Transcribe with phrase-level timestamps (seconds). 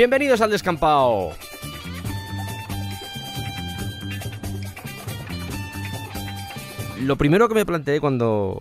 [0.00, 1.32] Bienvenidos al descampado.
[7.02, 8.58] Lo primero que me planteé cuando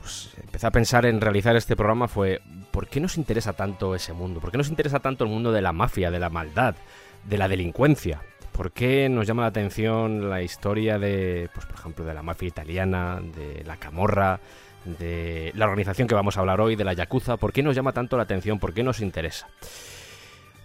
[0.00, 2.40] pues, empecé a pensar en realizar este programa fue
[2.72, 4.40] ¿por qué nos interesa tanto ese mundo?
[4.40, 6.74] ¿Por qué nos interesa tanto el mundo de la mafia, de la maldad,
[7.22, 8.22] de la delincuencia?
[8.50, 12.48] ¿Por qué nos llama la atención la historia de, pues por ejemplo, de la mafia
[12.48, 14.40] italiana, de la camorra,
[14.84, 17.36] de la organización que vamos a hablar hoy, de la Yakuza?
[17.36, 18.58] ¿Por qué nos llama tanto la atención?
[18.58, 19.46] ¿Por qué nos interesa?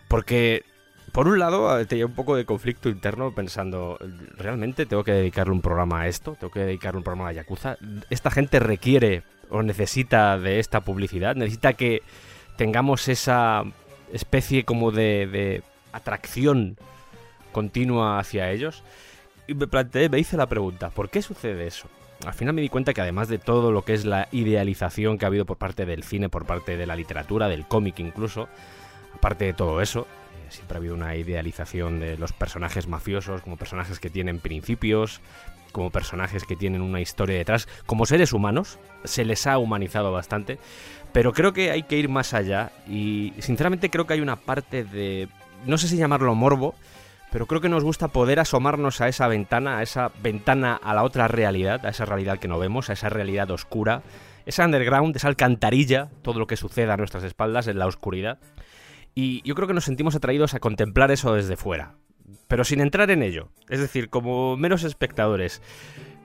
[0.07, 0.63] Porque,
[1.11, 3.97] por un lado, tenía un poco de conflicto interno pensando,
[4.37, 6.35] ¿realmente tengo que dedicarle un programa a esto?
[6.39, 7.77] ¿Tengo que dedicarle un programa a Yakuza?
[8.09, 11.35] ¿Esta gente requiere o necesita de esta publicidad?
[11.35, 12.01] ¿Necesita que
[12.57, 13.63] tengamos esa
[14.13, 16.77] especie como de, de atracción
[17.51, 18.83] continua hacia ellos?
[19.47, 21.87] Y me planteé, me hice la pregunta, ¿por qué sucede eso?
[22.25, 25.25] Al final me di cuenta que además de todo lo que es la idealización que
[25.25, 28.47] ha habido por parte del cine, por parte de la literatura, del cómic incluso,
[29.15, 33.57] aparte de todo eso, eh, siempre ha habido una idealización de los personajes mafiosos como
[33.57, 35.21] personajes que tienen principios,
[35.71, 40.57] como personajes que tienen una historia detrás, como seres humanos, se les ha humanizado bastante,
[41.11, 44.83] pero creo que hay que ir más allá y sinceramente creo que hay una parte
[44.83, 45.27] de,
[45.65, 46.75] no sé si llamarlo morbo,
[47.31, 51.03] pero creo que nos gusta poder asomarnos a esa ventana, a esa ventana a la
[51.03, 54.03] otra realidad, a esa realidad que no vemos, a esa realidad oscura,
[54.45, 58.37] esa underground, esa alcantarilla, todo lo que suceda a nuestras espaldas en la oscuridad.
[59.15, 61.95] Y yo creo que nos sentimos atraídos a contemplar eso desde fuera,
[62.49, 65.61] pero sin entrar en ello, es decir, como meros espectadores,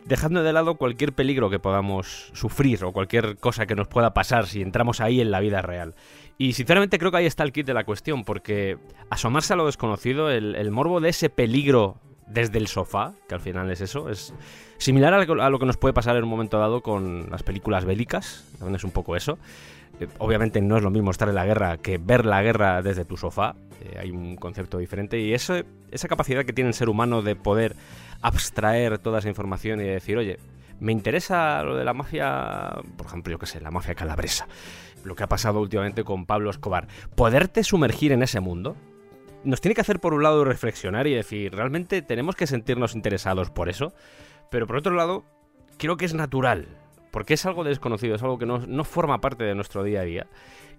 [0.06, 4.46] dejando de lado cualquier peligro que podamos sufrir o cualquier cosa que nos pueda pasar
[4.46, 5.94] si entramos ahí en la vida real.
[6.36, 8.76] Y sinceramente creo que ahí está el kit de la cuestión, porque
[9.08, 13.70] asomarse a lo desconocido, el, morbo de ese peligro desde el sofá, que al final
[13.70, 14.34] es eso, es
[14.78, 18.44] similar a lo que nos puede pasar en un momento dado con las películas bélicas,
[18.58, 19.38] también es un poco eso
[20.18, 23.16] obviamente no es lo mismo estar en la guerra que ver la guerra desde tu
[23.16, 23.56] sofá.
[23.80, 25.64] Eh, hay un concepto diferente y esa
[26.08, 27.76] capacidad que tiene el ser humano de poder
[28.20, 30.38] abstraer toda esa información y decir, oye,
[30.78, 34.48] me interesa lo de la mafia, por ejemplo, yo qué sé, la mafia calabresa,
[35.04, 36.88] lo que ha pasado últimamente con Pablo Escobar.
[37.14, 38.76] Poderte sumergir en ese mundo
[39.44, 43.50] nos tiene que hacer por un lado reflexionar y decir, realmente tenemos que sentirnos interesados
[43.50, 43.94] por eso,
[44.50, 45.24] pero por otro lado,
[45.78, 46.79] creo que es natural
[47.10, 50.26] porque es algo desconocido, es algo que no, forma parte de nuestro día a día,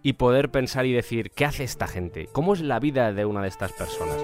[0.04, 2.28] y poder pensar y decir, ¿qué hace esta gente?
[2.32, 4.18] ¿Cómo es la vida de una de estas personas?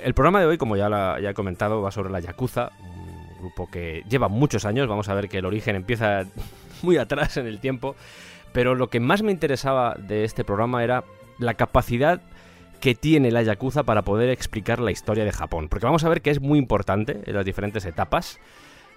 [0.00, 0.88] El programa de hoy, como ya,
[1.20, 5.14] ya he comentado, va sobre la Yakuza, un grupo que lleva muchos años, vamos a
[5.14, 6.24] ver que el origen empieza
[6.82, 7.96] muy atrás en el tiempo,
[8.52, 11.04] pero lo que más me interesaba de este programa era
[11.38, 12.20] la capacidad
[12.80, 15.68] que tiene la Yakuza para poder explicar la historia de Japón.
[15.68, 18.38] Porque vamos a ver que es muy importante en las diferentes etapas,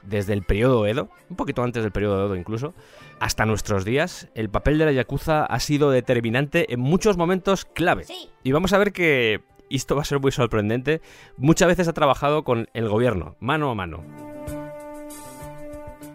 [0.04, 2.74] desde el periodo Edo, un poquito antes del periodo Edo incluso,
[3.20, 8.06] hasta nuestros días, el papel de la Yakuza ha sido determinante en muchos momentos clave.
[8.44, 11.02] Y vamos a ver que, y esto va a ser muy sorprendente,
[11.38, 14.04] muchas veces ha trabajado con el gobierno, mano a mano.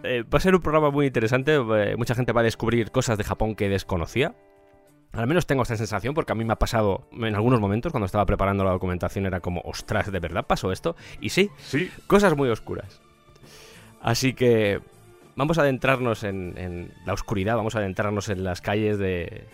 [0.03, 3.17] Eh, va a ser un programa muy interesante, eh, mucha gente va a descubrir cosas
[3.17, 4.35] de Japón que desconocía,
[5.17, 8.05] al menos tengo esta sensación porque a mí me ha pasado en algunos momentos cuando
[8.05, 10.95] estaba preparando la documentación era como, ostras, ¿de verdad pasó esto?
[11.21, 11.89] Y sí, sí.
[12.07, 13.01] cosas muy oscuras.
[14.01, 14.81] Así que
[15.35, 19.45] vamos a adentrarnos en, la oscuridad, vamos a adentrarnos en las calles de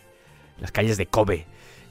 [0.59, 1.45] las calles de Kobe,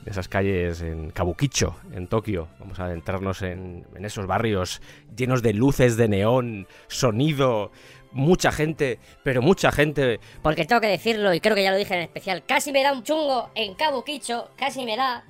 [0.04, 2.48] en esas calles en Kabukicho, en Tokio.
[2.60, 4.80] Vamos a adentrarnos en, en esos barrios
[5.16, 7.72] llenos de luces de neón, sonido,
[8.12, 10.20] mucha gente, pero mucha gente.
[10.42, 12.92] Porque tengo que decirlo, y creo que ya lo dije en especial, casi me da
[12.92, 15.24] un chungo en Cabo Quicho, casi me da.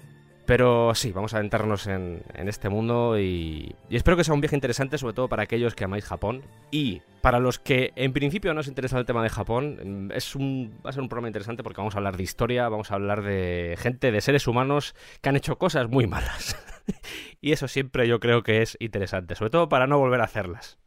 [0.50, 4.98] Pero sí, vamos a adentrarnos en, este mundo y, espero que sea un viaje interesante,
[4.98, 6.42] sobre todo para aquellos que amáis Japón.
[6.72, 10.34] Y para los que en principio no os interesa el tema de Japón, mm, es
[10.34, 12.96] un, va a ser un programa interesante porque vamos a hablar de historia, vamos a
[12.96, 16.56] hablar de gente, de seres humanos que han hecho cosas muy malas.
[17.40, 20.80] y eso siempre yo creo que es interesante, sobre todo para no volver a hacerlas.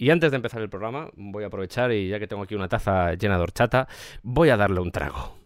[0.00, 2.68] Y antes de empezar el programa, voy a aprovechar y ya que tengo aquí una
[2.68, 3.86] taza llena de horchata,
[4.22, 5.36] voy a darle un trago.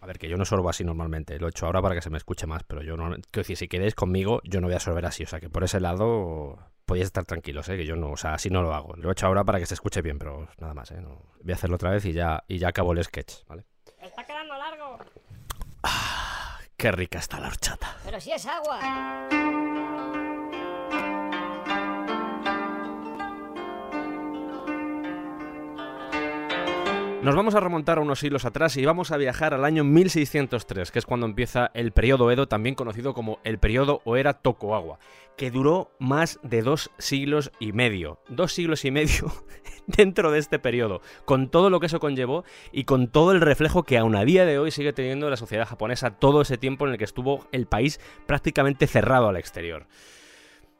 [0.00, 1.38] A ver, que yo no sorbo así normalmente.
[1.38, 3.10] Lo he hecho ahora para que se me escuche más, pero yo no.
[3.10, 5.22] Quiero decir, si queréis conmigo, yo no voy a sorber así.
[5.22, 7.76] O sea, que por ese lado podéis estar tranquilos, ¿eh?
[7.76, 8.96] que yo no, o sea, así no lo hago.
[8.96, 11.00] Lo he hecho ahora para que se escuche bien, pero nada más, ¿eh?
[11.00, 13.64] No, voy a hacerlo otra vez y ya, y ya acabo el sketch, ¿vale?
[14.00, 14.98] Está quedando largo.
[15.84, 17.98] Ah, qué rica está la horchata.
[18.04, 20.25] Pero si es agua.
[27.26, 30.92] Nos vamos a remontar a unos siglos atrás y vamos a viajar al año 1603,
[30.92, 35.00] que es cuando empieza el periodo Edo, también conocido como el periodo o era Tokugawa,
[35.36, 38.20] que duró más de dos siglos y medio.
[38.28, 39.32] Dos siglos y medio
[39.88, 43.82] dentro de este periodo, con todo lo que eso conllevó y con todo el reflejo
[43.82, 46.92] que aún a día de hoy sigue teniendo la sociedad japonesa todo ese tiempo en
[46.92, 49.88] el que estuvo el país prácticamente cerrado al exterior.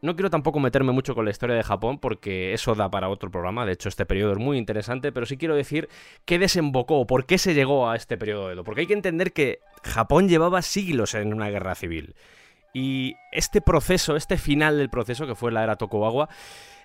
[0.02, 3.30] No quiero tampoco meterme mucho con la historia de Japón porque eso da para otro
[3.30, 5.88] programa, de hecho este periodo es muy interesante, pero sí quiero decir
[6.24, 9.32] qué desembocó por qué se llegó a este periodo de Edo, porque hay que entender
[9.32, 12.14] que Japón llevaba siglos en una guerra civil.
[12.74, 16.28] Y este proceso, este final del proceso, que fue la era Tokugawa,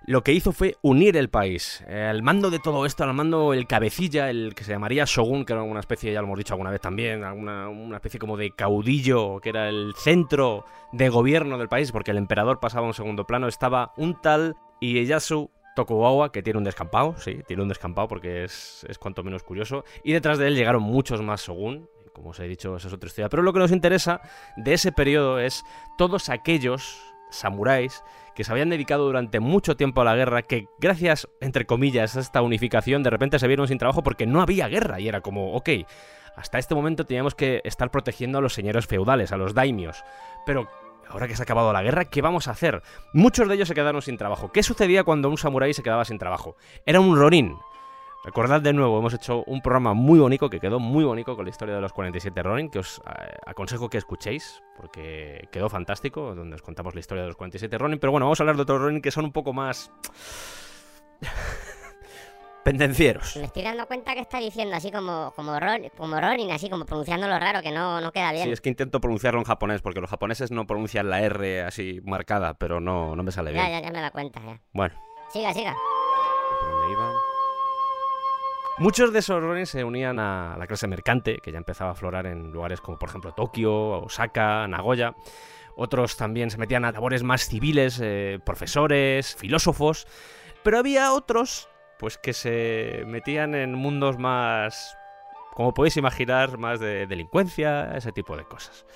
[0.06, 1.84] lo que hizo fue unir el país.
[1.88, 5.46] Eh, al mando de todo esto, al mando el cabecilla, el que se llamaría Shogun,
[5.46, 8.38] que era una especie, ya lo hemos dicho alguna vez también, alguna, una especie como
[8.38, 12.90] de caudillo, que era el centro de gobierno del país, porque el emperador pasaba a
[12.90, 17.70] un segundo plano, estaba un tal Ieyasu Tokugawa, que tiene un descampado, sí, tiene un
[17.70, 21.88] descampado porque es, es cuanto menos curioso, y detrás de él llegaron muchos más Shogun,
[22.14, 23.30] como os he dicho, esa es otra historia.
[23.30, 24.22] Pero lo que nos interesa
[24.58, 25.64] de ese periodo es
[25.98, 27.00] todos aquellos
[27.30, 28.04] samuráis
[28.36, 32.20] que se habían dedicado durante mucho tiempo a la guerra, que gracias, entre comillas, a
[32.20, 35.00] esta unificación, de repente se vieron sin trabajo porque no había guerra.
[35.00, 35.70] Y era como, ok,
[36.36, 40.04] hasta este momento teníamos que estar protegiendo a los señores feudales, a los daimios.
[40.46, 40.70] Pero
[41.10, 42.82] ahora que se ha acabado la guerra, ¿qué vamos a hacer?
[43.14, 44.52] Muchos de ellos se quedaron sin trabajo.
[44.52, 46.56] ¿Qué sucedía cuando un samurái se quedaba sin trabajo?
[46.86, 47.56] Era un ronin.
[48.24, 51.50] Recordad de nuevo, hemos hecho un programa muy bonito, que quedó muy bonito con la
[51.50, 56.56] historia de los 47 Ronin, que os eh, aconsejo que escuchéis, porque quedó fantástico, donde
[56.56, 57.98] os contamos la historia de los 47 Ronin.
[57.98, 59.92] Pero bueno, vamos a hablar de otros Ronin que son un poco más...
[62.64, 63.38] pendencieros.
[63.38, 66.86] Me estoy dando cuenta que está diciendo así como, como, Ron, como Ronin, así como
[66.86, 68.44] pronunciándolo raro, que no, no queda bien.
[68.44, 72.02] Sí, es que intento pronunciarlo en japonés, porque los japoneses no pronuncian la R así
[72.04, 73.82] marcada, pero no, no me sale ya, bien.
[73.82, 74.62] Ya, ya me da cuenta, ya.
[74.74, 74.94] Bueno.
[75.30, 75.76] Siga, siga.
[76.60, 77.31] ¿Por dónde iba?
[78.82, 82.26] Muchos de esos Ronin se unían a la clase mercante, que ya empezaba a aflorar
[82.26, 85.14] en lugares como por ejemplo Tokio, Osaka, Nagoya.
[85.76, 90.08] Otros también se metían a labores más civiles, eh, profesores, filósofos.
[90.64, 91.70] Pero había otros,
[92.00, 94.98] pues que se metían en mundos más,
[95.54, 98.88] como podéis imaginar, más de delincuencia, ese tipo de cosas.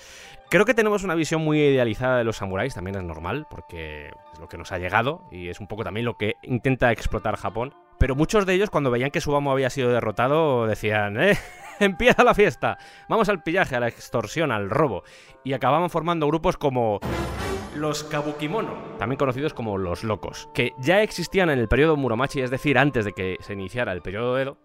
[0.50, 4.40] Creo que tenemos una visión muy idealizada de los samuráis, también es normal, porque es
[4.40, 7.76] lo que nos ha llegado y es un poco también lo que intenta explotar Japón.
[8.06, 11.40] Pero muchos de ellos, cuando veían que su amo había sido derrotado, decían, ¡eh!
[11.80, 12.78] ¡Empieza la fiesta!
[13.10, 15.04] Vamos al pillaje, a la extorsión, al robo.
[15.44, 17.00] Y acababan formando grupos como
[17.76, 22.52] los Kabukimono, también conocidos como los locos, que ya existían en el periodo Muromachi, es
[22.52, 24.60] decir, antes de que se iniciara el periodo Edo,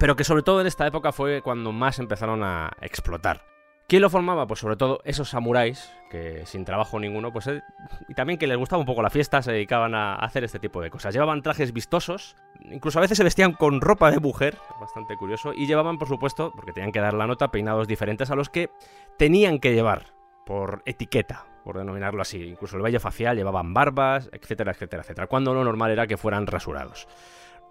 [0.00, 3.44] pero que sobre todo en esta época fue cuando más empezaron a explotar.
[3.88, 4.46] ¿Quién lo formaba?
[4.46, 7.62] Pues sobre todo esos samuráis, que sin trabajo ninguno, pues eh,
[8.06, 10.82] y también que les gustaba un poco la fiesta, se dedicaban a hacer este tipo
[10.82, 11.14] de cosas.
[11.14, 15.66] Llevaban trajes vistosos, incluso a veces se vestían con ropa de mujer, bastante curioso, y
[15.66, 18.68] llevaban, por supuesto, porque tenían que dar la nota, peinados diferentes a los que
[19.16, 20.12] tenían que llevar,
[20.44, 22.42] por etiqueta, por denominarlo así.
[22.42, 26.46] Incluso el vello facial llevaban barbas, etcétera, etcétera, etcétera, cuando lo normal era que fueran
[26.46, 27.08] rasurados.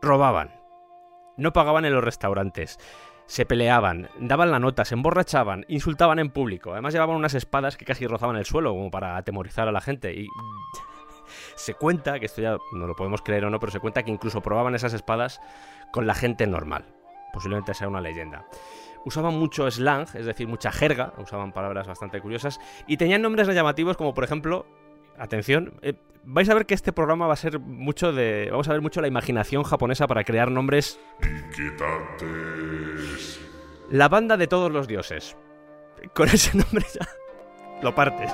[0.02, 0.50] Robaban.
[1.38, 2.80] No pagaban en los restaurantes
[3.28, 6.72] se peleaban, daban la nota, se emborrachaban, insultaban en público.
[6.72, 10.14] Además llevaban unas espadas que casi rozaban el suelo como para atemorizar a la gente.
[10.14, 10.28] Y
[11.56, 14.12] se cuenta, que esto ya no lo podemos creer o no, pero se cuenta que
[14.12, 15.42] incluso probaban esas espadas
[15.92, 16.86] con la gente normal.
[17.34, 18.46] Posiblemente sea una leyenda.
[19.06, 23.98] Usaban mucho slang, es decir, mucha jerga, usaban palabras bastante curiosas, y tenían nombres llamativos
[23.98, 24.66] como por ejemplo
[25.18, 28.48] atención, eh, vais a ver que este programa va a ser mucho de.
[28.52, 31.00] Vamos a ver mucho la imaginación japonesa para crear nombres.
[31.22, 33.40] Inquietantes.
[33.90, 35.36] La banda de todos los dioses.
[36.14, 37.08] Con ese nombre ya.
[37.82, 38.32] Lo partes.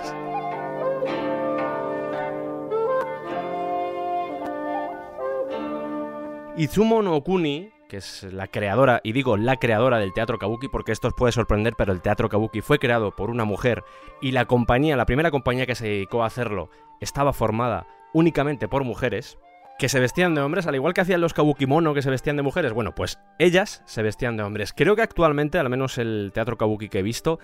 [6.56, 10.92] Izumo no Okuni, que es la creadora, y digo la creadora del teatro kabuki porque
[10.92, 13.84] esto os puede sorprender, pero el teatro kabuki fue creado por una mujer
[14.20, 16.72] y la compañía, la primera compañía que se dedicó a hacerlo,
[17.02, 19.38] estaba formada únicamente por mujeres
[19.78, 22.36] que se vestían de hombres, al igual que hacían los kabuki mono que se vestían
[22.36, 22.74] de mujeres.
[22.74, 24.74] Bueno, pues ellas se vestían de hombres.
[24.74, 27.38] Creo que actualmente, al menos el teatro kabuki que he visto,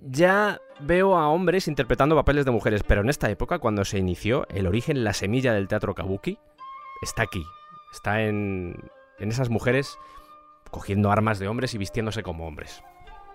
[0.00, 4.44] ya veo a hombres interpretando papeles de mujeres, pero en esta época, cuando se inició,
[4.48, 6.36] el origen, la semilla del teatro kabuki,
[7.00, 7.44] está aquí.
[7.92, 8.74] Está en,
[9.18, 9.96] en esas mujeres
[10.70, 12.82] cogiendo armas de hombres y vistiéndose como hombres.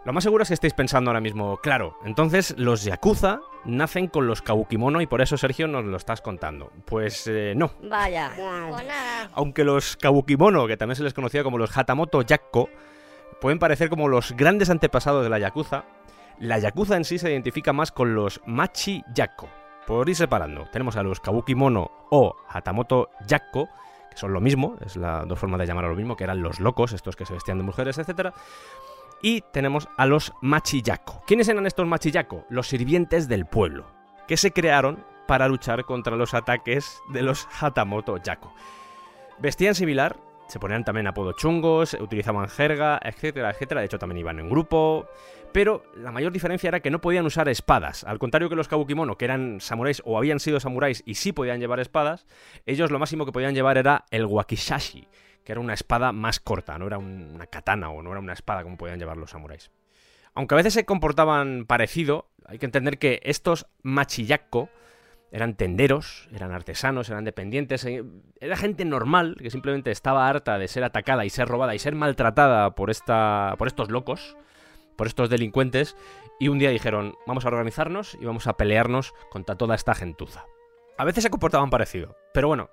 [0.05, 4.25] Lo más seguro es que estéis pensando ahora mismo, claro, entonces los Yakuza nacen con
[4.25, 6.71] los Kawukimono y por eso Sergio nos lo estás contando.
[6.85, 7.71] Pues eh, no.
[7.83, 8.31] Vaya.
[8.35, 8.85] Pues.
[9.33, 12.69] Aunque los Kawukimono, que también se les conocía como los Hatamoto Yakko,
[13.41, 15.83] pueden parecer como los grandes antepasados de la Yakuza,
[16.39, 19.49] la Yakuza en sí se identifica más con los Machi Yakko.
[19.85, 23.67] Por ir separando, tenemos a los Kawukimono o Hatamoto Yakko,
[24.17, 26.59] son lo mismo, es la dos formas de llamar a lo mismo, que eran los
[26.59, 28.33] locos, estos que se vestían de mujeres, etcétera
[29.21, 31.23] y tenemos a los Machiyako.
[31.25, 32.45] ¿Quiénes eran estos Machiyako?
[32.49, 33.85] Los sirvientes del pueblo,
[34.27, 38.53] que se crearon para luchar contra los ataques de los Hatamoto Yako.
[39.39, 43.81] Vestían similar, se ponían también apodos chungos, utilizaban jerga, etcétera, etcétera.
[43.81, 45.07] De hecho, también iban en grupo.
[45.51, 48.03] Pero la mayor diferencia era que no podían usar espadas.
[48.03, 51.59] Al contrario que los Kabukimono, que eran samuráis o habían sido samuráis y sí podían
[51.59, 52.27] llevar espadas,
[52.65, 55.07] ellos lo máximo que podían llevar era el wakishashi,
[55.43, 58.63] que era una espada más corta, no era una katana o no era una espada
[58.63, 59.71] como podían llevar los samuráis.
[60.33, 64.69] Aunque a veces se comportaban parecido, hay que entender que estos machiyako
[65.31, 68.03] eran tenderos, eran artesanos, eran dependientes, eh,
[68.39, 71.95] era gente normal que simplemente estaba harta de ser atacada y ser robada y ser
[71.95, 74.37] maltratada por, esta, por estos locos,
[74.95, 75.95] por estos delincuentes,
[76.39, 80.45] y un día dijeron, vamos a organizarnos y vamos a pelearnos contra toda esta gentuza.
[80.97, 82.69] A veces se comportaban parecido, pero bueno,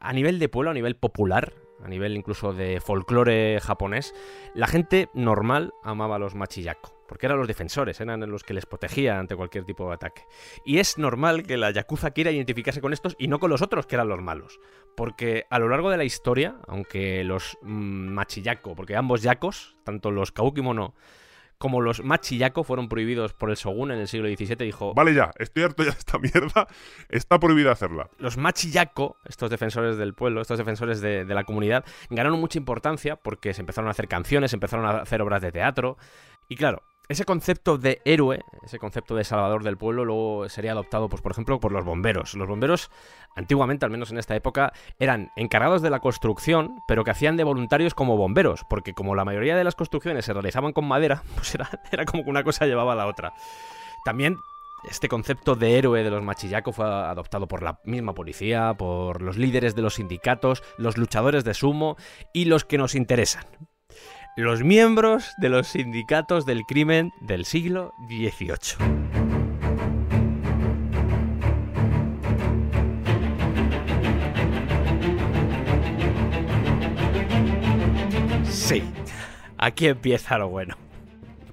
[0.00, 1.52] a nivel de pueblo, a nivel popular,
[1.84, 4.14] a nivel incluso de folclore japonés,
[4.54, 8.66] la gente normal amaba a los machiyako, porque eran los defensores, eran los que les
[8.66, 10.22] protegían ante cualquier tipo de ataque.
[10.64, 13.86] Y es normal que la yakuza quiera identificarse con estos y no con los otros
[13.86, 14.60] que eran los malos,
[14.94, 20.10] porque a lo largo de la historia, aunque los mm, machiyako, porque ambos yakos, tanto
[20.10, 20.94] los kaukimono
[21.58, 24.94] como los machiyako fueron prohibidos por el shogun en el siglo XVII, dijo...
[24.94, 26.68] Vale ya, estoy harto ya de esta mierda,
[27.08, 28.10] está prohibida hacerla.
[28.18, 33.16] Los machiyako, estos defensores del pueblo, estos defensores de, de, la comunidad, ganaron mucha importancia
[33.16, 35.96] porque se empezaron a hacer canciones, se empezaron a hacer obras de teatro.
[36.48, 41.08] Y claro, ese concepto de héroe, ese concepto de salvador del pueblo, luego sería adoptado,
[41.08, 42.34] pues, por ejemplo, por los bomberos.
[42.34, 42.90] Los bomberos,
[43.34, 47.44] antiguamente, al menos en esta época, eran encargados de la construcción, pero que hacían de
[47.44, 51.54] voluntarios como bomberos, porque como la mayoría de las construcciones se realizaban con madera, pues
[51.54, 53.32] era, era como que una cosa llevaba a la otra.
[54.04, 54.36] También
[54.84, 59.36] este concepto de héroe de los machillacos fue adoptado por la misma policía, por los
[59.36, 61.96] líderes de los sindicatos, los luchadores de sumo
[62.32, 63.44] y los que nos interesan,
[64.38, 68.78] los miembros de los sindicatos del crimen del siglo XVIII.
[78.48, 78.84] Sí,
[79.56, 80.76] aquí empieza lo bueno.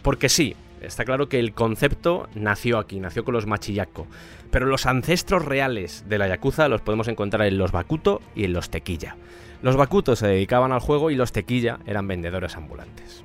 [0.03, 4.05] Porque sí, está claro que el concepto nació aquí, nació con los machillacos,
[4.51, 8.53] pero los ancestros reales de la Yakuza los podemos encontrar en los Bakuto y en
[8.53, 9.15] los Tequilla.
[9.61, 13.23] Los Bakuto se dedicaban al juego y los Tequilla eran vendedores ambulantes.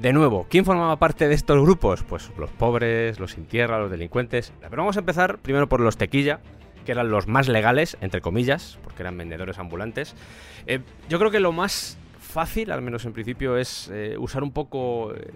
[0.00, 2.04] De nuevo, ¿quién formaba parte de estos grupos?
[2.04, 4.52] Pues los pobres, los sin tierra, los delincuentes.
[4.60, 6.38] Pero vamos a empezar primero por los Tequilla,
[6.86, 10.14] que eran los más legales, entre comillas, porque eran vendedores ambulantes.
[10.66, 14.52] Eh, yo creo que lo más fácil, al menos en principio, es eh, usar un
[14.52, 15.32] poco eh,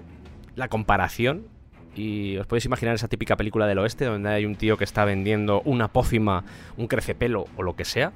[0.54, 1.48] la comparación.
[1.96, 5.04] Y os podéis imaginar esa típica película del oeste, donde hay un tío que está
[5.04, 6.44] vendiendo una pócima,
[6.76, 8.12] un crecepelo o lo que sea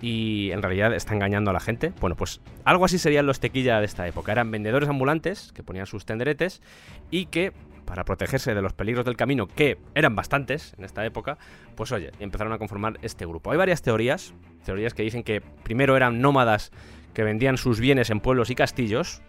[0.00, 1.92] y en realidad está engañando a la gente.
[2.00, 4.32] Bueno, pues algo así serían los tequilla de esta época.
[4.32, 6.62] Eran vendedores ambulantes que ponían sus tenderetes
[7.10, 7.52] y que,
[7.84, 11.38] para protegerse de los peligros del camino, que eran bastantes en esta época,
[11.74, 13.50] pues oye, empezaron a conformar este grupo.
[13.50, 14.34] Hay varias teorías,
[14.64, 16.72] teorías que dicen que primero eran nómadas
[17.12, 19.22] que vendían sus bienes en pueblos y castillos,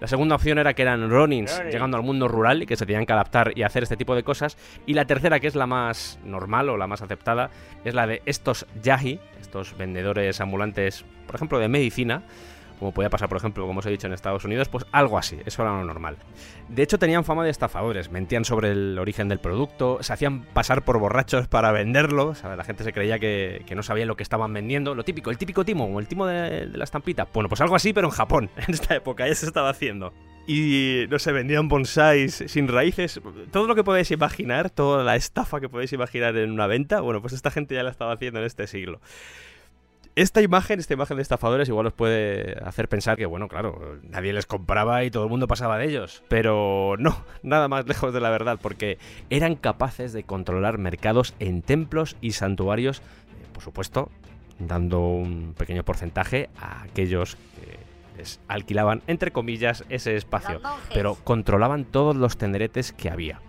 [0.00, 3.04] la segunda opción era que eran Ronins llegando al mundo rural y que se tenían
[3.04, 4.56] que adaptar y hacer este tipo de cosas.
[4.86, 7.50] Y la tercera, que es la más normal o la más aceptada,
[7.84, 12.22] es la de estos Yahi, estos vendedores ambulantes, por ejemplo, de medicina,
[12.80, 15.38] como podía pasar, por ejemplo, como os he dicho en Estados Unidos, pues algo así,
[15.44, 16.16] eso era lo normal.
[16.68, 20.82] De hecho, tenían fama de estafadores, mentían sobre el origen del producto, se hacían pasar
[20.82, 24.94] por borrachos para venderlo, la gente se creía que, no sabía lo que estaban vendiendo,
[24.94, 27.28] lo típico, el típico timo, como el timo de, de la estampita.
[27.32, 30.12] Bueno, pues algo así, pero en Japón, en esta época, ya se estaba haciendo
[30.46, 33.20] y no sé, vendían bonsáis sin raíces,
[33.52, 37.20] todo lo que podéis imaginar, toda la estafa que podéis imaginar en una venta, bueno,
[37.20, 39.00] pues esta gente ya la estaba haciendo en este siglo
[40.16, 44.32] esta imagen, esta imagen de estafadores, igual os puede hacer pensar que, bueno, claro, nadie
[44.32, 46.22] les compraba y todo el mundo pasaba de ellos.
[46.28, 48.98] Pero no, nada más lejos de la verdad, porque
[49.30, 54.10] eran capaces de controlar mercados en templos y santuarios, eh, por supuesto,
[54.58, 57.78] dando un pequeño porcentaje a aquellos que
[58.18, 60.60] les alquilaban, entre comillas, ese espacio.
[60.92, 63.40] Pero controlaban todos los tenderetes que había.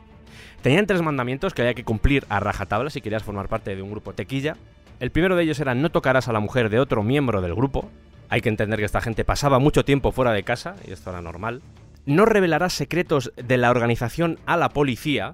[0.62, 3.92] Tenían tres mandamientos que había que cumplir a rajatabla si querías formar parte de un
[3.92, 4.58] grupo tequilla.
[5.02, 7.90] El primero de ellos era no tocarás a la mujer de otro miembro del grupo.
[8.30, 11.24] Hay que entender que esta gente pasaba mucho tiempo fuera de casa y esto era
[11.24, 11.64] normal.
[12.06, 15.34] no revelarás secretos de la organización a la policía.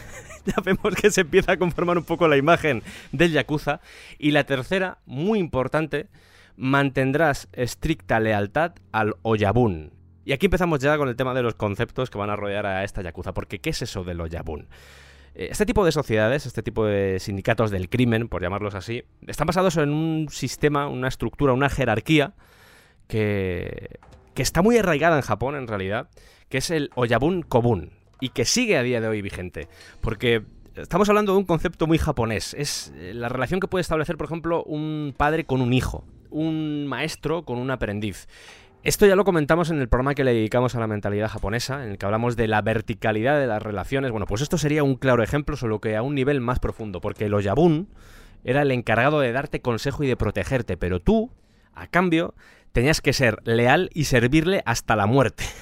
[0.46, 3.82] ya vemos que se empieza a conformar un poco la imagen del Yakuza.
[4.18, 6.08] Y la tercera, muy importante,
[6.56, 9.92] mantendrás estricta lealtad al Oyabun.
[10.24, 12.82] Y aquí empezamos ya con el tema de los conceptos que van a rodear a
[12.82, 14.68] esta Yakuza, porque ¿qué es eso del Oyabun?
[15.34, 19.46] Eh, Este tipo de sociedades, este tipo de sindicatos del crimen, por llamarlos así, están
[19.46, 22.34] basados en un sistema, una estructura, una jerarquía
[23.08, 23.98] que,
[24.34, 26.08] que está muy arraigada en Japón en realidad,
[26.48, 29.68] que es el Oyabun Kobun, y que sigue a día de hoy vigente,
[30.00, 30.42] porque
[30.76, 34.26] estamos hablando de un concepto muy japonés, es eh, la relación que puede establecer, por
[34.26, 38.28] ejemplo, un padre con un hijo, un maestro con un aprendiz.
[38.84, 41.92] Esto ya lo comentamos en el programa que le dedicamos a la mentalidad japonesa, en
[41.92, 44.10] el que hablamos de la verticalidad de las relaciones.
[44.10, 47.26] Bueno, pues esto sería un claro ejemplo, solo que a un nivel más profundo, porque
[47.26, 47.86] el Oyabun
[48.42, 51.30] era el encargado de darte consejo y de protegerte, pero tú,
[51.74, 52.34] a cambio,
[52.72, 55.44] tenías que ser leal y servirle hasta la muerte.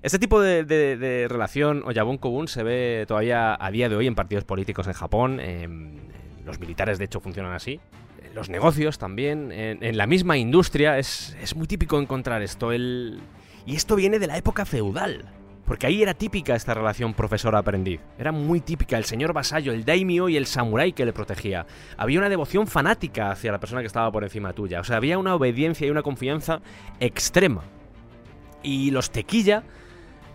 [0.00, 4.86] Este tipo de, relación Oyabun-Kobun se ve todavía a día de hoy en partidos políticos
[4.86, 5.40] en Japón.
[6.44, 7.80] los militares, de hecho, funcionan así.
[8.34, 9.52] Los negocios también.
[9.52, 12.72] En, la misma industria es, es muy típico encontrar esto.
[12.72, 13.20] El...
[13.66, 15.24] Y esto viene de la época feudal.
[15.68, 18.00] Porque ahí era típica esta relación profesor-aprendiz.
[18.18, 21.66] Era muy típica el señor vasallo, el daimyo y el samurái que le protegía.
[21.98, 24.80] Había una devoción fanática hacia la persona que estaba por encima tuya.
[24.80, 26.62] O sea, había una obediencia y una confianza
[27.00, 27.64] extrema.
[28.62, 29.62] Y los tequilla,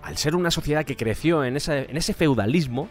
[0.03, 2.87] al ser una sociedad que creció en en ese feudalismo,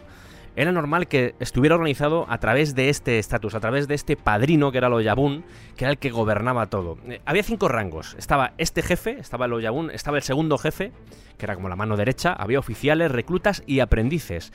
[0.55, 4.71] era normal que estuviera organizado a través de este estatus, a través de este padrino
[4.71, 5.43] que era el Oyabun,
[5.75, 6.97] que era el que gobernaba todo.
[7.07, 8.15] Eh, había cinco rangos.
[8.19, 10.91] Estaba este jefe, estaba el Oyabun, estaba el segundo jefe,
[11.37, 14.53] que era como la mano derecha, había oficiales, reclutas y aprendices.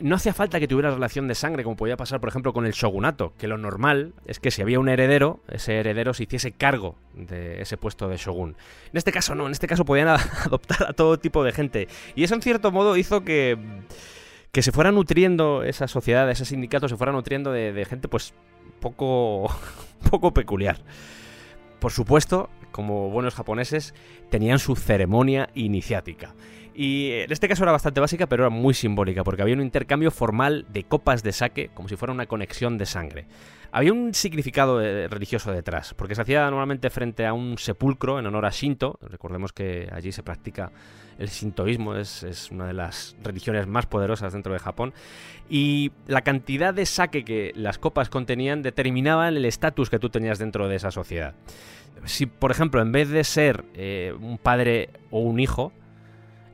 [0.00, 2.72] No hacía falta que tuviera relación de sangre, como podía pasar, por ejemplo, con el
[2.72, 6.96] shogunato, que lo normal es que si había un heredero, ese heredero se hiciese cargo
[7.14, 8.56] de ese puesto de shogun.
[8.92, 10.08] En este caso no, en este caso podían
[10.44, 11.88] adoptar a todo tipo de gente.
[12.14, 13.56] Y eso en cierto modo hizo que,
[14.56, 18.32] que se fuera nutriendo esa sociedad, ese sindicato, se fuera nutriendo de, gente pues
[18.80, 19.54] poco,
[20.10, 20.78] poco peculiar.
[21.78, 23.92] Por supuesto, como buenos japoneses,
[24.30, 26.34] tenían su ceremonia iniciática.
[26.74, 30.10] Y en este caso era bastante básica, pero era muy simbólica, porque había un intercambio
[30.10, 33.26] formal de copas de sake, como si fuera una conexión de sangre.
[33.72, 38.26] Había un significado eh, religioso detrás, porque se hacía normalmente frente a un sepulcro en
[38.26, 38.98] honor a Shinto.
[39.02, 40.72] Recordemos que allí se practica
[41.18, 44.92] el sintoísmo, es, una de las religiones más poderosas dentro de Japón.
[45.48, 50.38] Y la cantidad de sake que las copas contenían determinaban el estatus que tú tenías
[50.38, 51.34] dentro de esa sociedad.
[52.04, 55.72] Si, por ejemplo, en vez de ser eh, un padre o un hijo,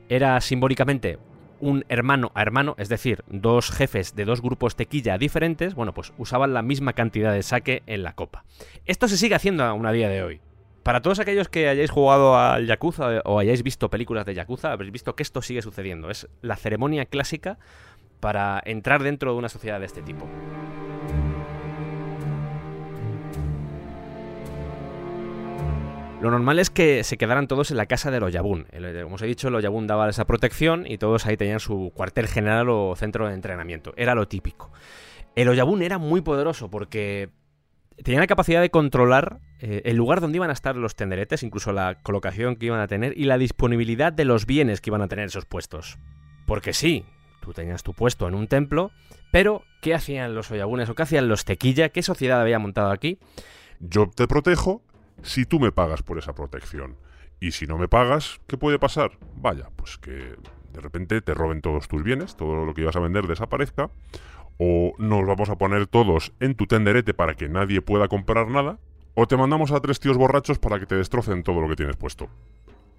[0.09, 1.19] era simbólicamente
[1.63, 6.13] un hermano a hermano, es decir, dos jefes de dos grupos tequilla diferentes, bueno, pues
[6.17, 8.43] usaban la misma cantidad de saque en la copa.
[8.85, 10.41] Esto se sigue haciendo aún a día de hoy.
[10.83, 14.91] Para todos aquellos que hayáis jugado al Yakuza o hayáis visto películas de Yakuza, habréis
[14.91, 16.09] visto que esto sigue sucediendo.
[16.09, 17.57] Es la ceremonia clásica
[18.19, 20.27] para entrar dentro de una sociedad de este tipo.
[26.23, 28.65] Lo normal es que se quedaran todos en la casa del Oyabun.
[28.71, 31.91] El- Como os he dicho, el Oyabun daba esa protección y todos ahí tenían su
[31.93, 33.93] cuartel general o centro de entrenamiento.
[33.97, 34.71] Era lo típico.
[35.35, 37.27] El Oyabun era muy poderoso porque
[38.05, 41.73] tenía la capacidad de controlar eh, el lugar donde iban a estar los tenderetes, incluso
[41.73, 45.09] la colocación que iban a tener y la disponibilidad de los bienes que iban a
[45.09, 45.97] tener esos puestos.
[46.45, 47.03] Porque sí,
[47.41, 48.91] tú tenías tu puesto en un templo,
[49.29, 51.89] pero ¿qué hacían los Oyabunes o qué hacían los Tequilla?
[51.89, 53.19] ¿Qué sociedad había montado aquí?
[53.81, 54.81] Yo te protejo
[55.23, 56.97] si tú me pagas por esa protección.
[57.39, 59.11] Y si no me pagas, ¿qué puede pasar?
[59.35, 60.35] Vaya, pues que
[60.73, 63.89] de repente te roben todos tus bienes, todo lo que ibas a vender desaparezca,
[64.57, 68.79] o nos vamos a poner todos en tu tenderete para que nadie pueda comprar nada,
[69.15, 71.95] o te mandamos a tres tíos borrachos para que te destrocen todo lo que tienes
[71.95, 72.29] puesto.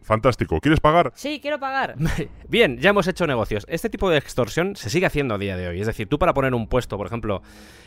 [0.02, 1.12] Fantástico, ¿quieres pagar?
[1.14, 1.96] Sí, quiero pagar.
[2.48, 3.64] Bien, ya hemos hecho negocios.
[3.68, 5.80] Este tipo de extorsión se sigue haciendo a día de hoy.
[5.80, 7.42] Es decir, tú para poner un puesto, por ejemplo,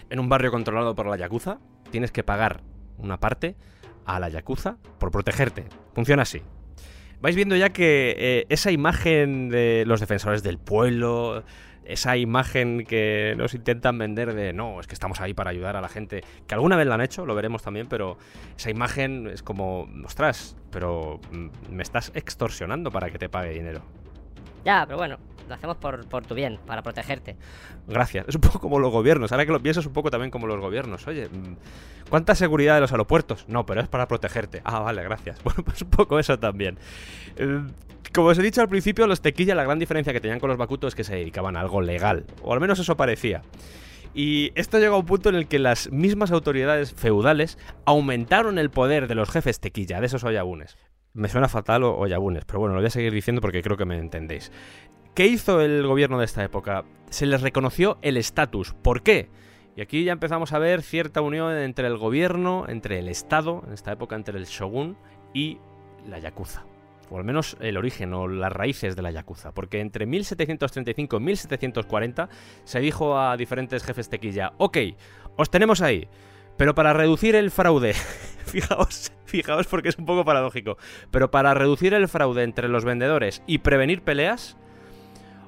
[0.10, 1.60] en un barrio controlado por la Yakuza,
[1.91, 2.63] tienes que pagar
[2.97, 3.56] una parte
[4.08, 5.65] a la Yakuza por protegerte.
[5.93, 6.41] Funciona así.
[7.22, 11.43] Vais viendo ya que eh, esa imagen de los defensores del pueblo,
[11.84, 15.82] esa imagen que nos intentan vender de no, es que estamos ahí para ayudar a
[15.82, 18.17] la gente, que alguna vez la han hecho, lo veremos también, pero
[18.56, 23.82] esa imagen es como, ostras, pero mm, me estás extorsionando para que te pague dinero.
[24.68, 27.38] Ya, pero bueno, lo hacemos por, tu bien, para protegerte.
[27.88, 28.26] Gracias.
[28.28, 29.32] Es un poco como los gobiernos.
[29.32, 31.08] Ahora que lo pienso, es un poco también como los gobiernos.
[31.08, 33.46] Oye, mm, ¿cuánta seguridad de los aeropuertos?
[33.48, 34.62] No, pero es para protegerte.
[34.66, 35.40] Ah, vale, gracias.
[35.46, 36.78] Bueno, pues un poco eso también.
[37.38, 37.62] Eh,
[38.14, 40.58] como os he dicho al principio, los tequilla, la gran diferencia que tenían con los
[40.58, 42.26] Bakuto es que se dedicaban a algo legal.
[42.44, 43.44] O al menos eso parecía.
[44.14, 48.70] Y esto llega a un punto en el que las mismas autoridades feudales aumentaron el
[48.70, 50.76] poder de los jefes tequilla, de esos oyabunes.
[51.18, 53.76] Me suena fatal o, o yabunes, pero bueno, lo voy a seguir diciendo porque creo
[53.76, 54.52] que me entendéis.
[55.14, 56.86] ¿Qué hizo el gobierno de esta época?
[57.10, 58.74] Se les reconoció el estatus.
[58.74, 59.30] ¿Por qué?
[59.76, 63.74] Y aquí ya empezamos a ver cierta unión entre el gobierno, entre el Estado, en
[63.74, 64.98] esta época entre el shogun
[65.34, 65.60] y
[66.08, 66.66] la yakuza.
[67.10, 69.54] O al menos el origen o las raíces de la yakuza.
[69.54, 72.30] Porque entre 1735 y 1740
[72.64, 74.78] se dijo a diferentes jefes tequilla, ok,
[75.36, 76.08] os tenemos ahí,
[76.58, 77.94] pero para reducir el fraude,
[78.52, 80.78] fijaos, fijaos porque es un poco paradójico,
[81.12, 84.58] pero para reducir el fraude entre los vendedores y prevenir peleas,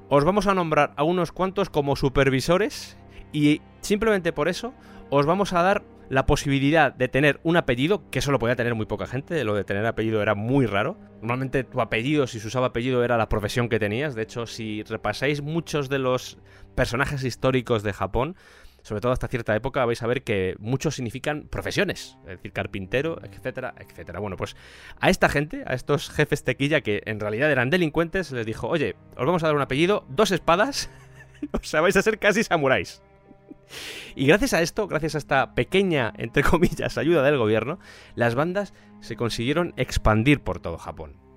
[0.10, 2.98] os vamos a nombrar a unos cuantos como supervisores
[3.32, 4.74] y simplemente por eso
[5.10, 8.88] os vamos a dar la posibilidad de tener un apellido, que solo podía tener muy
[8.88, 10.98] poca gente, lo de tener apellido era muy raro.
[11.22, 14.16] Normalmente tu apellido, si se usaba apellido, era la profesión que tenías.
[14.16, 16.40] De hecho, si repasáis muchos de los
[16.74, 18.36] personajes históricos de Japón,
[18.82, 23.20] sobre todo hasta cierta época, vais a ver que muchos significan profesiones, es decir, carpintero,
[23.24, 24.20] etcétera, etcétera.
[24.20, 24.56] Bueno, pues
[25.00, 28.96] a esta gente, a estos jefes tequilla que en realidad eran delincuentes, les dijo, oye,
[29.16, 30.90] os vamos a dar un apellido, dos espadas,
[31.52, 33.02] o sea, vais a ser casi samuráis.
[34.16, 37.80] Y gracias a esto, gracias a esta pequeña, entre comillas, ayuda del gobierno,
[38.16, 41.29] las bandas se consiguieron expandir por todo Japón.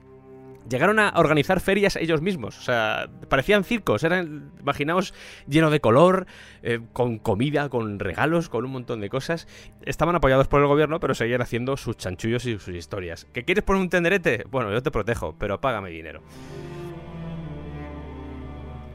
[0.68, 5.12] Llegaron a organizar ferias ellos mismos, o sea, parecían circos, eran, imaginaos,
[5.48, 6.26] lleno de color,
[6.62, 9.48] eh, con comida, con regalos, con un montón de cosas.
[9.84, 13.26] Estaban apoyados por el gobierno, pero seguían haciendo sus chanchullos y sus historias.
[13.32, 14.44] ¿Que quieres poner un tenderete?
[14.50, 16.22] Bueno, yo te protejo, pero págame dinero.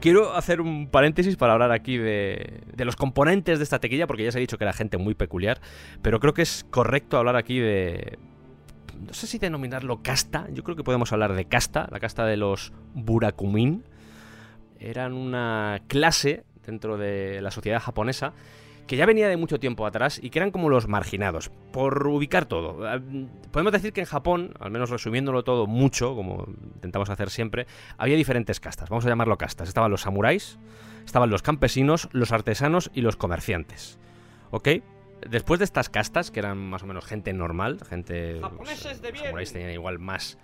[0.00, 4.22] Quiero hacer un paréntesis para hablar aquí de, de, los componentes de esta tequilla, porque
[4.22, 5.60] ya se ha dicho que era gente muy peculiar,
[6.02, 8.18] pero creo que es correcto hablar aquí de...
[9.06, 12.36] No sé si denominarlo casta, yo creo que podemos hablar de casta, la casta de
[12.36, 13.84] los Burakumin.
[14.80, 18.32] Eran una clase dentro de la sociedad japonesa
[18.88, 21.50] que ya venía de mucho tiempo atrás y que eran como los marginados.
[21.72, 22.78] Por ubicar todo,
[23.52, 27.66] podemos decir que en Japón, al menos resumiéndolo todo mucho, como intentamos hacer siempre,
[27.98, 29.68] había diferentes castas, vamos a llamarlo castas.
[29.68, 30.58] Estaban los samuráis,
[31.04, 33.98] estaban los campesinos, los artesanos y los comerciantes.
[34.50, 34.68] ¿Ok?
[35.28, 38.40] Después de estas castas, que eran más o menos gente normal, gente...
[38.40, 39.24] Japoneses de los bien.
[39.24, 40.38] samuráis tenían igual más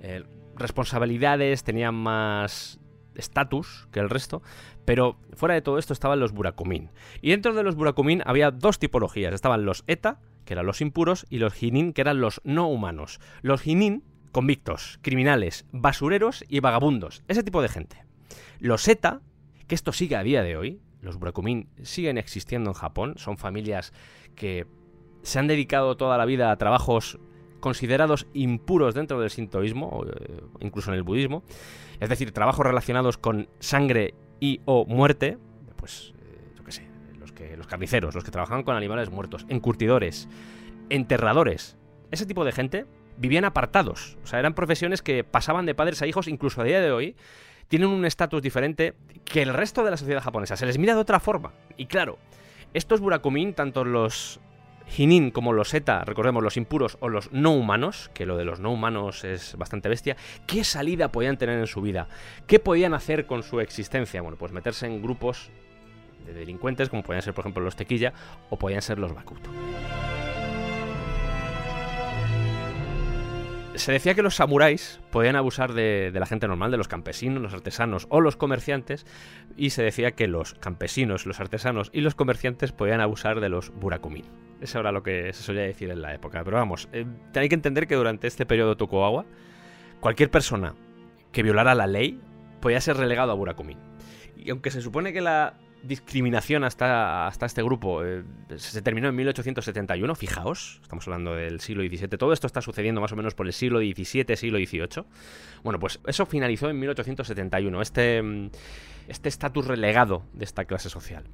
[0.00, 0.24] eh,
[0.56, 2.80] responsabilidades, tenían más
[3.14, 4.42] estatus que el resto,
[4.84, 6.90] pero fuera de todo esto estaban los Burakumin.
[7.20, 9.34] Y dentro de los Burakumin había dos tipologías.
[9.34, 13.20] Estaban los Eta, que eran los impuros, y los Hinin, que eran los no humanos.
[13.42, 17.22] Los Hinin, convictos, criminales, basureros y vagabundos.
[17.28, 18.04] Ese tipo de gente.
[18.58, 19.20] Los Eta,
[19.66, 23.92] que esto sigue a día de hoy, los Burakumin siguen existiendo en Japón, son familias
[24.34, 24.66] que
[25.22, 27.18] se han dedicado toda la vida a trabajos
[27.60, 31.42] considerados impuros dentro del sintoísmo, eh, incluso en el budismo,
[32.00, 35.38] es decir, trabajos relacionados con sangre y o muerte,
[35.76, 36.86] pues eh, yo qué sé,
[37.18, 40.28] los, que, los carniceros, los que trabajaban con animales muertos, encurtidores,
[40.88, 41.76] enterradores,
[42.10, 42.86] ese tipo de gente
[43.18, 46.80] vivían apartados, o sea, eran profesiones que pasaban de padres a hijos, incluso a día
[46.80, 47.16] de hoy,
[47.70, 51.00] tienen un estatus diferente que el resto de la sociedad japonesa, se les mira de
[51.00, 52.18] otra forma, y claro,
[52.74, 54.40] estos burakumin, tanto los
[54.98, 58.58] Hinin como los Eta, recordemos los impuros o los no humanos, que lo de los
[58.58, 60.16] no humanos es bastante bestia,
[60.48, 62.08] ¿qué salida podían tener en su vida?
[62.48, 64.20] ¿Qué podían hacer con su existencia?
[64.20, 65.50] Bueno, pues meterse en grupos
[66.26, 68.12] de delincuentes, como podían ser por ejemplo los Tequilla
[68.50, 69.48] o podían ser los Bakuto.
[73.80, 77.54] Se decía que los samuráis podían abusar de, la gente normal, de los campesinos, los
[77.54, 79.06] artesanos o los comerciantes,
[79.56, 83.70] y se decía que los campesinos, los artesanos y los comerciantes podían abusar de los
[83.70, 84.26] burakumin.
[84.60, 86.44] Eso era lo que se solía decir en la época.
[86.44, 89.24] Pero vamos, eh, hay que entender que durante este periodo Tokugawa,
[90.00, 90.74] cualquier persona
[91.32, 92.20] que violara la ley
[92.60, 93.78] podía ser relegado a Burakumin.
[94.36, 98.22] Y aunque se supone que la discriminación hasta, hasta este grupo eh,
[98.56, 103.12] se terminó en 1871, fijaos, estamos hablando del siglo XVII, todo esto está sucediendo más
[103.12, 105.04] o menos por el siglo XVII, siglo XVIII.
[105.62, 108.50] Bueno, pues eso finalizó en 1871, este
[109.10, 111.24] este estatus relegado de esta clase social.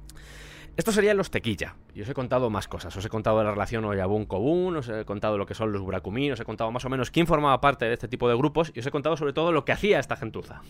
[0.77, 1.75] Estos serían los tequilla.
[1.95, 2.95] Y os he contado más cosas.
[2.95, 6.39] Os he contado la relación Oyabun-Kobun, os he contado lo que son los Burakumin, os
[6.39, 8.85] he contado más o menos quién formaba parte de este tipo de grupos y os
[8.85, 10.61] he contado sobre todo lo que hacía esta gentuza.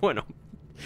[0.00, 0.26] Bueno,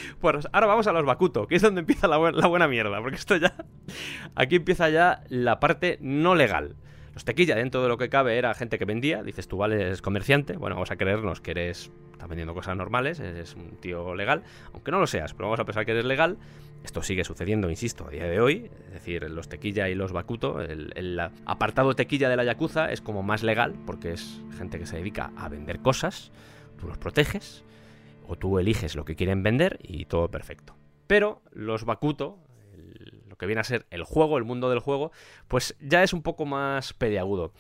[0.21, 3.01] pues ahora vamos a los Bakuto, que es donde empieza la, bu la buena mierda,
[3.01, 3.55] porque esto ya...
[4.35, 6.77] Aquí empieza ya la parte no legal.
[7.15, 9.23] Los tequilla, dentro de lo que cabe, era gente que vendía.
[9.23, 10.57] Dices, tú vales comerciante.
[10.57, 11.91] Bueno, vamos a creernos que eres.
[12.13, 14.45] Estás vendiendo cosas normales, eres un tío legal.
[14.73, 16.39] Aunque no lo seas, pero vamos a pensar que eres legal.
[16.85, 18.71] Esto sigue sucediendo, insisto, a día de hoy.
[18.87, 20.63] Es decir, los tequilla y los bakuto.
[20.63, 24.87] El, el apartado tequilla de la yakuza es como más legal, porque es gente que
[24.87, 26.33] se dedica a vender cosas.
[26.81, 27.63] Tú los proteges.
[28.27, 30.77] O tú eliges lo que quieren vender y todo perfecto.
[31.07, 32.39] Pero los bakuto,
[33.27, 35.13] lo que viene a ser el juego, el mundo del juego,
[35.49, 37.53] pues ya es un poco más pediagudo.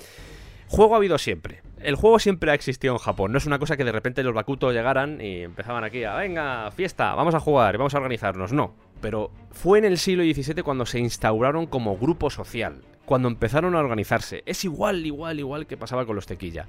[0.72, 1.60] Juego ha habido siempre.
[1.82, 3.30] El juego siempre ha existido en Japón.
[3.30, 6.70] No es una cosa que de repente los Bakuto llegaran y empezaban aquí a, venga,
[6.70, 8.54] fiesta, vamos a jugar, vamos a organizarnos.
[8.54, 8.74] No.
[9.02, 12.80] Pero fue en el siglo XVII cuando se instauraron como grupo social.
[13.04, 14.44] Cuando empezaron a organizarse.
[14.46, 16.66] Es igual, igual, igual que pasaba con los tequilla.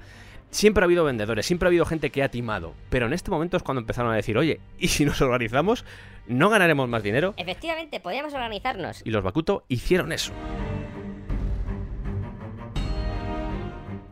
[0.53, 2.75] Siempre ha habido vendedores, siempre ha habido gente que ha timado.
[2.91, 5.83] Pero en este momento es cuando empezaron a decir, oye, ¿y si nos organizamos?
[6.27, 7.33] ¿No ganaremos más dinero?
[7.37, 9.01] Efectivamente, podíamos organizarnos.
[9.03, 10.31] Y los Bakuto hicieron eso.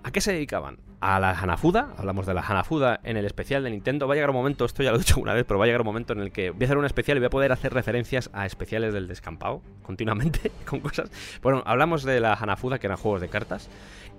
[0.03, 0.79] ¿A qué se dedicaban?
[0.99, 4.07] A la Hanafuda, hablamos de la Hanafuda en el especial de Nintendo.
[4.07, 5.67] Va a llegar un momento, esto ya lo he dicho una vez, pero va a
[5.67, 7.51] llegar un momento en el que voy a hacer un especial y voy a poder
[7.51, 11.11] hacer referencias a especiales del descampado continuamente con cosas.
[11.43, 13.69] Bueno, hablamos de la Hanafuda, que eran juegos de cartas,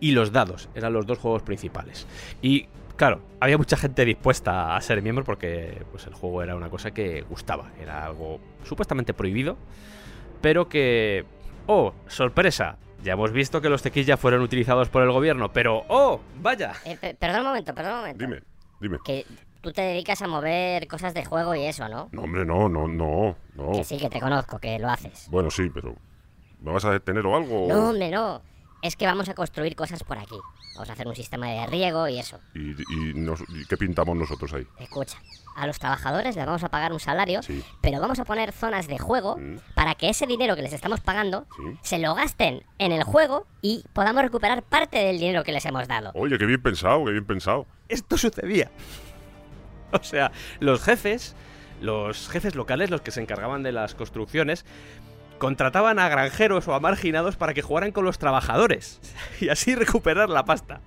[0.00, 2.06] y los dados, eran los dos juegos principales.
[2.40, 6.70] Y claro, había mucha gente dispuesta a ser miembro porque pues, el juego era una
[6.70, 9.56] cosa que gustaba, era algo supuestamente prohibido,
[10.40, 11.24] pero que...
[11.66, 12.76] ¡Oh, sorpresa!
[13.04, 16.20] Ya hemos visto que los tequillas fueron utilizados por el gobierno, pero ¡oh!
[16.40, 16.72] ¡Vaya!
[16.84, 18.24] Eh, pe- perdón un momento, perdón un momento.
[18.24, 18.42] Dime,
[18.80, 18.98] dime.
[19.04, 19.24] Que
[19.60, 22.08] tú te dedicas a mover cosas de juego y eso, ¿no?
[22.12, 23.72] No, hombre, no, no, no, no.
[23.72, 25.28] Que sí, que te conozco, que lo haces.
[25.30, 25.94] Bueno, sí, pero...
[26.60, 27.66] ¿Me vas a detener o algo?
[27.68, 28.40] No, hombre, no.
[28.82, 30.36] Es que vamos a construir cosas por aquí.
[30.74, 32.40] Vamos a hacer un sistema de riego y eso.
[32.54, 34.66] ¿Y, y nos- y qué pintamos nosotros ahí?
[34.80, 35.18] Escucha,
[35.54, 37.62] a los trabajadores les vamos a pagar un salario, Sí.
[37.80, 39.58] pero vamos a poner zonas de juego Mm.
[39.74, 41.78] para que ese dinero que les estamos pagando Sí.
[41.82, 45.86] se lo gasten en el juego y podamos recuperar parte del dinero que les hemos
[45.86, 46.10] dado.
[46.14, 47.66] Oye, qué bien pensado, qué bien pensado.
[47.88, 48.70] Esto sucedía.
[49.92, 51.36] O sea, los jefes,
[51.80, 54.64] los jefes locales, los que se encargaban de las construcciones,
[55.42, 59.00] contrataban a granjeros o a marginados para que jugaran con los trabajadores
[59.40, 60.80] y así recuperar la pasta.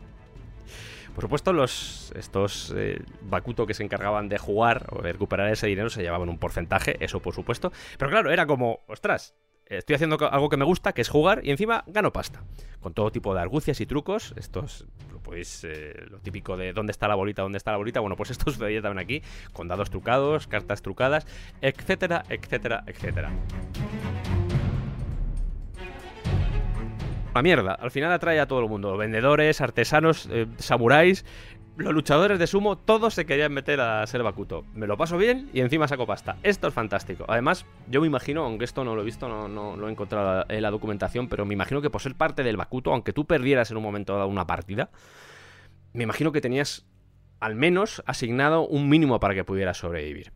[1.13, 5.67] Por supuesto, los estos eh, Bakuto que se encargaban de jugar o de recuperar ese
[5.67, 7.73] dinero se llevaban un porcentaje, eso por supuesto.
[7.97, 11.51] Pero claro, era como, ostras, estoy haciendo algo que me gusta, que es jugar, y
[11.51, 12.41] encima gano pasta.
[12.79, 14.33] Con todo tipo de argucias y trucos.
[14.37, 14.85] Estos,
[15.63, 17.99] eh, lo típico de dónde está la bolita, dónde está la bolita.
[17.99, 21.27] Bueno, pues esto sucedía también aquí, con dados trucados, cartas trucadas,
[21.61, 23.31] etcétera, etcétera, etcétera.
[27.35, 28.95] La mierda, al final atrae a todo el mundo.
[28.95, 31.25] Vendedores, artesanos, eh, samuráis,
[31.75, 34.63] los luchadores de sumo, todos se querían meter a ser Bakuto.
[34.73, 36.37] Me lo paso bien y encima saco pasta.
[36.43, 37.25] Esto es fantástico.
[37.27, 40.45] Además, yo me imagino, aunque esto no lo he visto, no, no lo he encontrado
[40.47, 43.69] en la documentación, pero me imagino que por ser parte del Bakuto, aunque tú perdieras
[43.69, 44.89] en un momento dado una partida,
[45.91, 46.85] me imagino que tenías
[47.41, 50.31] al menos asignado un mínimo para que pudieras sobrevivir.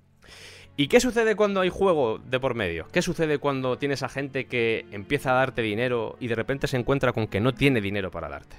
[0.77, 2.87] ¿Y qué sucede cuando hay juego de por medio?
[2.91, 6.77] ¿Qué sucede cuando tienes a gente que empieza a darte dinero y de repente se
[6.77, 8.55] encuentra con que no tiene dinero para darte?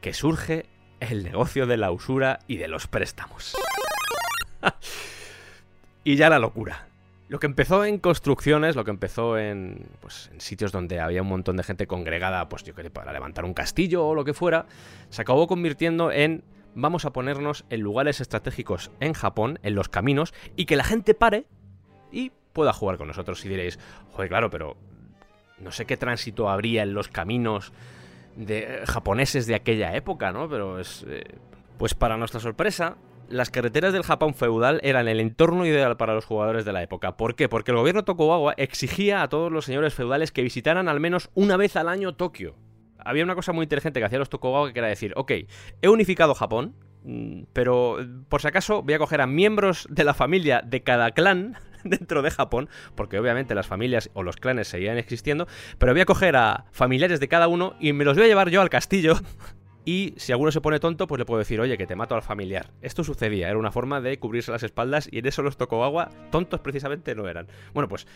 [0.00, 0.66] Que surge
[1.00, 3.54] el negocio de la usura y de los préstamos.
[6.04, 6.86] y ya la locura.
[7.28, 11.28] Lo que empezó en construcciones, lo que empezó en, pues, en sitios donde había un
[11.28, 14.66] montón de gente congregada, pues yo qué para levantar un castillo o lo que fuera,
[15.08, 20.34] se acabó convirtiendo en vamos a ponernos en lugares estratégicos en Japón, en los caminos,
[20.56, 21.46] y que la gente pare
[22.10, 23.44] y pueda jugar con nosotros.
[23.44, 23.78] Y diréis,
[24.12, 24.76] joder, claro, pero
[25.58, 27.72] no sé qué tránsito habría en los caminos
[28.36, 30.48] de eh, japoneses de aquella época, ¿no?
[30.48, 31.04] Pero es...
[31.08, 31.24] eh,
[31.78, 32.96] Pues para nuestra sorpresa,
[33.28, 37.16] las carreteras del Japón feudal eran el entorno ideal para los jugadores de la época.
[37.16, 37.48] ¿Por qué?
[37.48, 41.56] Porque el gobierno Tokugawa exigía a todos los señores feudales que visitaran al menos una
[41.56, 42.54] vez al año Tokio.
[43.04, 45.32] Había una cosa muy inteligente que hacían los Tokugawa que era decir, ok,
[45.82, 50.04] he unificado Japón, mm, pero eh, por si acaso voy a coger a miembros de
[50.04, 54.68] la familia de cada clan dentro de Japón, porque obviamente las familias o los clanes
[54.68, 55.46] seguían existiendo,
[55.78, 58.50] pero voy a coger a familiares de cada uno y me los voy a llevar
[58.50, 59.14] yo al castillo
[59.84, 62.22] y si alguno se pone tonto, pues le puedo decir, oye, que te mato al
[62.22, 62.70] familiar.
[62.82, 66.60] Esto sucedía, era una forma de cubrirse las espaldas y en eso los Tokugawa tontos
[66.60, 67.48] precisamente no eran.
[67.74, 68.06] Bueno, pues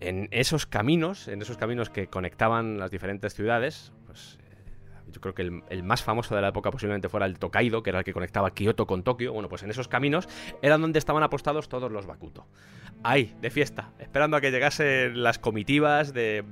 [0.00, 5.34] en esos caminos, en esos caminos que conectaban las diferentes ciudades, pues eh, yo creo
[5.34, 8.12] que el, más famoso de la época posiblemente fuera el Tokaido, que era el que
[8.12, 9.32] conectaba Kioto con Tokio.
[9.32, 10.28] Bueno, pues en esos caminos
[10.62, 12.46] eran donde estaban apostados todos los Bakuto.
[13.02, 16.44] Ahí, de fiesta, esperando a que llegasen las comitivas de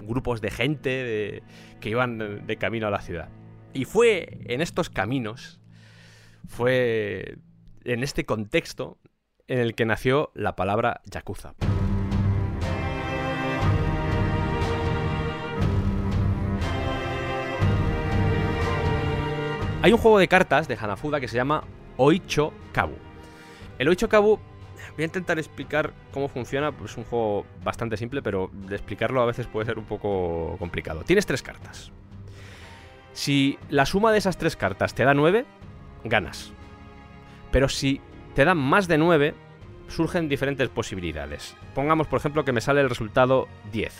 [0.00, 1.42] grupos de gente de-
[1.80, 3.28] que iban de camino a la ciudad.
[3.72, 5.60] Y fue en estos caminos,
[6.46, 7.38] fue
[7.84, 8.98] en este contexto
[9.46, 11.54] en el que nació la palabra Yakuza.
[19.84, 21.62] Hay un juego de cartas de Hanafuda que se llama
[21.98, 22.96] Oicho Kabu.
[23.78, 24.38] El Oicho Kabu,
[24.94, 29.20] voy a intentar explicar cómo funciona, pues es un juego bastante simple, pero de explicarlo
[29.20, 31.02] a veces puede ser un poco complicado.
[31.02, 31.92] Tienes tres cartas.
[33.12, 35.44] Si la suma de esas tres cartas te da 9,
[36.04, 36.54] ganas.
[37.50, 38.00] Pero si
[38.34, 39.34] te dan más de 9,
[39.88, 41.54] surgen diferentes posibilidades.
[41.74, 43.92] Pongamos, por ejemplo, que me sale el resultado 10.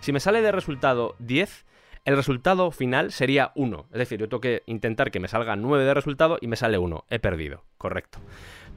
[0.00, 1.64] Si me sale de resultado 10,
[2.04, 3.86] el resultado final sería 1.
[3.92, 6.78] Es decir, yo tengo que intentar que me salga 9 de resultado y me sale
[6.78, 7.04] 1.
[7.10, 8.18] He perdido, correcto.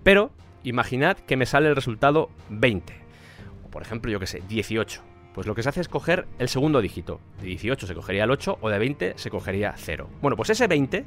[0.03, 0.31] Pero
[0.63, 2.93] imaginad que me sale el resultado 20.
[3.65, 5.01] O por ejemplo, yo que sé, 18.
[5.33, 7.21] Pues lo que se hace es coger el segundo dígito.
[7.39, 10.09] De 18 se cogería el 8 o de 20 se cogería 0.
[10.21, 11.05] Bueno, pues ese 20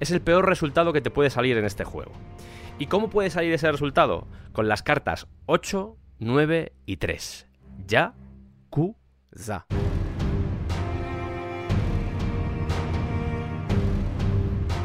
[0.00, 2.12] es el peor resultado que te puede salir en este juego.
[2.78, 4.26] ¿Y cómo puede salir ese resultado?
[4.52, 7.46] Con las cartas 8, 9 y 3.
[7.86, 8.14] Ya,
[8.68, 8.96] Ku,
[9.34, 9.66] Za.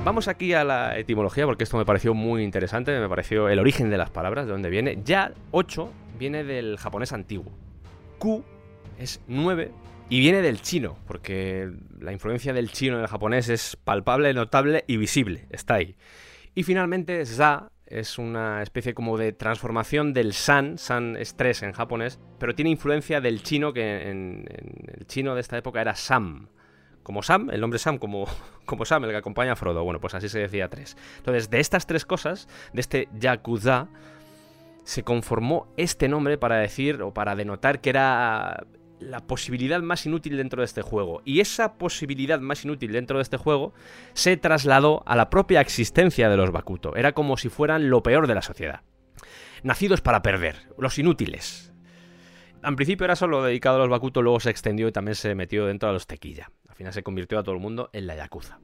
[0.03, 3.91] Vamos aquí a la etimología porque esto me pareció muy interesante, me pareció el origen
[3.91, 4.97] de las palabras, de dónde viene.
[5.05, 7.51] Ya 8 viene del japonés antiguo.
[8.17, 8.43] Ku
[8.97, 9.71] es 9
[10.09, 14.85] y viene del chino, porque la influencia del chino en el japonés es palpable, notable
[14.87, 15.95] y visible, está ahí.
[16.55, 21.73] Y finalmente za es una especie como de transformación del san, san es 3 en
[21.73, 25.93] japonés, pero tiene influencia del chino que en, en el chino de esta época era
[25.93, 26.47] sam
[27.03, 28.27] como Sam, el nombre Sam, como,
[28.65, 29.83] como Sam, el que acompaña a Frodo.
[29.83, 30.97] Bueno, pues así se decía tres.
[31.17, 33.87] Entonces, de estas tres cosas, de este Yakuza,
[34.83, 38.65] se conformó este nombre para decir o para denotar que era
[38.99, 41.21] la posibilidad más inútil dentro de este juego.
[41.25, 43.73] Y esa posibilidad más inútil dentro de este juego
[44.13, 46.95] se trasladó a la propia existencia de los Bakuto.
[46.95, 48.81] Era como si fueran lo peor de la sociedad.
[49.63, 51.71] Nacidos para perder, los inútiles,
[52.63, 55.65] en principio era solo dedicado a los Bakuto, luego se extendió y también se metió
[55.65, 56.51] dentro de los Tequilla.
[56.81, 58.59] Al final se convirtió a todo el mundo en la Yakuza.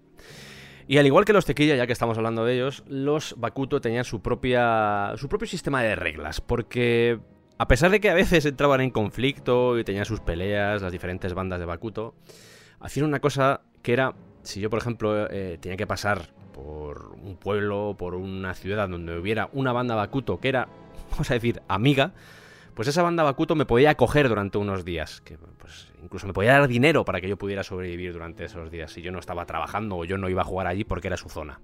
[0.87, 4.05] Y al igual que los Tequilla, ya que estamos hablando de ellos, los Bakuto tenían
[4.05, 7.19] su, propia, su propio sistema de reglas, porque
[7.59, 11.35] a pesar de que a veces entraban en conflicto y tenían sus peleas, las diferentes
[11.35, 12.15] bandas de Bakuto,
[12.79, 17.37] hacían una cosa que era, si yo por ejemplo eh, tenía que pasar por un
[17.37, 20.67] pueblo, por una ciudad donde hubiera una banda Bakuto que era,
[21.11, 22.13] vamos a decir, amiga,
[22.77, 26.51] pues esa banda Bakuto me podía acoger durante unos días, que pues incluso me podía
[26.51, 29.97] dar dinero para que yo pudiera sobrevivir durante esos días si yo no estaba trabajando
[29.97, 31.59] o yo no iba a jugar allí porque era su zona.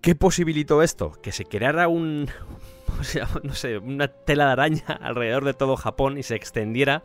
[0.00, 1.12] ¿Qué posibilitó esto?
[1.22, 2.28] Que se creara un,
[3.44, 7.04] no sé, una tela de araña alrededor de todo Japón y se extendiera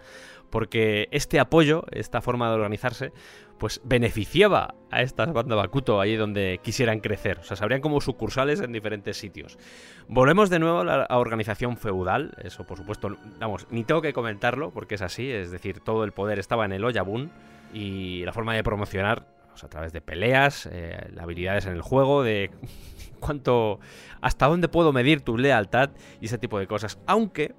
[0.50, 3.12] porque este apoyo, esta forma de organizarse,
[3.58, 7.40] pues beneficiaba a estas bandas Bakuto allí donde quisieran crecer.
[7.40, 9.58] O sea, se abrían como sucursales en diferentes sitios.
[10.08, 12.36] Volvemos de nuevo a la organización feudal.
[12.44, 15.32] Eso, por supuesto, vamos, ni tengo que comentarlo porque es así.
[15.32, 17.32] Es decir, todo el poder estaba en el Oyabun
[17.74, 22.24] y la forma de promocionar pues, a través de peleas, eh, habilidades en el juego,
[22.24, 22.52] de
[23.20, 23.80] cuánto,
[24.22, 27.00] hasta dónde puedo medir tu lealtad y ese tipo de cosas.
[27.06, 27.56] Aunque,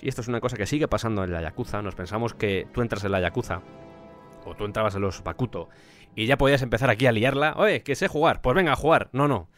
[0.00, 2.82] y esto es una cosa que sigue pasando en la Yakuza, nos pensamos que tú
[2.82, 3.62] entras en la Yakuza
[4.44, 5.68] o tú entrabas en los Bakuto
[6.14, 7.54] y ya podías empezar aquí a liarla.
[7.56, 9.08] Oye, que sé jugar, pues venga a jugar.
[9.12, 9.48] No, no.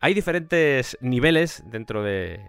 [0.00, 2.40] Hay diferentes niveles dentro de,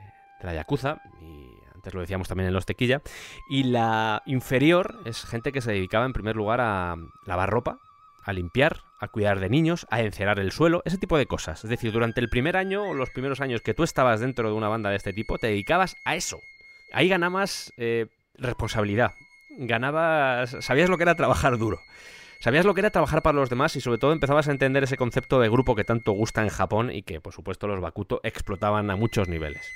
[0.42, 3.02] la Yakuza, y antes lo decíamos también en los Tequilla,
[3.50, 7.80] y la inferior es gente que se dedicaba en primer lugar a lavar ropa,
[8.24, 11.64] a limpiar, a cuidar de niños, a encerar el suelo, ese tipo de cosas.
[11.64, 14.56] Es decir, durante el primer año o los primeros años que tú estabas dentro de
[14.56, 16.40] una banda de este tipo, te dedicabas a eso.
[16.92, 19.14] Ahí ganabas eh, responsabilidad,
[19.58, 21.82] ganabas, sabías lo que era trabajar duro.
[22.40, 24.98] Sabías lo que era trabajar para los demás y sobre todo empezabas a entender ese
[24.98, 28.92] concepto de grupo que tanto gusta en Japón y que por supuesto los Bakuto explotaban
[28.92, 29.74] a muchos niveles.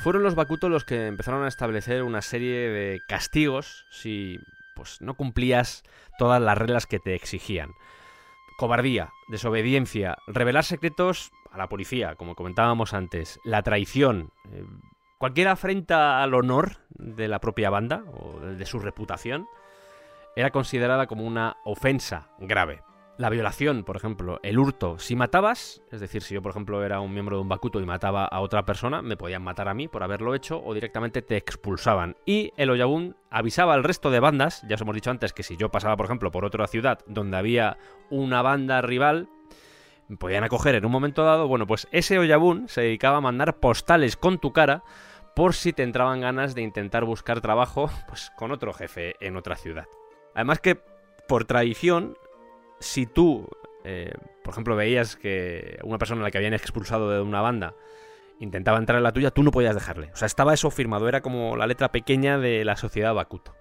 [0.00, 4.38] Fueron los Bakuto los que empezaron a establecer una serie de castigos si
[4.74, 5.82] pues no cumplías
[6.18, 7.70] todas las reglas que te exigían.
[8.58, 14.64] Cobardía, desobediencia, revelar secretos a la policía, como comentábamos antes, la traición, eh,
[15.18, 19.46] cualquier afrenta al honor de la propia banda o de su reputación
[20.36, 22.82] era considerada como una ofensa grave.
[23.20, 27.00] La violación, por ejemplo, el hurto, si matabas, es decir, si yo por ejemplo era
[27.00, 29.88] un miembro de un Bakuto y mataba a otra persona, me podían matar a mí
[29.88, 32.16] por haberlo hecho o directamente te expulsaban.
[32.24, 35.58] Y el Oyabun avisaba al resto de bandas, ya os hemos dicho antes que si
[35.58, 37.76] yo pasaba por ejemplo por otra ciudad donde había
[38.08, 39.28] una banda rival,
[40.18, 44.16] podían acoger en un momento dado, bueno, pues ese Oyabun se dedicaba a mandar postales
[44.16, 44.82] con tu cara
[45.34, 49.56] por si te entraban ganas de intentar buscar trabajo pues con otro jefe en otra
[49.56, 49.86] ciudad.
[50.34, 50.80] Además que
[51.28, 52.16] por tradición,
[52.80, 53.48] si tú,
[53.84, 57.74] eh, por ejemplo, veías que una persona a la que habían expulsado de una banda
[58.40, 60.10] intentaba entrar en la tuya, tú no podías dejarle.
[60.12, 63.59] O sea, estaba eso firmado, era como la letra pequeña de la sociedad Bakuto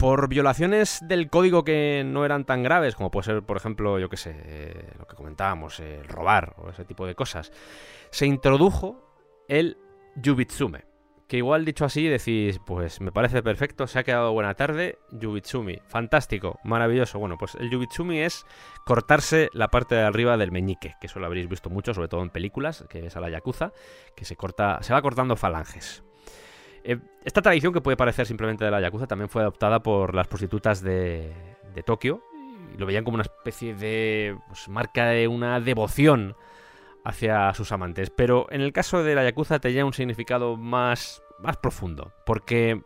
[0.00, 4.08] por violaciones del código que no eran tan graves, como puede ser, por ejemplo, yo
[4.08, 7.52] qué sé, eh, lo que comentábamos, el robar o ese tipo de cosas,
[8.10, 9.14] se introdujo
[9.46, 9.76] el
[10.16, 10.86] Yubitsume.
[11.28, 15.78] Que igual dicho así decís, pues me parece perfecto, se ha quedado buena tarde, Yubitsumi,
[15.86, 17.18] fantástico, maravilloso.
[17.18, 18.46] Bueno, pues el Yubitsumi es
[18.86, 22.22] cortarse la parte de arriba del meñique, que eso lo habréis visto mucho, sobre todo
[22.22, 23.72] en películas, que es a la Yakuza,
[24.16, 26.02] que se corta, se va cortando falanges.
[26.84, 30.26] Eh, esta tradición que puede parecer simplemente de la Yakuza también fue adoptada por las
[30.26, 31.32] prostitutas de,
[31.74, 32.22] de Tokio
[32.74, 36.36] y lo veían como una especie de pues, marca de una devoción
[37.04, 38.10] hacia sus amantes.
[38.10, 42.82] Pero en el caso de la Yakuza tenía un significado más, más profundo, porque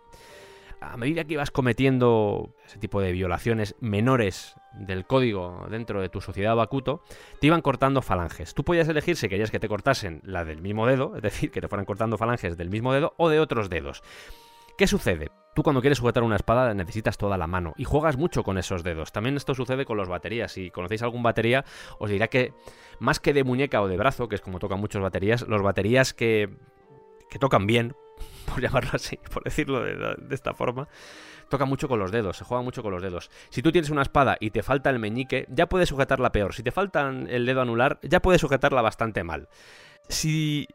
[0.93, 6.21] a medida que ibas cometiendo ese tipo de violaciones menores del código dentro de tu
[6.21, 7.03] sociedad Bakuto,
[7.41, 8.55] te iban cortando falanges.
[8.55, 11.61] Tú podías elegir si querías que te cortasen la del mismo dedo, es decir, que
[11.61, 14.03] te fueran cortando falanges del mismo dedo o de otros dedos.
[14.77, 15.31] ¿Qué sucede?
[15.55, 18.83] Tú cuando quieres sujetar una espada necesitas toda la mano y juegas mucho con esos
[18.83, 19.13] dedos.
[19.13, 20.51] También esto sucede con los baterías.
[20.51, 21.65] Si conocéis algún batería,
[22.01, 22.53] os dirá que
[22.99, 26.13] más que de muñeca o de brazo, que es como tocan muchos baterías, los baterías
[26.13, 26.51] que,
[27.31, 27.95] que tocan bien,
[28.45, 30.89] por llamarlo así, por decirlo de, esta forma,
[31.49, 33.31] toca mucho con los dedos, se juega mucho con los dedos.
[33.51, 36.55] Si tú tienes una espada y te falta el meñique, ya puedes sujetarla peor.
[36.55, 39.49] Si te falta el dedo anular, ya puedes sujetarla bastante mal.
[40.09, 40.69] Si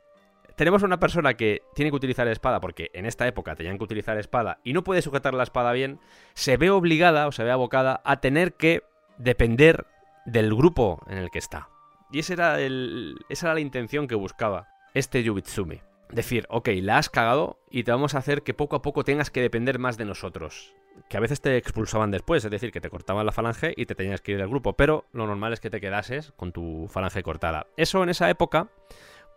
[0.55, 4.17] tenemos una persona que tiene que utilizar espada, porque en esta época tenían que utilizar
[4.17, 5.99] espada y no puede sujetar la espada bien,
[6.33, 8.83] se ve obligada o se ve abocada a tener que
[9.17, 9.85] depender
[10.25, 11.69] del grupo en el que está.
[12.11, 15.81] Y esa era, esa era la intención que buscaba este Yubitsumi
[16.11, 19.29] decir, ok, la has cagado y te vamos a hacer que poco a poco tengas
[19.29, 20.73] que depender más de nosotros.
[21.07, 23.95] Que a veces te expulsaban después, es decir, que te cortaban la falange y te
[23.95, 27.23] tenías que ir del grupo, pero lo normal es que te quedases con tu falange
[27.23, 27.67] cortada.
[27.77, 28.67] Eso en esa época,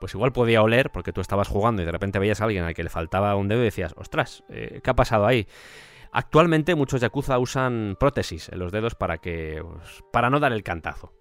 [0.01, 2.75] pues igual podía oler porque tú estabas jugando y de repente veías a alguien al
[2.75, 5.47] que le faltaba un dedo y decías, ostras, eh, ¿qué ha pasado ahí?
[6.11, 10.63] Actualmente muchos yakuza usan prótesis en los dedos para que pues, para no dar el
[10.63, 11.13] cantazo.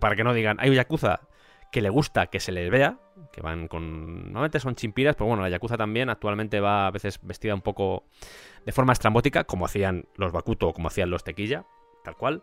[0.00, 1.28] Para que no digan, hay un yakuza
[1.70, 2.98] que le gusta que se les vea,
[3.32, 4.24] que van con...
[4.24, 8.04] Normalmente son chimpiras, pero bueno, la Yakuza también actualmente va a veces vestida un poco
[8.64, 11.66] de forma estrambótica, como hacían los Bakuto o como hacían los Tequilla,
[12.04, 12.42] tal cual.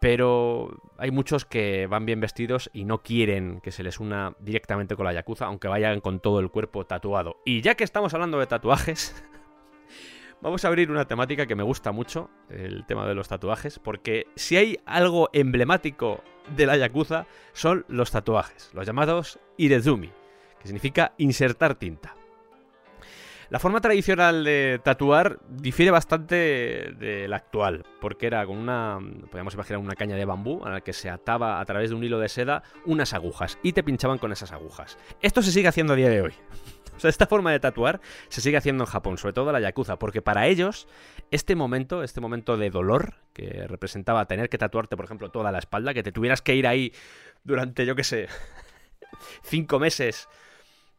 [0.00, 4.96] Pero hay muchos que van bien vestidos y no quieren que se les una directamente
[4.96, 7.36] con la Yakuza, aunque vayan con todo el cuerpo tatuado.
[7.44, 9.22] Y ya que estamos hablando de tatuajes,
[10.40, 14.26] vamos a abrir una temática que me gusta mucho, el tema de los tatuajes, porque
[14.36, 16.22] si hay algo emblemático
[16.56, 20.10] de la Yakuza son los tatuajes, los llamados Irezumi,
[20.60, 22.16] que significa insertar tinta.
[23.50, 29.54] La forma tradicional de tatuar difiere bastante de la actual, porque era con una, podríamos
[29.54, 32.20] imaginar una caña de bambú a la que se ataba a través de un hilo
[32.20, 34.98] de seda unas agujas y te pinchaban con esas agujas.
[35.20, 36.32] Esto se sigue haciendo a día de hoy.
[37.00, 39.98] O sea, esta forma de tatuar se sigue haciendo en Japón, sobre todo la yakuza,
[39.98, 40.86] porque para ellos
[41.30, 45.60] este momento, este momento de dolor que representaba tener que tatuarte, por ejemplo, toda la
[45.60, 46.92] espalda, que te tuvieras que ir ahí
[47.42, 48.28] durante, yo qué sé,
[49.42, 50.28] cinco meses,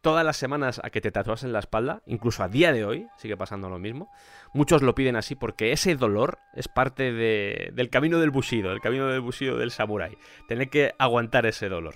[0.00, 3.36] todas las semanas a que te tatuasen la espalda, incluso a día de hoy sigue
[3.36, 4.10] pasando lo mismo.
[4.52, 9.06] Muchos lo piden así porque ese dolor es parte del camino del bushido, del camino
[9.06, 10.18] del bushido del samurái.
[10.48, 11.94] Tener que aguantar ese dolor.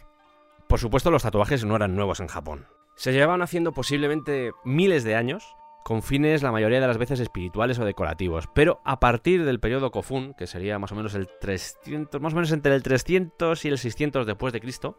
[0.68, 5.14] Por supuesto, los tatuajes no eran nuevos en Japón se llevaban haciendo posiblemente miles de
[5.14, 8.49] años, con fines la mayoría de las veces espirituales o decorativos.
[8.53, 12.36] Pero a partir del periodo Kofun, que sería más o menos el 300, más o
[12.36, 14.99] menos entre el 300 y el 600 después de Cristo,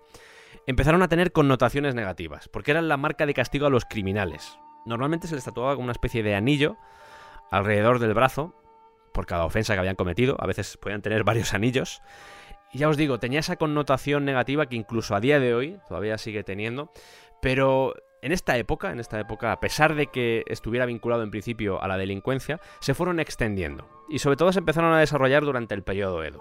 [0.65, 4.57] empezaron a tener connotaciones negativas, porque eran la marca de castigo a los criminales.
[4.85, 6.77] Normalmente se les tatuaba como una especie de anillo
[7.51, 8.53] alrededor del brazo
[9.13, 12.01] por cada ofensa que habían cometido, a veces podían tener varios anillos.
[12.71, 16.17] Y ya os digo, tenía esa connotación negativa que incluso a día de hoy todavía
[16.17, 16.91] sigue teniendo,
[17.41, 21.81] pero en esta época, en esta época, a pesar de que estuviera vinculado en principio
[21.81, 25.83] a la delincuencia, se fueron extendiendo y sobre todo se empezaron a desarrollar durante el
[25.83, 26.39] periodo Edo.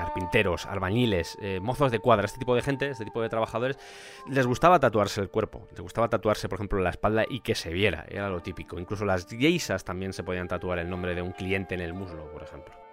[0.00, 3.78] carpinteros, albañiles, eh, mozos de cuadra, este tipo de gente, este tipo de trabajadores,
[4.26, 7.70] les gustaba tatuarse el cuerpo, les gustaba tatuarse, por ejemplo, la espalda y que se
[7.70, 8.80] viera, era lo típico.
[8.80, 12.30] Incluso las geisas también se podían tatuar el nombre de un cliente en el muslo,
[12.32, 12.89] por ejemplo.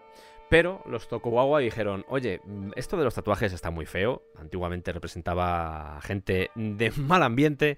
[0.50, 2.42] Pero los Tokugawa dijeron, oye,
[2.76, 7.78] esto de los tatuajes está muy feo, antiguamente representaba gente de mal ambiente,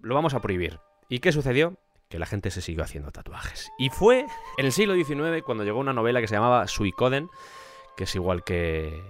[0.00, 0.80] lo vamos a prohibir.
[1.08, 1.76] ¿Y qué sucedió?
[2.08, 3.70] Que la gente se siguió haciendo tatuajes.
[3.78, 4.26] Y fue
[4.58, 7.28] en el siglo XIX cuando llegó una novela que se llamaba Suikoden,
[7.96, 9.02] que es igual que,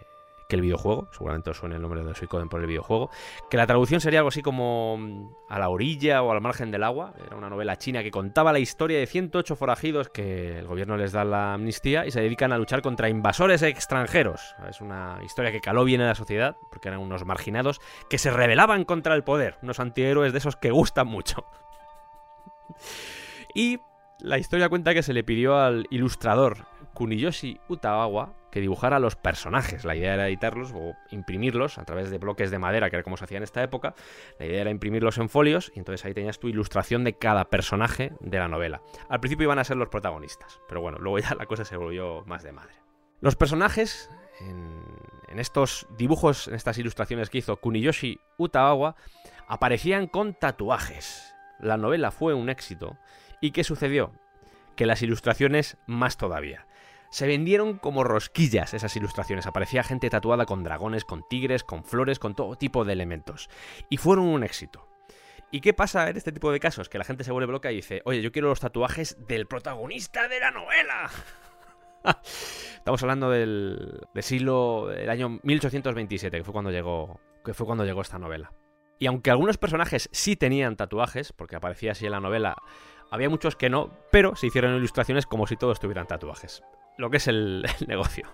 [0.48, 3.10] que el videojuego, seguramente os suena el nombre de Suicoden por el videojuego,
[3.50, 6.84] que la traducción sería algo así como mm, a la orilla o al margen del
[6.84, 10.96] agua, era una novela china que contaba la historia de 108 forajidos que el gobierno
[10.96, 14.54] les da la amnistía y se dedican a luchar contra invasores extranjeros.
[14.68, 18.30] Es una historia que caló bien en la sociedad, porque eran unos marginados que se
[18.30, 21.46] rebelaban contra el poder, unos antihéroes de esos que gustan mucho.
[23.54, 23.80] y
[24.20, 29.84] la historia cuenta que se le pidió al ilustrador Kuniyoshi Utawa que dibujara los personajes.
[29.84, 33.18] La idea era editarlos o imprimirlos a través de bloques de madera, que era como
[33.18, 33.94] se hacía en esta época.
[34.38, 38.14] La idea era imprimirlos en folios y entonces ahí tenías tu ilustración de cada personaje
[38.20, 38.80] de la novela.
[39.10, 42.24] Al principio iban a ser los protagonistas, pero bueno, luego ya la cosa se volvió
[42.24, 42.72] más de madre.
[43.20, 44.80] Los personajes en,
[45.28, 48.96] en estos dibujos, en estas ilustraciones que hizo Kuniyoshi Utawa,
[49.48, 51.34] aparecían con tatuajes.
[51.60, 52.96] La novela fue un éxito.
[53.42, 54.12] ¿Y qué sucedió?
[54.76, 56.65] Que las ilustraciones más todavía.
[57.10, 59.46] Se vendieron como rosquillas esas ilustraciones.
[59.46, 63.48] Aparecía gente tatuada con dragones, con tigres, con flores, con todo tipo de elementos.
[63.88, 64.88] Y fueron un éxito.
[65.50, 66.88] ¿Y qué pasa en este tipo de casos?
[66.88, 70.28] Que la gente se vuelve loca y dice, oye, yo quiero los tatuajes del protagonista
[70.28, 71.10] de la novela.
[72.76, 78.00] Estamos hablando del, siglo, del año 1827, que fue cuando llegó, que fue cuando llegó
[78.00, 78.52] esta novela.
[78.98, 82.56] Y aunque algunos personajes sí tenían tatuajes, porque aparecía así en la novela,
[83.10, 86.62] había muchos que no, pero se hicieron ilustraciones como si todos tuvieran tatuajes.
[86.98, 88.26] Lo que es el negocio.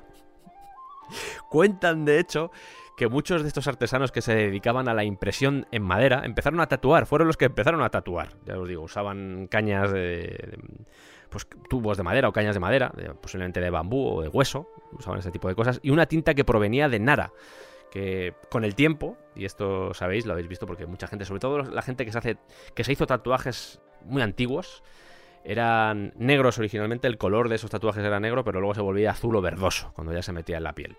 [1.48, 2.50] Cuentan, de hecho,
[2.96, 6.66] que muchos de estos artesanos que se dedicaban a la impresión en madera empezaron a
[6.66, 8.30] tatuar, fueron los que empezaron a tatuar.
[8.44, 10.58] Ya os digo, usaban cañas de,
[11.28, 15.18] pues tubos de madera o cañas de madera, posiblemente de bambú o de hueso, usaban
[15.18, 17.32] ese tipo de cosas, y una tinta que provenía de Nara,
[17.90, 21.58] que con el tiempo, y esto sabéis, lo habéis visto porque mucha gente, sobre todo
[21.62, 22.36] la gente que se hace
[22.74, 24.82] que se hizo tatuajes muy antiguos,
[25.44, 29.36] eran negros originalmente, el color de esos tatuajes era negro, pero luego se volvía azul
[29.36, 30.96] o verdoso cuando ya se metía en la piel.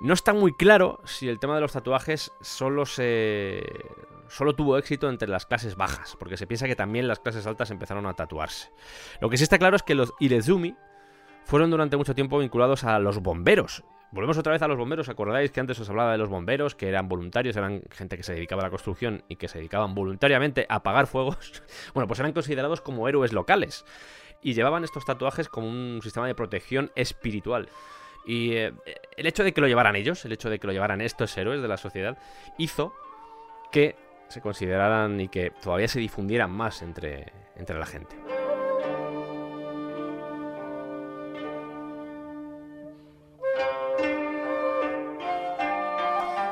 [0.00, 3.62] No está muy claro si el tema de los tatuajes solo se.
[4.28, 7.70] solo tuvo éxito entre las clases bajas, porque se piensa que también las clases altas
[7.70, 8.70] empezaron a tatuarse.
[9.20, 10.74] Lo que sí está claro es que los Irezumi
[11.44, 13.84] fueron durante mucho tiempo vinculados a los bomberos.
[14.12, 15.08] Volvemos otra vez a los bomberos.
[15.08, 18.34] ¿Acordáis que antes os hablaba de los bomberos, que eran voluntarios, eran gente que se
[18.34, 21.62] dedicaba a la construcción y que se dedicaban voluntariamente a apagar fuegos?
[21.94, 23.84] Bueno, pues eran considerados como héroes locales
[24.42, 27.68] y llevaban estos tatuajes como un sistema de protección espiritual.
[28.26, 28.72] Y eh,
[29.16, 31.62] el hecho de que lo llevaran ellos, el hecho de que lo llevaran estos héroes
[31.62, 32.18] de la sociedad,
[32.58, 32.92] hizo
[33.72, 33.96] que
[34.28, 38.16] se consideraran y que todavía se difundieran más entre, entre la gente.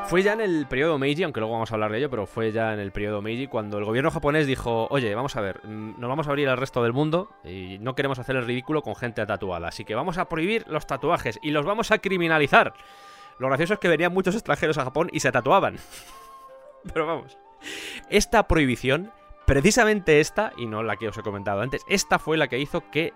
[0.09, 2.51] Fue ya en el periodo Meiji, aunque luego vamos a hablar de ello, pero fue
[2.51, 6.01] ya en el periodo Meiji cuando el gobierno japonés dijo, oye, vamos a ver, mm,
[6.01, 8.97] nos vamos a abrir al resto del mundo y no queremos hacer el ridículo con
[8.97, 12.73] gente tatuada, así que vamos a prohibir los tatuajes y los vamos a criminalizar.
[13.39, 15.77] Lo gracioso es que venían muchos extranjeros a Japón y se tatuaban.
[16.95, 17.37] pero vamos.
[18.09, 19.13] Esta prohibición,
[19.49, 22.89] precisamente esta, y no la que os he comentado antes, esta fue la que hizo
[22.91, 23.13] que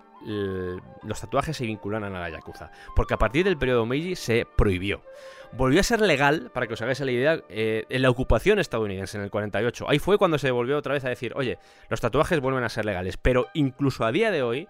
[1.03, 2.70] los tatuajes se vincularan a la Yakuza.
[2.97, 5.03] Porque a partir del periodo Meiji se prohibió
[5.53, 9.18] volvió a ser legal, para que os hagáis la idea, eh, en la ocupación estadounidense
[9.18, 9.89] en el 48.
[9.89, 11.59] Ahí fue cuando se volvió otra vez a decir, oye,
[11.89, 13.16] los tatuajes vuelven a ser legales.
[13.16, 14.68] Pero incluso a día de hoy,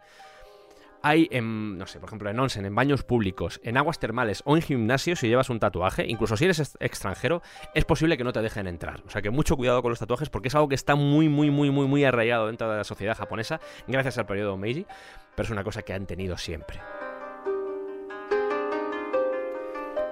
[1.03, 4.57] hay en, no sé, por ejemplo, en onsen, en baños públicos, en aguas termales o
[4.57, 7.43] en gimnasios, si llevas un tatuaje, incluso si eres extranjero,
[7.75, 9.03] es posible que no te dejen entrar.
[9.07, 11.51] O sea que mucho cuidado con los tatuajes porque es algo que está muy, muy,
[11.51, 14.87] muy, muy, muy arraigado dentro de la sociedad japonesa, gracias al periodo Meiji,
[15.35, 16.81] pero es una cosa que han tenido siempre.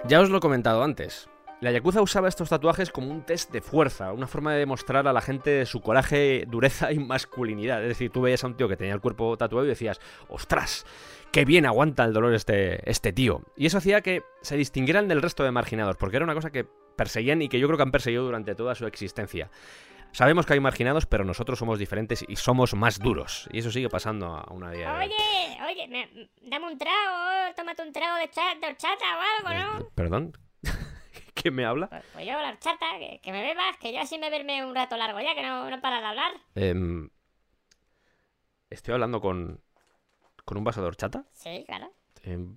[0.07, 1.29] Ya os lo he comentado antes.
[1.61, 5.13] La Yakuza usaba estos tatuajes como un test de fuerza, una forma de demostrar a
[5.13, 7.83] la gente su coraje, dureza y masculinidad.
[7.83, 10.87] Es decir, tú veías a un tío que tenía el cuerpo tatuado y decías, ¡ostras!
[11.33, 13.43] ¡Qué bien aguanta el dolor este, este tío!
[13.57, 16.65] Y eso hacía que se distinguieran del resto de marginados, porque era una cosa que
[16.97, 19.51] perseguían y que yo creo que han perseguido durante toda su existencia.
[20.13, 23.49] Sabemos que hay marginados, pero nosotros somos diferentes y somos más duros.
[23.53, 28.17] Y eso sigue pasando a una día Oye, oye, dame un trago, tómate un trago
[28.17, 28.25] de,
[28.67, 29.81] horchata o algo, ¿no?
[29.81, 30.33] Eh, ¿Perdón?
[31.41, 31.89] ¿Quién me habla?
[31.89, 32.87] Pues, pues, yo, la horchata,
[33.23, 35.81] que, me bebas, que yo así me verme un rato largo ya, que no, no
[35.81, 36.33] para de hablar.
[36.55, 37.09] Em,
[38.69, 39.61] ¿Estoy hablando con,
[40.45, 41.25] con un vaso de horchata?
[41.33, 41.93] Sí, claro.
[42.23, 42.57] Em,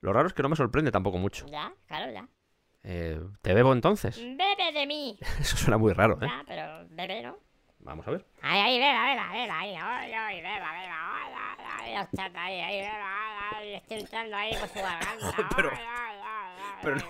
[0.00, 1.46] lo raro es que no me sorprende tampoco mucho.
[1.46, 2.28] Ya, claro, ya.
[2.82, 4.18] Eh, ¿Te bebo entonces?
[4.18, 5.18] Bebe de mí.
[5.40, 6.26] Eso suena muy raro, ¿eh?
[6.26, 7.38] Ya, pero bebe, ¿no?
[7.84, 8.24] Vamos a ver.
[8.40, 10.40] Ahí, ahí, beba, ahí, ay, ay, ay, ay,
[12.34, 12.88] ahí, ahí,
[13.52, 15.48] ay, estoy entrando ahí por su garganta.
[15.54, 15.70] pero,
[16.82, 17.04] pero no,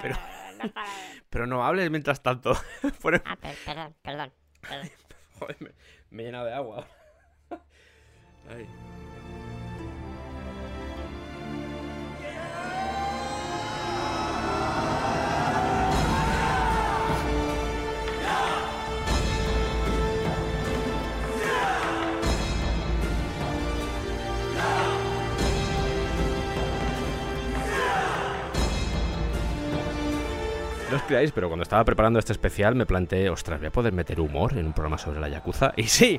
[0.00, 0.16] pero,
[1.28, 2.52] pero no hables mientras tanto.
[2.52, 4.32] ah, perdón, perdón,
[4.62, 4.90] perdón.
[5.38, 5.70] Joder, me,
[6.10, 6.86] me he llenado de agua.
[8.48, 8.66] Ay.
[30.90, 33.92] No os creáis, pero cuando estaba preparando este especial me planteé, ostras, ¿voy a poder
[33.92, 35.74] meter humor en un programa sobre la Yakuza?
[35.76, 36.18] Y sí,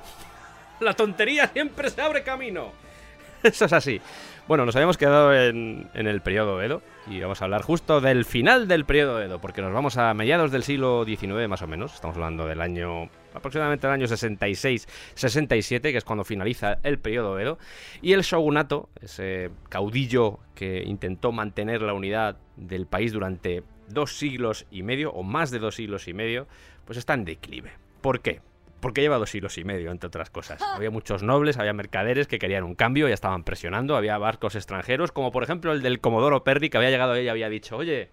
[0.80, 2.72] la tontería siempre se abre camino.
[3.43, 3.99] Eso es así.
[4.47, 8.67] Bueno, nos habíamos quedado en, el periodo Edo y vamos a hablar justo del final
[8.67, 11.95] del periodo Edo, porque nos vamos a mediados del siglo XIX más o menos.
[11.95, 17.57] Estamos hablando del año aproximadamente el año 66-67, que es cuando finaliza el periodo Edo.
[18.03, 24.65] Y el shogunato, ese caudillo que intentó mantener la unidad del país durante dos siglos
[24.71, 26.47] y medio, o más de dos siglos y medio,
[26.85, 27.71] pues está en declive.
[28.01, 28.41] ¿Por qué?
[28.79, 30.61] porque lleva dos siglos y medio, entre otras cosas.
[30.61, 35.11] Había muchos nobles, había mercaderes que querían un cambio, ya estaban presionando, había barcos extranjeros,
[35.11, 38.09] como por ejemplo el del Comodoro Perry, que había llegado ahí y había dicho, oye,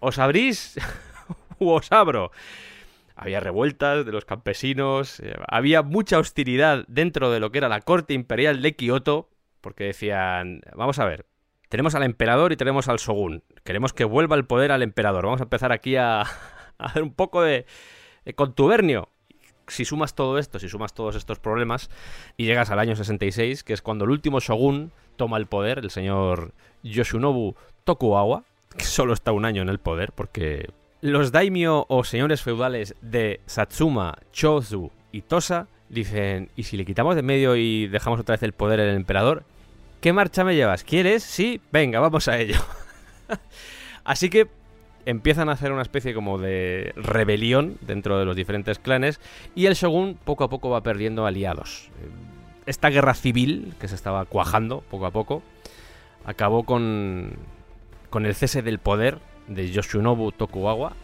[0.00, 0.78] ¿os abrís
[1.58, 2.30] o os abro?
[3.14, 7.80] Había revueltas de los campesinos, eh, había mucha hostilidad dentro de lo que era la
[7.80, 9.28] corte imperial de Kioto,
[9.60, 11.26] porque decían, vamos a ver,
[11.72, 15.40] tenemos al emperador y tenemos al shogun, queremos que vuelva el poder al emperador, vamos
[15.40, 16.26] a empezar aquí a, a
[16.76, 17.64] hacer un poco de
[18.34, 19.08] contubernio.
[19.68, 21.88] Si sumas todo esto, si sumas todos estos problemas
[22.36, 25.90] y llegas al año 66, que es cuando el último shogun toma el poder, el
[25.90, 26.52] señor
[26.82, 27.54] Yoshinobu
[27.84, 28.44] Tokugawa,
[28.76, 30.68] que solo está un año en el poder, porque
[31.00, 37.16] los daimyo o señores feudales de Satsuma, Chozu y Tosa dicen, ¿y si le quitamos
[37.16, 39.44] de medio y dejamos otra vez el poder el emperador?
[40.02, 40.82] ¿Qué marcha me llevas?
[40.82, 41.22] ¿Quieres?
[41.22, 42.56] Sí, venga, vamos a ello.
[44.04, 44.48] Así que
[45.06, 49.20] empiezan a hacer una especie como de rebelión dentro de los diferentes clanes
[49.54, 51.88] y el shogun poco a poco va perdiendo aliados.
[52.66, 55.44] Esta guerra civil que se estaba cuajando poco a poco
[56.24, 57.36] acabó con,
[58.10, 60.94] con el cese del poder de Yoshinobu Tokugawa,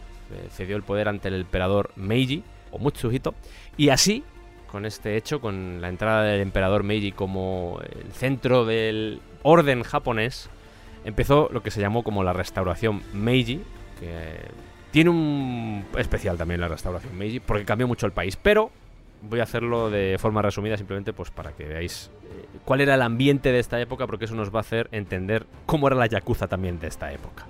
[0.51, 3.33] cedió el poder ante el emperador Meiji o Mutsuhito
[3.77, 4.25] y así
[4.71, 10.49] con este hecho, con la entrada del emperador Meiji como el centro del orden japonés,
[11.05, 13.61] empezó lo que se llamó como la restauración Meiji,
[13.99, 14.39] que
[14.91, 18.71] tiene un especial también la restauración Meiji, porque cambió mucho el país, pero
[19.21, 23.01] voy a hacerlo de forma resumida simplemente pues para que veáis eh, cuál era el
[23.01, 26.47] ambiente de esta época, porque eso nos va a hacer entender cómo era la Yakuza
[26.47, 27.45] también de esta época.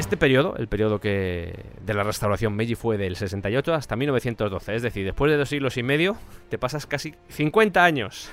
[0.00, 1.52] Este periodo, el periodo que
[1.84, 5.76] de la restauración Meiji fue del 68 hasta 1912, es decir, después de dos siglos
[5.76, 6.16] y medio
[6.48, 8.32] te pasas casi 50 años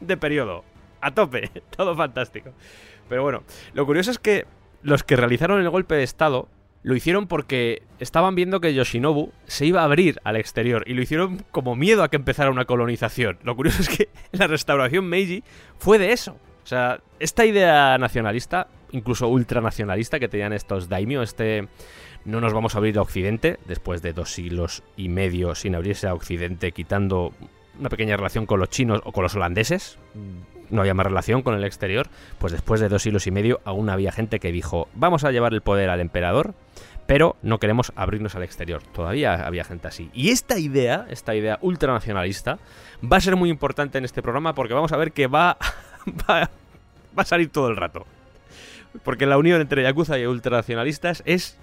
[0.00, 0.64] de periodo
[1.00, 2.50] a tope, todo fantástico.
[3.08, 4.44] Pero bueno, lo curioso es que
[4.82, 6.50] los que realizaron el golpe de Estado
[6.82, 11.00] lo hicieron porque estaban viendo que Yoshinobu se iba a abrir al exterior y lo
[11.00, 13.38] hicieron como miedo a que empezara una colonización.
[13.44, 15.42] Lo curioso es que la restauración Meiji
[15.78, 16.32] fue de eso.
[16.62, 21.68] O sea, esta idea nacionalista, incluso ultranacionalista que tenían estos daimyo, este
[22.24, 26.06] no nos vamos a abrir a Occidente, después de dos siglos y medio sin abrirse
[26.06, 27.32] a Occidente, quitando
[27.78, 29.98] una pequeña relación con los chinos o con los holandeses,
[30.70, 33.90] no había más relación con el exterior, pues después de dos siglos y medio aún
[33.90, 36.54] había gente que dijo, vamos a llevar el poder al emperador,
[37.06, 38.82] pero no queremos abrirnos al exterior.
[38.82, 40.10] Todavía había gente así.
[40.14, 42.58] Y esta idea, esta idea ultranacionalista,
[43.04, 45.58] va a ser muy importante en este programa porque vamos a ver que va,
[46.30, 46.50] va,
[47.18, 48.06] va a salir todo el rato.
[49.04, 51.56] Porque la unión entre Yakuza y ultranacionalistas es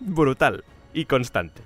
[0.00, 1.62] brutal y constante.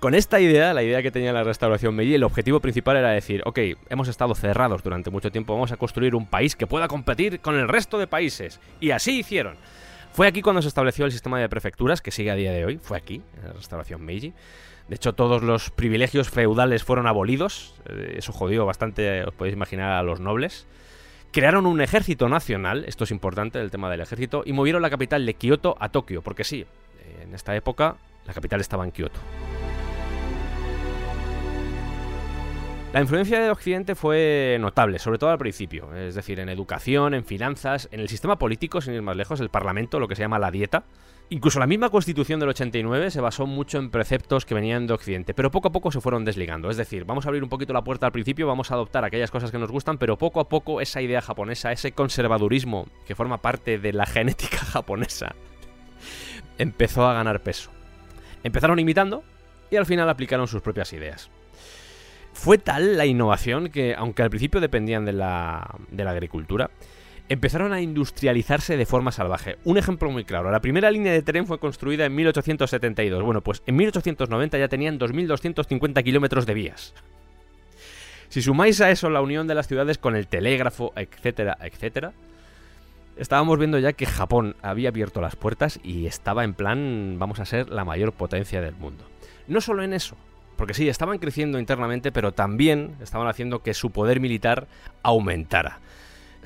[0.00, 3.42] Con esta idea, la idea que tenía la restauración Meiji, el objetivo principal era decir,
[3.44, 3.58] ok,
[3.88, 7.56] hemos estado cerrados durante mucho tiempo, vamos a construir un país que pueda competir con
[7.56, 8.60] el resto de países.
[8.78, 9.56] Y así hicieron.
[10.12, 12.78] Fue aquí cuando se estableció el sistema de prefecturas, que sigue a día de hoy,
[12.80, 14.34] fue aquí, en la restauración Meiji.
[14.88, 19.92] De hecho, todos los privilegios feudales fueron abolidos, eh, eso jodió bastante, os podéis imaginar,
[19.92, 20.66] a los nobles.
[21.30, 25.26] Crearon un ejército nacional, esto es importante, el tema del ejército, y movieron la capital
[25.26, 26.64] de Kioto a Tokio, porque sí,
[27.22, 29.20] en esta época la capital estaba en Kioto.
[32.94, 37.22] La influencia de Occidente fue notable, sobre todo al principio, es decir, en educación, en
[37.22, 40.38] finanzas, en el sistema político, sin ir más lejos, el Parlamento, lo que se llama
[40.38, 40.84] la dieta.
[41.30, 45.34] Incluso la misma Constitución del 89 se basó mucho en preceptos que venían de Occidente,
[45.34, 46.70] pero poco a poco se fueron desligando.
[46.70, 49.30] Es decir, vamos a abrir un poquito la puerta al principio, vamos a adoptar aquellas
[49.30, 53.42] cosas que nos gustan, pero poco a poco esa idea japonesa, ese conservadurismo que forma
[53.42, 55.34] parte de la genética japonesa,
[56.56, 57.70] empezó a ganar peso.
[58.42, 59.22] Empezaron imitando
[59.70, 61.30] y al final aplicaron sus propias ideas.
[62.32, 66.70] Fue tal la innovación que, aunque al principio dependían de la, de la agricultura,
[67.28, 69.56] empezaron a industrializarse de forma salvaje.
[69.64, 73.22] Un ejemplo muy claro, la primera línea de tren fue construida en 1872.
[73.22, 76.94] Bueno, pues en 1890 ya tenían 2.250 kilómetros de vías.
[78.28, 82.12] Si sumáis a eso la unión de las ciudades con el telégrafo, etcétera, etcétera,
[83.16, 87.46] estábamos viendo ya que Japón había abierto las puertas y estaba en plan, vamos a
[87.46, 89.04] ser la mayor potencia del mundo.
[89.46, 90.16] No solo en eso,
[90.56, 94.66] porque sí, estaban creciendo internamente, pero también estaban haciendo que su poder militar
[95.02, 95.78] aumentara.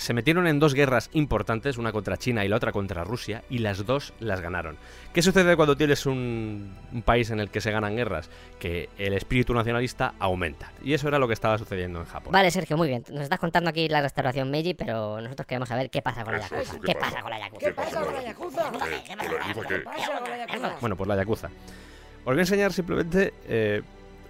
[0.03, 3.59] Se metieron en dos guerras importantes, una contra China y la otra contra Rusia, y
[3.59, 4.77] las dos las ganaron.
[5.15, 8.29] ¿Qué sucede cuando tienes un, un país en el que se ganan guerras?
[8.59, 10.73] Que el espíritu nacionalista aumenta.
[10.83, 12.33] Y eso era lo que estaba sucediendo en Japón.
[12.33, 13.05] Vale, Sergio, muy bien.
[13.11, 16.41] Nos estás contando aquí la restauración Meiji, pero nosotros queremos saber qué pasa con la
[16.41, 16.75] Yakuza.
[16.75, 17.23] ¿qué ¿Qué pasa?
[17.23, 17.67] con la Yakuza?
[17.67, 18.73] ¿Qué pasa con la Yakuza?
[18.73, 19.75] ¿Qué pasa con la ¿Y la Yakuza qué?
[19.75, 20.77] ¿Qué pasa con la Yakuza?
[20.81, 21.47] Bueno, pues la Yakuza.
[21.47, 23.83] Os voy a enseñar simplemente eh,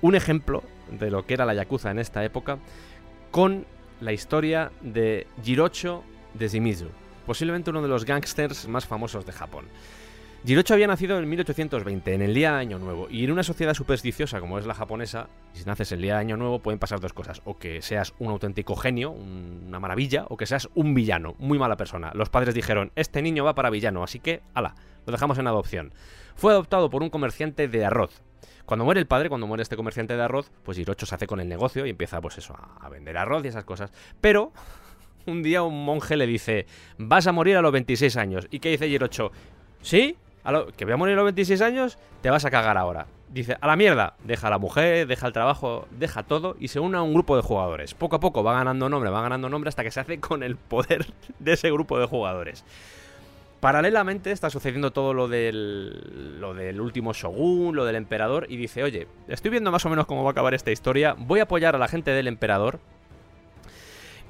[0.02, 2.58] un ejemplo de lo que era la Yakuza en esta época
[3.30, 3.64] con
[4.02, 6.02] la historia de Jirocho
[6.34, 6.88] de Shimizu,
[7.26, 9.66] posiblemente uno de los gángsters más famosos de Japón.
[10.44, 13.74] Jirocho había nacido en 1820, en el día de Año Nuevo, y en una sociedad
[13.74, 17.12] supersticiosa como es la japonesa, si naces el día de Año Nuevo pueden pasar dos
[17.12, 21.36] cosas, o que seas un auténtico genio, un- una maravilla, o que seas un villano,
[21.38, 22.10] muy mala persona.
[22.14, 24.74] Los padres dijeron, este niño va para villano, así que, ala,
[25.06, 25.94] lo dejamos en adopción.
[26.34, 28.20] Fue adoptado por un comerciante de arroz.
[28.72, 31.40] Cuando muere el padre, cuando muere este comerciante de arroz, pues Hirocho se hace con
[31.40, 33.92] el negocio y empieza, pues eso, a, vender arroz y esas cosas.
[34.22, 34.50] Pero
[35.26, 36.64] un día un monje le dice,
[36.96, 38.48] vas a morir a los 26 años.
[38.50, 39.30] ¿Y qué dice Hirocho?
[39.82, 40.16] ¿Sí?
[40.42, 41.98] ¿A lo- ¿Que voy a morir a los 26 años?
[42.22, 43.08] Te vas a cagar ahora.
[43.28, 46.80] Dice, a la mierda, deja a la mujer, deja el trabajo, deja todo y se
[46.80, 47.92] une a un grupo de jugadores.
[47.92, 50.56] Poco a poco va ganando nombre, va ganando nombre hasta que se hace con el
[50.56, 51.04] poder
[51.40, 52.64] de ese grupo de jugadores.
[53.62, 59.52] Paralelamente está sucediendo todo lo del, último shogun, lo del emperador, y dice, oye, estoy
[59.52, 61.86] viendo más o menos cómo va a acabar esta historia, voy a apoyar a la
[61.86, 62.80] gente del emperador,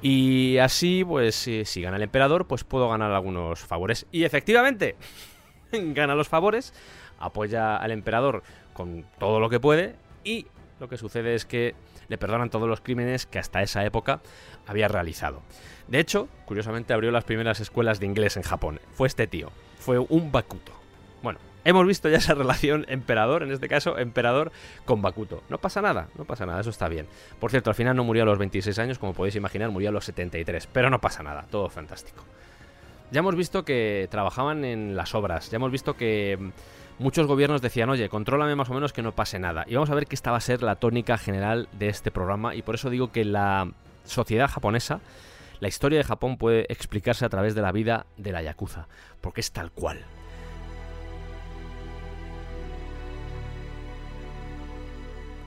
[0.02, 4.04] y así, pues, si, si gana el emperador, pues puedo ganar algunos favores.
[4.12, 4.96] Y efectivamente,
[5.72, 6.74] gana los favores,
[7.18, 8.42] apoya al emperador
[8.74, 10.46] con todo lo que puede, y
[10.78, 11.74] lo que sucede es que
[12.08, 14.20] le perdonan todos los crímenes que hasta esa época
[14.66, 15.40] había realizado.
[15.88, 18.80] De hecho, curiosamente abrió las primeras escuelas de inglés en Japón.
[18.92, 19.50] Fue este tío.
[19.78, 20.72] Fue un Bakuto.
[21.22, 24.52] Bueno, hemos visto ya esa relación emperador, en este caso, emperador
[24.84, 25.42] con Bakuto.
[25.48, 27.06] No pasa nada, no pasa nada, eso está bien.
[27.40, 29.92] Por cierto, al final no murió a los 26 años, como podéis imaginar, murió a
[29.92, 30.68] los 73.
[30.72, 32.24] Pero no pasa nada, todo fantástico.
[33.12, 37.60] Ya hemos visto que trabajaban en las obras, ya hemos visto que mm, muchos gobiernos
[37.60, 39.64] decían, oye, contrólame más o menos que no pase nada.
[39.68, 42.54] Y vamos a ver que esta va a ser la tónica general de este programa,
[42.54, 43.70] y por eso digo que la
[44.04, 45.00] sociedad japonesa,
[45.62, 48.88] la historia de Japón puede explicarse a través de la vida de la Yakuza,
[49.20, 50.00] porque es tal cual.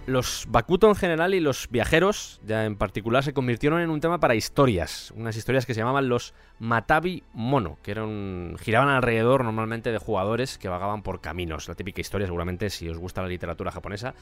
[0.05, 4.22] Los Bakuto en general y los viajeros, ya en particular, se convirtieron en un tema
[4.22, 5.11] para historias.
[5.18, 10.57] Unas historias que se llamaban los Matabi Mono, que eran, giraban alrededor normalmente de jugadores
[10.57, 11.68] que vagaban por caminos.
[11.68, 14.13] La típica historia, seguramente, si os gusta la literatura japonesa,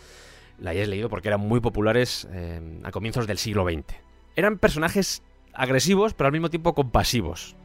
[0.58, 3.94] la hayáis leído porque eran muy populares eh, a comienzos del siglo XX.
[4.36, 5.22] Eran personajes
[5.54, 7.56] agresivos, pero al mismo tiempo compasivos.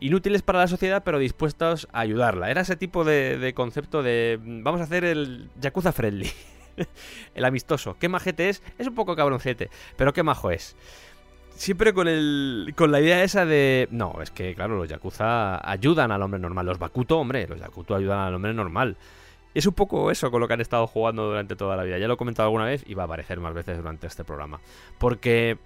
[0.00, 2.50] Inútiles para la sociedad, pero dispuestos a ayudarla.
[2.50, 6.30] Era ese tipo de, concepto de mm, vamos a hacer el Yakuza friendly.
[7.34, 7.96] el amistoso.
[7.98, 8.62] ¿Qué majete es?
[8.78, 10.76] Es un poco cabroncete, pero qué majo es.
[11.50, 13.88] Siempre con, el, con la idea esa de...
[13.90, 16.66] No, es que claro, los Yakuza ayudan al hombre normal.
[16.66, 18.96] Los Bakuto, hombre, los Yakuto ayudan al hombre normal.
[19.54, 21.98] Es un poco eso con lo que han estado jugando durante toda la vida.
[21.98, 24.60] Ya lo he comentado alguna vez y va a aparecer más veces durante este programa.
[24.98, 25.58] Porque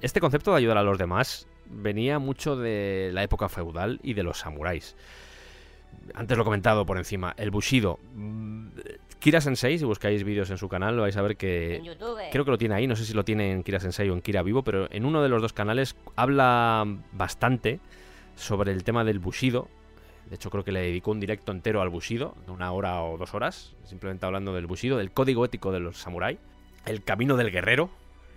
[0.00, 4.22] este concepto de ayudar a los demás venía mucho de la época feudal y de
[4.22, 4.96] los samuráis.
[6.14, 7.98] Antes lo he comentado por encima, el Bushido.
[8.14, 8.68] Mm,
[9.18, 12.18] Kira Sensei, si buscáis vídeos en su canal, lo vais a ver que En YouTube.
[12.32, 14.22] creo que lo tiene ahí, no sé si lo tiene en Kira Sensei o en
[14.22, 17.80] Kira Vivo, pero en uno de los dos canales habla bastante
[18.34, 19.68] sobre el tema del Bushido.
[20.28, 23.18] De hecho, creo que le dedicó un directo entero al Bushido, de una hora o
[23.18, 26.38] dos horas, simplemente hablando del Bushido, del código ético de los samuráis,
[26.86, 27.90] el camino del guerrero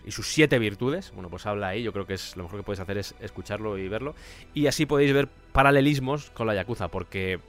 [0.06, 1.12] y sus siete virtudes.
[1.14, 3.78] Bueno, pues habla ahí, yo creo que es lo mejor que podéis hacer es escucharlo
[3.78, 4.16] y verlo.
[4.54, 7.40] Y así podéis ver paralelismos con la Yakuza, porque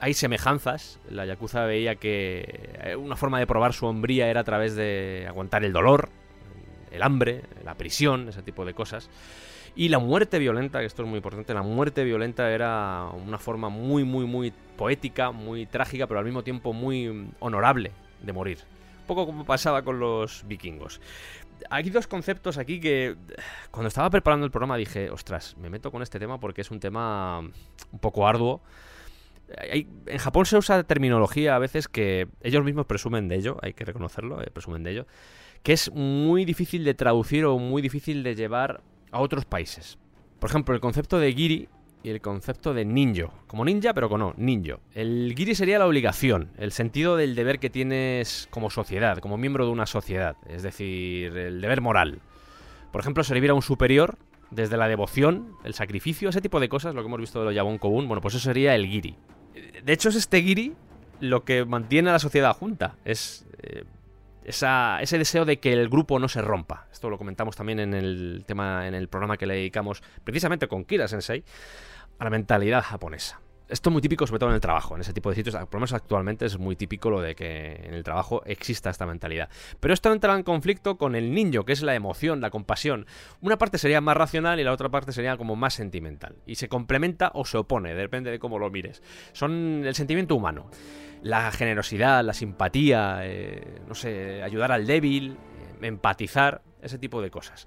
[0.00, 1.00] hay semejanzas.
[1.10, 5.26] La Yakuza veía que eh, una forma de probar su hombría era a través de
[5.28, 6.08] aguantar el dolor,
[6.90, 9.10] el hambre, la prisión, ese tipo de cosas.
[9.76, 13.68] Y la muerte violenta, que esto es muy importante, la muerte violenta era una forma
[13.68, 17.92] muy, muy, muy poética, muy trágica, pero al mismo tiempo muy honorable
[18.22, 18.58] de morir.
[19.02, 21.00] Un poco como pasaba con los vikingos.
[21.70, 23.16] Hay dos conceptos aquí que
[23.70, 26.80] cuando estaba preparando el programa dije, ostras, me meto con este tema porque es un
[26.80, 28.60] tema un poco arduo.
[29.70, 33.72] Hay- en Japón se usa terminología a veces que ellos mismos presumen de ello, hay
[33.72, 35.06] que reconocerlo, eh, presumen de ello,
[35.62, 39.98] que es muy difícil de traducir o muy difícil de llevar a otros países.
[40.38, 41.68] Por ejemplo, el concepto de giri
[42.02, 43.32] y el concepto de ninjo.
[43.46, 44.80] Como ninja, pero con no, ninjo.
[44.94, 49.66] El giri sería la obligación, el sentido del deber que tienes como sociedad, como miembro
[49.66, 52.20] de una sociedad, es decir, el deber moral.
[52.92, 54.16] Por ejemplo, servir a un superior
[54.50, 57.54] desde la devoción, el sacrificio, ese tipo de cosas, lo que hemos visto de los
[57.54, 59.16] Yabon Kobun, bueno, pues eso sería el giri.
[59.84, 60.74] De hecho, es este giri
[61.20, 62.96] lo que mantiene a la sociedad junta.
[63.04, 63.84] Es, eh,
[64.48, 66.86] esa- ese deseo de que el grupo no se rompa.
[66.92, 70.84] Esto lo comentamos también en el tema, en el programa que le dedicamos precisamente con
[70.84, 71.44] Kira Sensei,
[72.18, 73.40] a la mentalidad japonesa.
[73.68, 75.54] Esto es muy típico, sobre todo en el trabajo, en ese tipo de sitios.
[75.54, 79.04] Por lo menos actualmente es muy típico lo de que en el trabajo exista esta
[79.04, 79.50] mentalidad.
[79.78, 83.06] Pero esto entra en conflicto con el niño, que es la emoción, la compasión.
[83.42, 86.36] Una parte sería más racional y la otra parte sería como más sentimental.
[86.46, 89.02] Y se complementa o se opone, depende de cómo lo mires.
[89.32, 90.70] Son el sentimiento humano.
[91.22, 95.36] La generosidad, la simpatía, eh, no sé, ayudar al débil,
[95.82, 97.66] empatizar, ese tipo de cosas.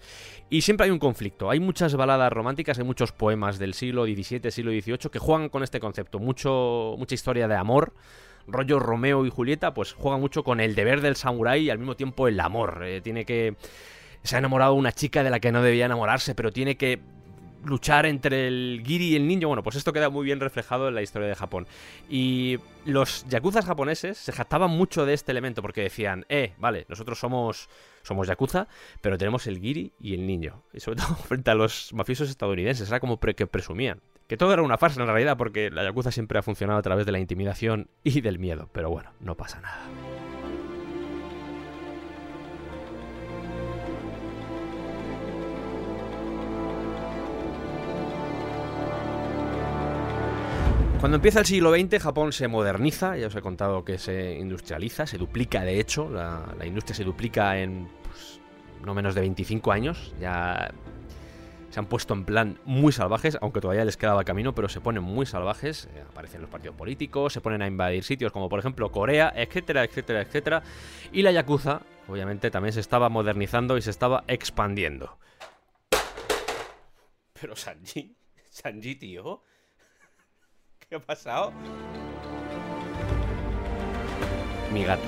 [0.50, 1.50] Y siempre hay un conflicto.
[1.50, 5.64] Hay muchas baladas románticas, hay muchos poemas del siglo XVII, siglo XVIII que juegan con
[5.64, 6.20] este concepto.
[6.20, 7.94] Mucho, mucha historia de amor.
[8.48, 11.96] Rollo Romeo y Julieta, pues juega mucho con el deber del samurái y al mismo
[11.96, 12.84] tiempo el amor.
[12.84, 13.56] Eh, tiene que.
[14.24, 17.02] Se ha enamorado una chica de la que no debía enamorarse, pero tiene que
[17.66, 19.48] luchar entre el giri y el niño.
[19.48, 21.68] Bueno, pues esto queda muy bien reflejado en la historia de Japón.
[22.10, 27.20] Y los yakuzas japoneses se jactaban mucho de este elemento porque decían, eh, vale, nosotros
[27.20, 27.70] somos,
[28.04, 28.68] somos yakuza,
[29.02, 30.64] pero tenemos el giri y el niño.
[30.74, 34.00] Y sobre todo frente a los mafiosos estadounidenses, era como pre- que presumían.
[34.28, 37.06] Que todo era una farsa en realidad porque la yakuza siempre ha funcionado a través
[37.06, 38.70] de la intimidación y del miedo.
[38.72, 39.82] Pero bueno, no pasa nada.
[51.02, 55.08] Cuando empieza el siglo XX, Japón se moderniza, ya os he contado que se industrializa,
[55.08, 58.40] se duplica de hecho, la, industria se duplica en pues,
[58.86, 60.72] no menos de 25 años, ya
[61.72, 65.02] se han puesto en plan muy salvajes, aunque todavía les quedaba camino, pero se ponen
[65.02, 68.92] muy salvajes, eh, aparecen los partidos políticos, se ponen a invadir sitios como por ejemplo
[68.92, 70.62] Corea, etcétera, etcétera, etcétera,
[71.12, 75.18] y la Yakuza, obviamente, también se estaba modernizando y se estaba expandiendo.
[77.34, 78.16] Pero Sanji,
[78.52, 79.42] Sanji, tío...
[80.92, 81.54] ¿Qué ha pasado?
[84.74, 85.02] Mi gato.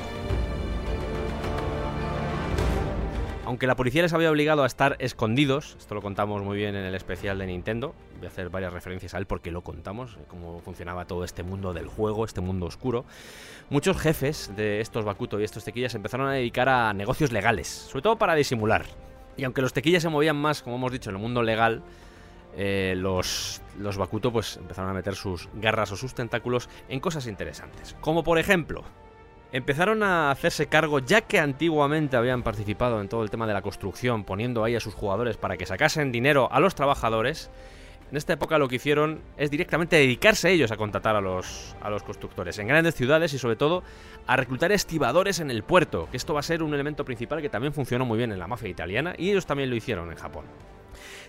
[3.44, 6.86] Aunque la policía les había obligado a estar escondidos, esto lo contamos muy bien en
[6.86, 10.62] el especial de Nintendo, voy a hacer varias referencias a él porque lo contamos, cómo
[10.62, 13.04] funcionaba todo este mundo del juego, este mundo oscuro.
[13.70, 18.04] Muchos jefes de estos Bakuto y estos tequillas empezaron a dedicar a negocios legales, sobre
[18.04, 18.86] todo para disimular.
[19.36, 21.84] Y aunque los tequillas se movían más, como hemos dicho, en el mundo legal,
[22.56, 23.62] eh, los,
[23.97, 27.95] Bakuto pues empezaron a meter sus garras o sus tentáculos en cosas interesantes.
[28.01, 28.84] Como por ejemplo,
[29.51, 33.62] empezaron a hacerse cargo, ya que antiguamente habían participado en todo el tema de la
[33.62, 37.49] construcción, poniendo ahí a sus jugadores para que sacasen dinero a los trabajadores.
[38.12, 41.89] En esta época lo que hicieron es directamente dedicarse ellos a contratar a los, a
[41.89, 43.82] los constructores en grandes ciudades y sobre todo
[44.28, 47.49] a reclutar estibadores en el puerto, que esto va a ser un elemento principal que
[47.49, 50.45] también funcionó muy bien en la mafia italiana y ellos también lo hicieron en Japón.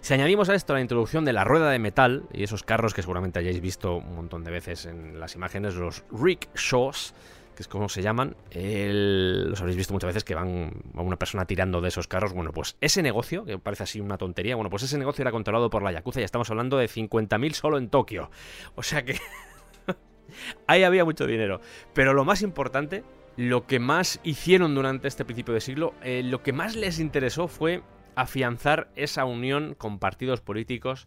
[0.05, 3.01] Si añadimos a esto la introducción de la rueda de metal y esos carros que
[3.01, 7.15] seguramente hayáis visto un montón de veces en las imágenes, los rickshaws,
[7.57, 11.17] que es como se llaman, el- los habréis visto muchas veces que van a una
[11.17, 12.35] persona tirando de esos carros.
[12.35, 15.71] Bueno, pues ese negocio, que parece así una tontería, bueno, pues ese negocio era controlado
[15.71, 18.31] por la Yakuza y estamos hablando de 50.000 solo en Tokio.
[18.75, 19.17] O sea que
[20.67, 21.63] ahí había mucho dinero.
[21.95, 23.05] Pero lo más importante,
[23.39, 27.49] lo que más hicieron durante este principio de siglo, eh, lo que más les interesó
[27.49, 27.83] fue
[28.17, 31.07] afianzar esa unión con partidos políticos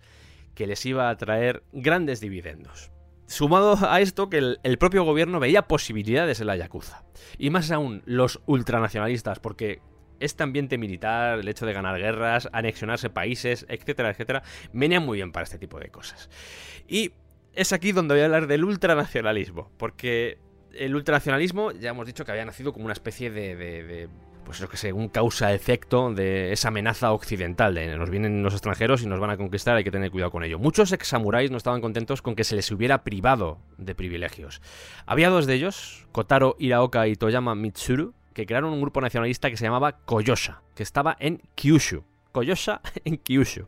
[0.56, 2.92] que les iba a traer grandes dividendos.
[3.28, 7.04] Sumado a esto que el, propio gobierno veía posibilidades en la Yakuza.
[7.38, 9.82] Y más aún, los ultranacionalistas, porque
[10.20, 15.32] este ambiente militar, el hecho de ganar guerras, anexionarse países, etcétera, etcétera, venían muy bien
[15.32, 16.30] para este tipo de cosas.
[16.88, 17.12] Y
[17.54, 20.40] es aquí donde voy a hablar del ultranacionalismo, porque
[20.74, 24.08] el ultranacionalismo ya hemos dicho que había nacido como una especie de,
[24.48, 29.04] pues lo que sé, un causa-efecto de esa amenaza occidental, de nos vienen los extranjeros
[29.04, 30.58] y nos van a conquistar, hay que tener cuidado con ello.
[30.58, 34.62] Muchos ex samuráis no estaban contentos con que se les hubiera privado de privilegios.
[35.06, 39.58] Había dos de ellos, Kotaro Iraoka y Toyama Mitsuru, que crearon un grupo nacionalista que
[39.58, 42.06] se llamaba Koyosha, que estaba en Kyushu.
[42.32, 43.68] Koyosha en Kyushu.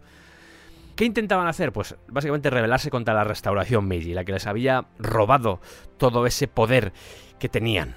[0.96, 1.74] ¿Qué intentaban hacer?
[1.74, 5.60] Pues básicamente rebelarse contra la restauración Meiji, la que les había robado
[5.98, 6.94] todo ese poder
[7.38, 7.96] que tenían.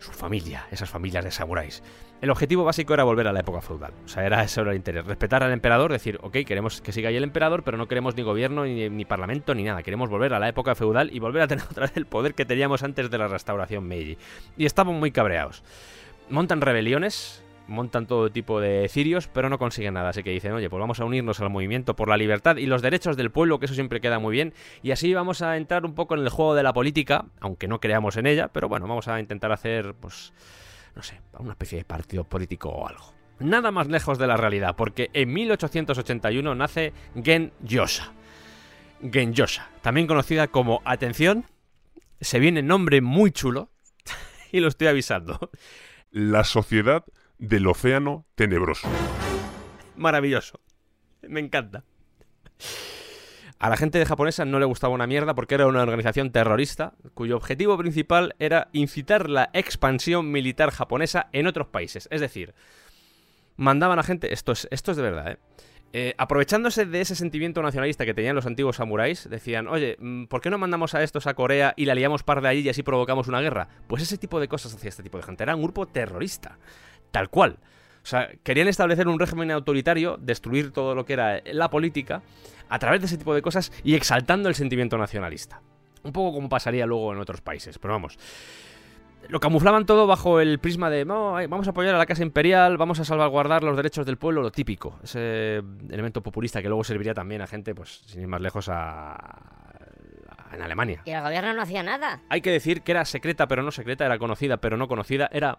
[0.00, 1.82] Su familia, esas familias de samuráis.
[2.20, 3.92] El objetivo básico era volver a la época feudal.
[4.04, 5.04] O sea, era era el interés.
[5.04, 8.22] Respetar al emperador, decir, ok, queremos que siga ahí el emperador, pero no queremos ni
[8.22, 9.82] gobierno, ni, parlamento, ni nada.
[9.82, 12.44] Queremos volver a la época feudal y volver a tener otra vez el poder que
[12.44, 14.16] teníamos antes de la restauración Meiji.
[14.56, 15.62] Y estaban muy cabreados.
[16.30, 20.10] Montan rebeliones, montan todo tipo de cirios, pero no consiguen nada.
[20.10, 22.82] Así que dicen, oye, pues vamos a unirnos al movimiento por la libertad y los
[22.82, 24.54] derechos del pueblo, que eso siempre queda muy bien.
[24.82, 27.80] Y así vamos a entrar un poco en el juego de la política, aunque no
[27.80, 30.32] creamos en ella, pero bueno, vamos a intentar hacer, pues,
[30.94, 33.12] no sé, una especie de partido político o algo.
[33.40, 36.92] Nada más lejos de la realidad, porque en 1881 nace
[37.22, 38.12] Gen Yosha.
[39.12, 41.44] Gen Yosha, también conocida como, atención,
[42.20, 43.70] se viene nombre muy chulo,
[44.52, 45.50] y lo estoy avisando.
[46.10, 47.04] La sociedad
[47.38, 48.88] del océano tenebroso.
[49.96, 50.60] Maravilloso.
[51.22, 51.84] Me encanta.
[53.58, 56.92] A la gente de japonesa no le gustaba una mierda porque era una organización terrorista
[57.14, 62.08] cuyo objetivo principal era incitar la expansión militar japonesa en otros países.
[62.10, 62.54] Es decir,
[63.56, 65.38] mandaban a gente, esto es, esto es de verdad, ¿eh?
[65.96, 70.40] Eh, aprovechándose de ese sentimiento nacionalista que tenían los antiguos samuráis, decían, oye, mm, ¿por
[70.40, 72.82] qué no mandamos a estos a Corea y la liamos par de allí y así
[72.82, 73.68] provocamos una guerra?
[73.86, 75.44] Pues ese tipo de cosas hacía este tipo de gente.
[75.44, 76.58] Era un grupo terrorista.
[77.12, 77.60] Tal cual.
[78.04, 82.22] O sea, querían establecer un régimen autoritario, destruir todo lo que era la política,
[82.68, 85.60] a través de ese tipo de cosas y exaltando el sentimiento nacionalista.
[86.02, 88.18] Un poco como pasaría luego en otros países, pero vamos.
[89.28, 92.76] Lo camuflaban todo bajo el prisma de "No, vamos a apoyar a la Casa Imperial,
[92.76, 94.98] vamos a salvaguardar los derechos del pueblo, lo típico.
[95.02, 99.72] Ese elemento populista que luego serviría también a gente, pues, sin ir más lejos, a-
[100.52, 101.00] en Alemania.
[101.06, 102.20] Y el gobierno no hacía nada.
[102.28, 105.58] Hay que decir que era secreta pero no secreta, era conocida pero no conocida, era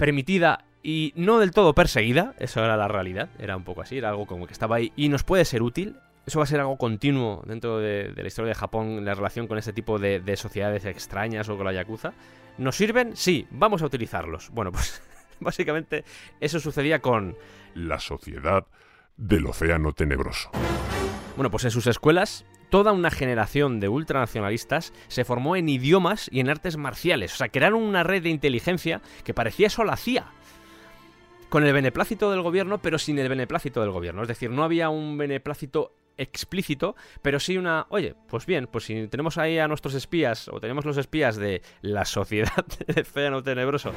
[0.00, 4.08] permitida y no del todo perseguida, eso era la realidad, era un poco así, era
[4.08, 5.96] algo como que estaba ahí y nos puede ser útil.
[6.26, 9.58] Eso va a ser algo continuo dentro de, la historia de Japón la relación con
[9.58, 12.14] este tipo de, de sociedades extrañas o con la Yakuza.
[12.56, 13.14] ¿Nos sirven?
[13.14, 14.50] Sí, vamos a utilizarlos.
[14.50, 15.02] Bueno, pues
[15.40, 16.04] básicamente
[16.40, 17.36] eso sucedía con
[17.74, 18.66] La sociedad
[19.16, 20.50] del océano tenebroso.
[21.36, 26.40] Bueno, pues en sus escuelas, toda una generación de ultranacionalistas se formó en idiomas y
[26.40, 27.34] en artes marciales.
[27.34, 30.26] O sea, crearon una red de inteligencia que parecía eso la CIA.
[31.48, 34.22] Con el beneplácito del gobierno, pero sin el beneplácito del gobierno.
[34.22, 39.08] Es decir, no había un beneplácito explícito, pero sí una, oye, pues bien, pues si
[39.08, 43.92] tenemos ahí a nuestros espías, o tenemos los espías de la sociedad del océano tenebroso,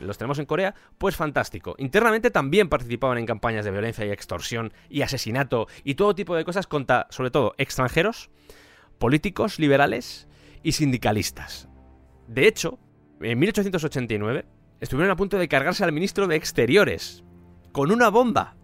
[0.00, 1.74] los tenemos en Corea, pues fantástico.
[1.78, 6.44] Internamente también participaban en campañas de violencia y extorsión y asesinato y todo tipo de
[6.44, 8.30] cosas contra, sobre todo, extranjeros,
[8.98, 10.28] políticos liberales
[10.62, 11.68] y sindicalistas.
[12.26, 12.78] De hecho,
[13.20, 14.46] en 1889
[14.80, 17.24] estuvieron a punto de cargarse al ministro de Exteriores
[17.72, 18.57] con una bomba.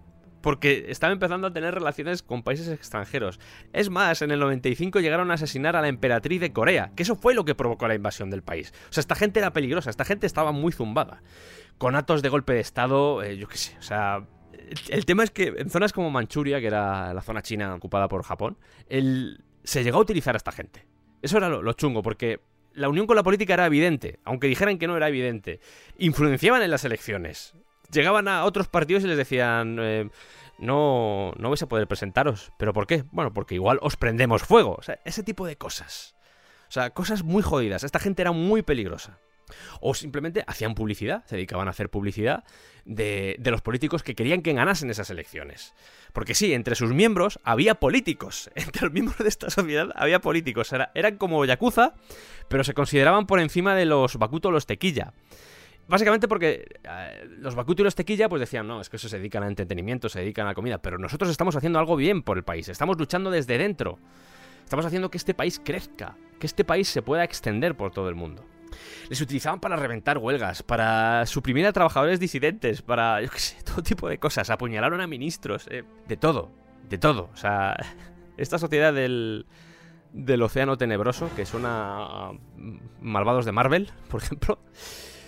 [0.44, 3.40] Porque estaba empezando a tener relaciones con países extranjeros.
[3.72, 7.16] Es más, en el 95 llegaron a asesinar a la emperatriz de Corea, que eso
[7.16, 8.74] fue lo que provocó la invasión del país.
[8.90, 11.22] O sea, esta gente era peligrosa, esta gente estaba muy zumbada.
[11.78, 14.26] Con actos de golpe de Estado, eh, yo qué sé, o sea...
[14.90, 18.22] El, tema es que en zonas como Manchuria, que era la zona china ocupada por
[18.22, 20.86] Japón, se llegó a utilizar a esta gente.
[21.22, 22.40] Eso era lo chungo, porque
[22.74, 25.60] la unión con la política era evidente, aunque dijeran que no era evidente.
[25.96, 27.54] Influenciaban en las elecciones.
[27.92, 30.08] Llegaban a otros partidos y les decían, eh,
[30.58, 32.52] no, no vais a poder presentaros.
[32.58, 33.04] ¿Pero por qué?
[33.12, 34.74] Bueno, porque igual os prendemos fuego.
[34.78, 36.14] O sea, ese tipo de cosas.
[36.68, 37.84] O sea, cosas muy jodidas.
[37.84, 39.18] Esta gente era muy peligrosa.
[39.80, 42.44] O simplemente hacían publicidad, se dedicaban a hacer publicidad
[42.86, 45.74] de, de los políticos que querían que ganasen esas elecciones.
[46.14, 48.50] Porque sí, entre sus miembros había políticos.
[48.56, 50.72] Entre los miembros de esta sociedad había políticos.
[50.72, 51.94] Era- eran como Yakuza,
[52.48, 55.12] pero se consideraban por encima de los Bakuto los Tequilla.
[55.86, 59.18] Básicamente porque eh, los Bakuto y los Tequilla pues decían, no, es que eso se
[59.18, 62.44] dedican a entretenimiento, se dedican a comida, pero nosotros estamos haciendo algo bien por el
[62.44, 63.98] país, estamos luchando desde dentro.
[64.64, 68.14] Estamos haciendo que este país crezca, que este país se pueda extender por todo el
[68.14, 68.44] mundo.
[69.08, 73.82] Les utilizaban para reventar huelgas, para suprimir a trabajadores disidentes, para, yo qué sé, todo
[73.82, 74.48] tipo de cosas.
[74.48, 76.50] Apuñalaron a ministros, eh, de todo,
[76.88, 77.30] de todo.
[77.32, 77.76] O sea,
[78.38, 79.46] esta sociedad del,
[80.12, 82.32] del océano tenebroso, que suena a
[83.00, 84.58] malvados de Marvel, por ejemplo,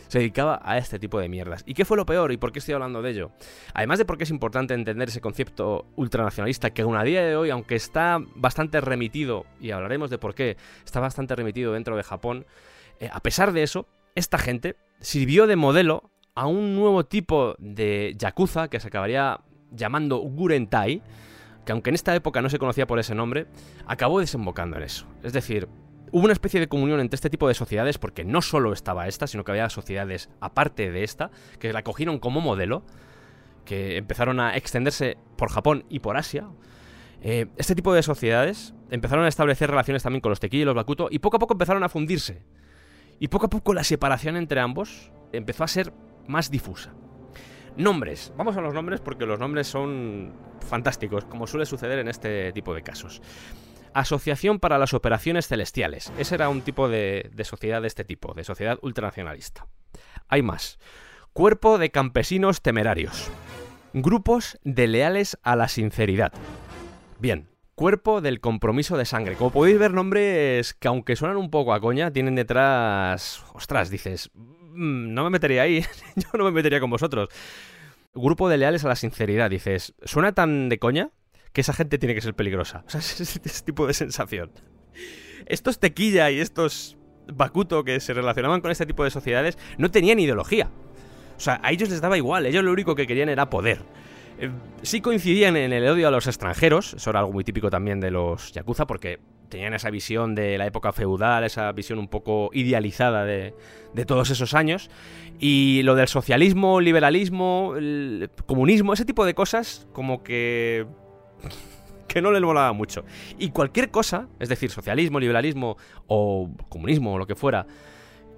[0.08, 1.62] se dedicaba a este tipo de mierdas.
[1.66, 2.32] ¿Y qué fue lo peor?
[2.32, 3.32] ¿Y por qué estoy hablando de ello?
[3.74, 7.50] Además de porque es importante entender ese concepto ultranacionalista que aún a día de hoy,
[7.50, 12.46] aunque está bastante remitido, y hablaremos de por qué, está bastante remitido dentro de Japón,
[13.00, 18.14] eh, a pesar de eso, esta gente sirvió de modelo a un nuevo tipo de
[18.18, 19.40] yakuza que se acabaría
[19.70, 21.02] llamando Gurentai,
[21.64, 23.46] que aunque en esta época no se conocía por ese nombre,
[23.86, 25.06] acabó desembocando en eso.
[25.22, 25.68] Es decir,
[26.12, 29.26] hubo una especie de comunión entre este tipo de sociedades, porque no solo estaba esta,
[29.26, 32.84] sino que había sociedades aparte de esta, que la cogieron como modelo,
[33.64, 36.48] que empezaron a extenderse por Japón y por Asia.
[37.22, 40.74] Eh, este tipo de sociedades empezaron a establecer relaciones también con los Tequila y los
[40.74, 42.42] Bakuto, y poco a poco empezaron a fundirse.
[43.18, 45.92] Y poco a poco la separación entre ambos empezó a ser
[46.26, 46.92] más difusa.
[47.76, 48.32] Nombres.
[48.36, 50.32] Vamos a los nombres porque los nombres son
[50.66, 53.20] fantásticos, como suele suceder en este tipo de casos.
[53.96, 56.12] Asociación para las Operaciones Celestiales.
[56.18, 59.68] Ese era un tipo de, sociedad de este tipo, de sociedad ultranacionalista.
[60.28, 60.78] Hay más.
[61.32, 63.30] Cuerpo de Campesinos Temerarios.
[63.94, 66.30] Grupos de leales a la sinceridad.
[67.20, 69.34] Bien, Cuerpo del Compromiso de Sangre.
[69.34, 73.44] Como podéis ver, nombres que aunque suenan un poco a coña, tienen detrás...
[73.54, 75.82] Ostras, dices, "Mm, no me metería ahí,
[76.16, 77.30] yo no me metería con vosotros.
[78.12, 81.12] Grupo de leales a la sinceridad, dices, suena tan de coña
[81.56, 82.84] que esa gente tiene que ser peligrosa.
[82.86, 84.50] O sea, es ese, tipo de sensación.
[85.46, 86.98] Estos tequilla y estos
[87.32, 90.68] Bakuto que se relacionaban con este tipo de sociedades no tenían ideología.
[91.34, 93.78] O sea, a ellos les daba igual, ellos lo único que querían era poder.
[94.38, 94.50] Eh,
[94.82, 98.10] sí coincidían en el odio a los extranjeros, eso era algo muy típico también de
[98.10, 103.24] los Yakuza, porque tenían esa visión de la época feudal, esa visión un poco idealizada
[103.24, 103.54] de,
[103.94, 104.90] de todos esos años.
[105.38, 110.86] Y lo del socialismo, liberalismo, el comunismo, ese tipo de cosas, como que.
[112.08, 113.04] que no les molaba mucho.
[113.38, 115.76] Y cualquier cosa, es decir, socialismo, liberalismo
[116.06, 117.66] o comunismo o lo que fuera,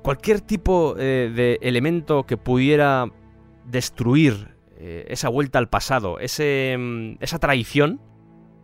[0.03, 3.07] cualquier tipo eh, de elemento que pudiera
[3.67, 8.01] destruir eh, esa vuelta al pasado, ese, mm, esa traición,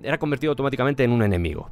[0.02, 1.70] era convertido automáticamente en un enemigo.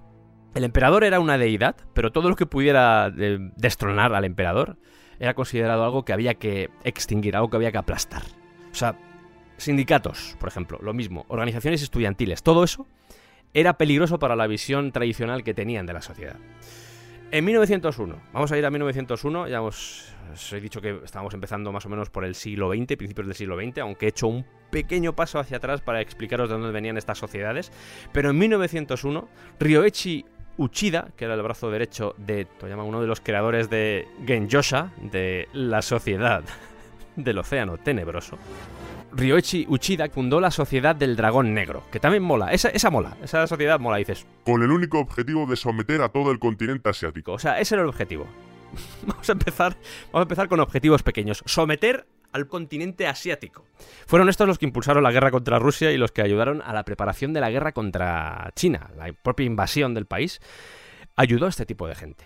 [0.55, 4.77] El emperador era una deidad, pero todo lo que pudiera eh, destronar al emperador
[5.19, 8.23] era considerado algo que había que extinguir, algo que había que aplastar.
[8.71, 8.97] O sea,
[9.63, 12.87] sindicatos, por ejemplo, lo mismo, organizaciones estudiantiles, todo eso
[13.55, 16.37] era peligroso para la visión tradicional que tenían de la sociedad.
[17.31, 21.73] En 1901, vamos a ir a 1901, ya os, os he dicho que estábamos empezando
[21.73, 24.45] más o menos por el siglo XX, principios del siglo XX, aunque he hecho un
[24.71, 27.73] pequeño paso hacia atrás para explicaros de dónde venían estas sociedades.
[28.13, 30.27] Pero en 1901, Ryoichi
[30.59, 35.49] Uchida, que era el brazo derecho de Toyama, uno de los creadores de Genjosha, de
[35.55, 36.43] la sociedad
[37.17, 38.37] del océano tenebroso,
[39.15, 43.47] Ryoichi Uchida fundó la Sociedad del Dragón Negro, que también mola, esa, esa mola, esa
[43.47, 47.33] sociedad mola, dices, Con el único objetivo de someter a todo el continente asiático.
[47.33, 48.27] o sea, ese era el objetivo.
[49.07, 51.43] Vamos a empezar, vamos a empezar con objetivos pequeños.
[51.45, 53.67] Someter al continente asiático.
[54.07, 56.85] Fueron estos los que impulsaron la guerra contra Rusia y los que ayudaron a la
[56.85, 58.91] preparación de la guerra contra China.
[58.97, 60.41] La propia invasión del país
[61.17, 62.25] ayudó a este tipo de gente.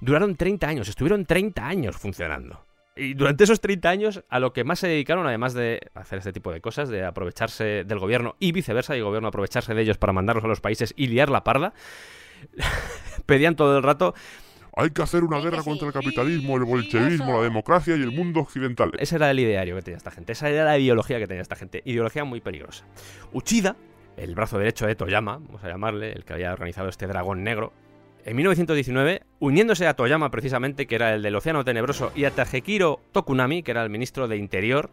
[0.00, 2.64] Duraron 30 años, estuvieron 30 años funcionando.
[2.96, 6.32] Y durante esos 30 años, a lo que más se dedicaron, además de hacer este
[6.32, 9.98] tipo de cosas, de aprovecharse del gobierno y viceversa, y el gobierno aprovecharse de ellos
[9.98, 11.74] para mandarlos a los países y liar la parda,
[13.26, 14.14] pedían todo el rato
[14.74, 18.02] Hay que hacer una guerra sí, contra el sí, capitalismo, el bolchevismo, la democracia y
[18.02, 18.92] el mundo occidental.
[18.98, 21.56] Ese era el ideario que tenía esta gente, esa era la ideología que tenía esta
[21.56, 22.86] gente, ideología muy peligrosa.
[23.32, 23.76] Uchida,
[24.16, 27.74] el brazo derecho de Toyama, vamos a llamarle, el que había organizado este dragón negro,
[28.26, 33.00] en 1919, uniéndose a Toyama precisamente, que era el del Océano Tenebroso, y a Tajekiro
[33.12, 34.90] Tokunami, que era el ministro de Interior,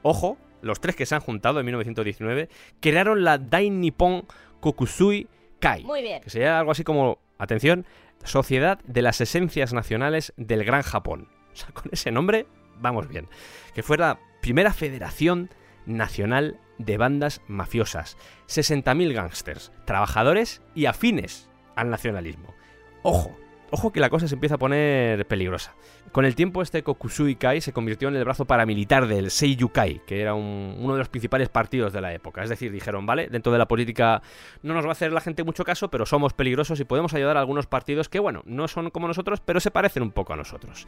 [0.00, 2.48] ojo, los tres que se han juntado en 1919,
[2.80, 4.24] crearon la Dai Nippon
[4.60, 5.28] Kokusui
[5.58, 6.22] Kai Muy bien.
[6.22, 7.84] que sería algo así como, atención,
[8.24, 11.28] Sociedad de las Esencias Nacionales del Gran Japón.
[11.52, 12.46] O sea, con ese nombre
[12.78, 13.28] vamos bien.
[13.74, 15.50] Que fue la primera federación
[15.84, 18.16] nacional de bandas mafiosas.
[18.48, 22.54] 60.000 gángsters, trabajadores y afines al nacionalismo.
[23.02, 23.36] Ojo,
[23.70, 25.74] ojo que la cosa se empieza a poner peligrosa.
[26.12, 30.00] Con el tiempo este Kokusui Kai se convirtió en el brazo paramilitar del Seiyu Kai,
[30.06, 32.42] que era un- uno de los principales partidos de la época.
[32.42, 34.20] Es decir, dijeron, vale, dentro de la política
[34.62, 37.36] no nos va a hacer la gente mucho caso, pero somos peligrosos y podemos ayudar
[37.36, 40.36] a algunos partidos que, bueno, no son como nosotros, pero se parecen un poco a
[40.36, 40.86] nosotros.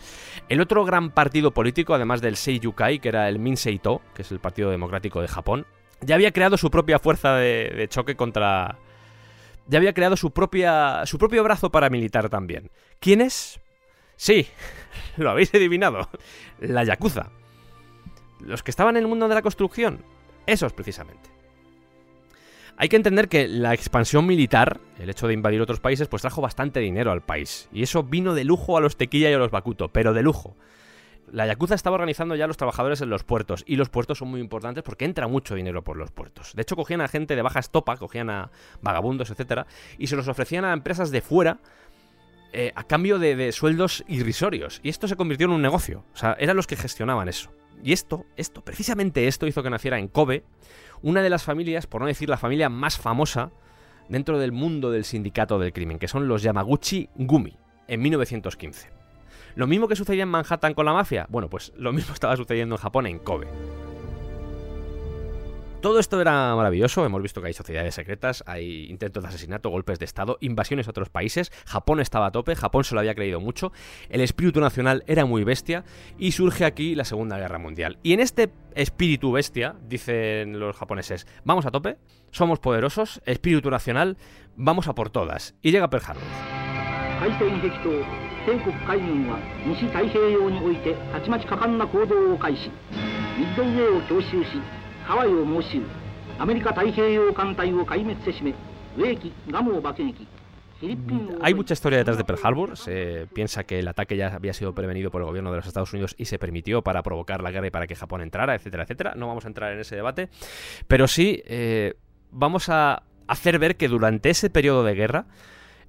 [0.48, 4.32] El otro gran partido político, además del Seiyu Kai, que era el Minseito, que es
[4.32, 5.66] el Partido Democrático de Japón,
[6.00, 8.76] ya había creado su propia fuerza de choque contra...
[9.72, 12.70] Ya había creado su, propia, su propio brazo paramilitar también.
[13.00, 13.58] ¿Quién es?
[14.16, 14.46] Sí,
[15.16, 16.10] lo habéis adivinado.
[16.58, 17.30] La Yakuza.
[18.40, 20.04] Los que estaban en el mundo de la construcción.
[20.44, 21.30] Esos precisamente.
[22.76, 26.42] Hay que entender que la expansión militar, el hecho de invadir otros países, pues trajo
[26.42, 27.70] bastante dinero al país.
[27.72, 30.54] Y eso vino de lujo a los tequilla y a los bakuto, pero de lujo.
[31.32, 34.28] La Yakuza estaba organizando ya a los trabajadores en los puertos, y los puertos son
[34.28, 36.52] muy importantes porque entra mucho dinero por los puertos.
[36.54, 38.50] De hecho, cogían a gente de baja estopa, cogían a
[38.82, 39.66] vagabundos, etcétera,
[39.96, 41.58] y se los ofrecían a empresas de fuera
[42.52, 44.80] eh, a cambio de, de sueldos irrisorios.
[44.82, 46.04] Y esto se convirtió en un negocio.
[46.12, 47.50] O sea, eran los que gestionaban eso.
[47.82, 50.44] Y esto, esto, precisamente esto hizo que naciera en Kobe
[51.00, 53.52] una de las familias, por no decir la familia más famosa
[54.10, 57.56] dentro del mundo del sindicato del crimen, que son los Yamaguchi Gumi,
[57.88, 59.01] en 1915.
[59.54, 62.74] Lo mismo que sucedía en Manhattan con la mafia, bueno, pues lo mismo estaba sucediendo
[62.74, 63.48] en Japón, en Kobe.
[65.82, 69.98] Todo esto era maravilloso, hemos visto que hay sociedades secretas, hay intentos de asesinato, golpes
[69.98, 73.40] de estado, invasiones a otros países, Japón estaba a tope, Japón se lo había creído
[73.40, 73.72] mucho,
[74.08, 75.84] el espíritu nacional era muy bestia
[76.16, 77.98] y surge aquí la Segunda Guerra Mundial.
[78.04, 81.98] Y en este espíritu bestia, dicen los japoneses, vamos a tope,
[82.30, 84.18] somos poderosos, espíritu nacional,
[84.54, 85.56] vamos a por todas.
[85.62, 86.22] Y llega Pearl Harbor.
[88.45, 92.69] 海戦激闘帝国海軍は西太平洋においてたちまち果敢な行動を開始
[93.37, 94.61] ミッドウェーを強襲し
[95.03, 95.81] ハワイを猛襲
[96.39, 98.51] アメリカ太平洋艦隊を壊滅せしめ
[98.97, 100.27] ウェーキガムを爆撃
[100.79, 102.77] フィリピンを Hay mucha historia detrás de Pearl Harbor.
[102.77, 105.91] Se piensa que el ataque ya había sido prevenido por el gobierno de los Estados
[105.91, 109.13] Unidos y se permitió para provocar la guerra y para que Japón entrara, etcétera, etcétera.
[109.15, 110.29] No vamos a entrar en ese debate.
[110.87, 111.95] Pero sí, eh,
[112.31, 115.25] vamos a hacer ver que durante ese periodo de guerra,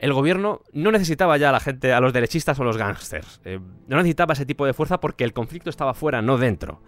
[0.04, 3.40] el gobierno no necesitaba ya a la gente, a los derechistas o los gángsters.
[3.46, 3.58] Eh,
[3.88, 6.82] no necesitaba ese tipo de fuerza porque el conflicto estaba fuera, no dentro.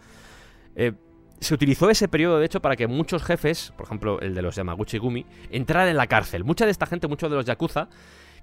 [0.76, 0.92] Eh,
[1.40, 4.58] se utilizó ese periodo, de hecho, para que muchos jefes, por ejemplo el de los
[4.58, 6.44] Yamaguchi Gumi, entraran en la cárcel.
[6.44, 7.88] Mucha de esta gente, muchos de los Yakuza,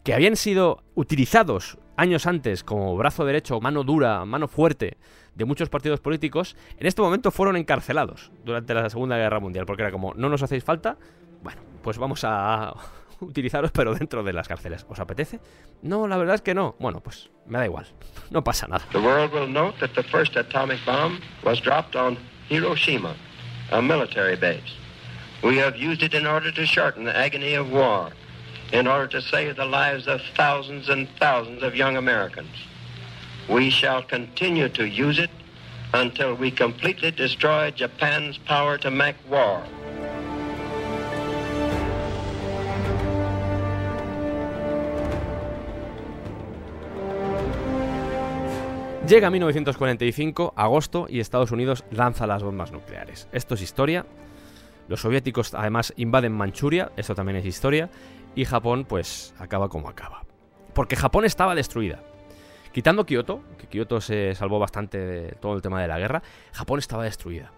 [0.05, 4.97] que habían sido utilizados años antes como brazo derecho, mano dura, mano fuerte
[5.35, 9.83] de muchos partidos políticos, en este momento fueron encarcelados durante la Segunda Guerra Mundial, porque
[9.83, 10.97] era como, no nos hacéis falta,
[11.43, 12.75] bueno, pues vamos a
[13.23, 14.87] utilizaros pero dentro de las cárceles.
[14.89, 15.41] ¿Os apetece?
[15.83, 16.77] No, la verdad es que no.
[16.79, 17.87] Bueno, pues me da igual,
[18.31, 18.85] no pasa nada.
[18.93, 22.17] The world will note that the first atomic bomb was dropped on
[22.49, 23.15] Hiroshima,
[23.71, 24.77] a military base.
[25.43, 28.11] We have used it in order to shorten the agony of war,
[28.73, 32.55] in order to save the lives of thousands and thousands of young Americans.
[33.49, 35.31] We shall continue to use it
[35.95, 39.63] until we completely destroy Japan's power to make war.
[49.09, 53.29] Llega 1945, agosto, y Estados Unidos lanza las bombas nucleares.
[53.33, 54.07] Esto es historia.
[54.89, 57.91] Los soviéticos además invaden Manchuria, esto también es historia.
[58.37, 60.25] Y Japón pues acaba como acaba.
[60.73, 62.01] Porque Japón estaba destruida.
[62.73, 66.23] Quitando Kioto, que Kioto se salvó bastante de todo el tema de la guerra,
[66.53, 67.53] Japón estaba destruida.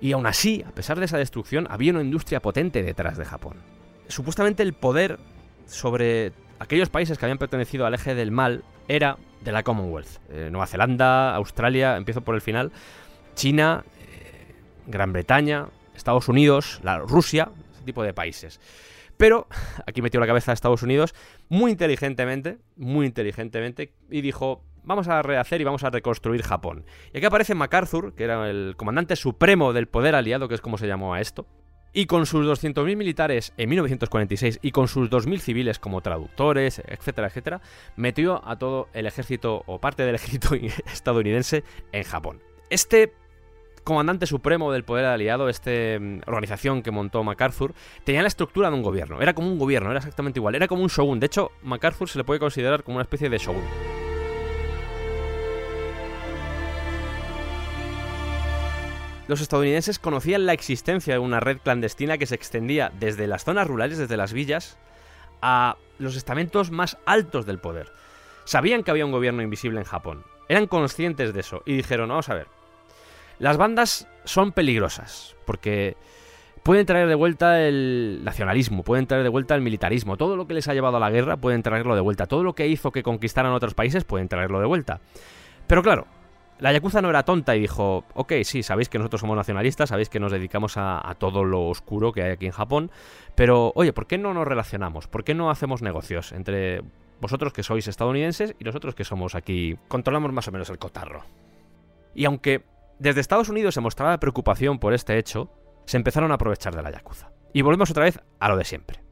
[0.00, 3.56] Y aún así, a pesar de esa destrucción, había una industria potente detrás de Japón.
[4.06, 5.18] Supuestamente el poder
[5.66, 10.20] sobre aquellos países que habían pertenecido al eje del mal era de la Commonwealth.
[10.30, 12.72] Eh, Nueva Zelanda, Australia, empiezo por el final,
[13.34, 14.54] China, eh,
[14.86, 18.60] Gran Bretaña, Estados Unidos, la Rusia, ese tipo de países.
[19.16, 19.46] Pero
[19.86, 21.14] aquí metió la cabeza a Estados Unidos
[21.48, 26.84] muy inteligentemente, muy inteligentemente, y dijo, vamos a rehacer y vamos a reconstruir Japón.
[27.12, 30.78] Y aquí aparece MacArthur, que era el comandante supremo del poder aliado, que es como
[30.78, 31.46] se llamó a esto,
[31.94, 37.28] y con sus 200.000 militares en 1946 y con sus 2.000 civiles como traductores, etcétera,
[37.28, 37.62] etcétera,
[37.96, 40.54] metió a todo el ejército o parte del ejército
[40.92, 42.42] estadounidense en Japón.
[42.68, 43.14] Este
[43.84, 45.70] comandante supremo del poder aliado, esta
[46.26, 49.20] organización que montó MacArthur, tenía la estructura de un gobierno.
[49.20, 50.54] Era como un gobierno, era exactamente igual.
[50.54, 51.20] Era como un shogun.
[51.20, 54.03] De hecho, MacArthur se le puede considerar como una especie de shogun.
[59.26, 63.66] Los estadounidenses conocían la existencia de una red clandestina que se extendía desde las zonas
[63.66, 64.78] rurales, desde las villas,
[65.40, 67.90] a los estamentos más altos del poder.
[68.44, 70.24] Sabían que había un gobierno invisible en Japón.
[70.48, 72.48] Eran conscientes de eso y dijeron, vamos a ver,
[73.38, 75.96] las bandas son peligrosas porque
[76.62, 80.54] pueden traer de vuelta el nacionalismo, pueden traer de vuelta el militarismo, todo lo que
[80.54, 83.02] les ha llevado a la guerra pueden traerlo de vuelta, todo lo que hizo que
[83.02, 85.00] conquistaran otros países pueden traerlo de vuelta.
[85.66, 86.06] Pero claro,
[86.58, 90.08] la Yakuza no era tonta y dijo, ok, sí, sabéis que nosotros somos nacionalistas, sabéis
[90.08, 92.90] que nos dedicamos a, a, todo lo oscuro que hay aquí en Japón,
[93.34, 95.08] pero oye, ¿por qué no nos relacionamos?
[95.08, 96.82] ¿Por qué no hacemos negocios entre
[97.20, 101.24] vosotros que sois estadounidenses y nosotros que somos aquí, controlamos más o menos el cotarro?
[102.14, 102.64] Y aunque
[102.98, 105.50] desde Estados Unidos se mostraba preocupación por este hecho,
[105.86, 107.30] se empezaron a aprovechar de la Yakuza.
[107.52, 109.03] Y volvemos otra vez a lo de siempre.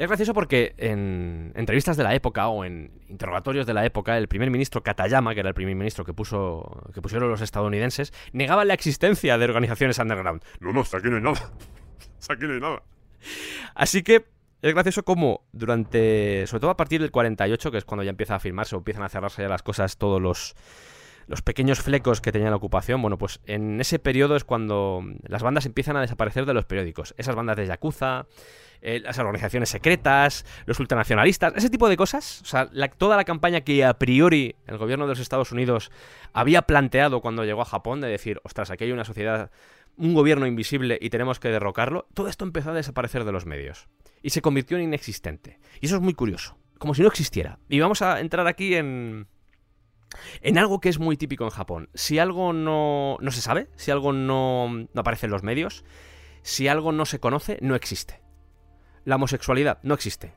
[0.00, 4.28] Es gracioso porque en entrevistas de la época o en interrogatorios de la época, el
[4.28, 8.64] primer ministro Katayama, que era el primer ministro que, puso, que pusieron los estadounidenses, negaba
[8.64, 10.42] la existencia de organizaciones underground.
[10.58, 11.52] No, no, aquí no hay nada.
[12.30, 12.82] Aquí no hay nada.
[13.74, 14.24] Así que
[14.62, 18.36] es gracioso como durante, sobre todo a partir del 48, que es cuando ya empieza
[18.36, 20.54] a firmarse o empiezan a cerrarse ya las cosas, todos los,
[21.26, 25.42] los pequeños flecos que tenía la ocupación, bueno, pues en ese periodo es cuando las
[25.42, 27.14] bandas empiezan a desaparecer de los periódicos.
[27.18, 28.26] Esas bandas de Yakuza,
[28.82, 32.40] eh, las organizaciones secretas, los ultranacionalistas, ese tipo de cosas.
[32.42, 35.90] O sea, toda la campaña que a priori el gobierno de los Estados Unidos
[36.32, 39.50] había planteado cuando llegó a Japón, de decir, ostras, aquí hay una sociedad,
[39.96, 43.88] un gobierno invisible y tenemos que derrocarlo, todo esto empezó a desaparecer de los medios.
[44.22, 45.58] Y se convirtió en inexistente.
[45.80, 46.58] Y eso es muy curioso.
[46.78, 47.58] Como si no existiera.
[47.68, 49.26] Y vamos a entrar aquí en
[50.42, 51.88] en algo que es muy típico en Japón.
[51.94, 55.84] Si algo no, no se sabe, si algo no, no, aparece en los medios,
[56.42, 58.19] si algo no se conoce, no existe.
[59.04, 60.32] La homosexualidad no existe.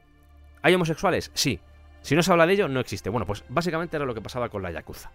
[0.61, 1.31] ¿Hay homosexuales?
[1.33, 1.59] Sí.
[2.01, 3.09] Si no se habla de ello, no existe.
[3.09, 5.11] Bueno, pues básicamente era lo que pasaba con la Yakuza.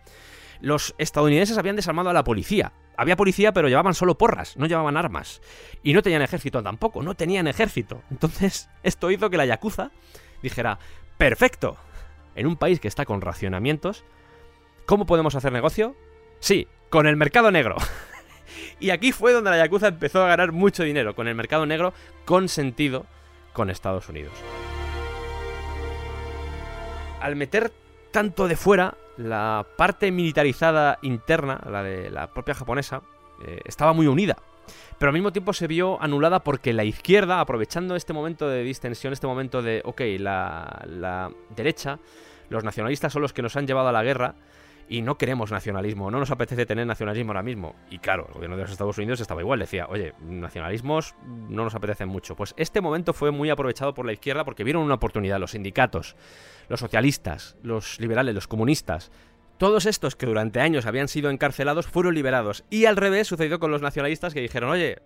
[0.60, 2.72] Los estadounidenses habían desarmado a la policía.
[2.96, 5.40] Había policía, pero llevaban solo porras, no llevaban armas.
[5.82, 8.02] Y no tenían ejército tampoco, no tenían ejército.
[8.10, 9.90] Entonces, esto hizo que la Yakuza
[10.42, 10.78] dijera,
[11.18, 11.76] perfecto,
[12.34, 14.04] en un país que está con racionamientos,
[14.88, 15.94] ¿Cómo podemos hacer negocio?
[16.40, 17.76] Sí, con el mercado negro.
[18.80, 21.92] y aquí fue donde la Yakuza empezó a ganar mucho dinero, con el mercado negro
[22.24, 23.04] con sentido
[23.58, 24.32] con Estados Unidos.
[27.20, 27.72] Al meter
[28.12, 33.02] tanto de fuera, la parte militarizada interna, la de la propia japonesa,
[33.44, 34.36] eh, estaba muy unida.
[34.96, 39.12] Pero al mismo tiempo se vio anulada porque la izquierda, aprovechando este momento de distensión,
[39.12, 41.98] este momento de, ok, la, la derecha,
[42.50, 44.36] los nacionalistas son los que nos han llevado a la guerra,
[44.88, 47.76] y no queremos nacionalismo, no nos apetece tener nacionalismo ahora mismo.
[47.90, 51.74] Y claro, el gobierno de los Estados Unidos estaba igual, decía, oye, nacionalismos no nos
[51.74, 52.36] apetecen mucho.
[52.36, 56.16] Pues este momento fue muy aprovechado por la izquierda porque vieron una oportunidad, los sindicatos,
[56.68, 59.10] los socialistas, los liberales, los comunistas.
[59.58, 62.64] Todos estos que durante años habían sido encarcelados fueron liberados.
[62.70, 65.02] Y al revés sucedió con los nacionalistas que dijeron, oye,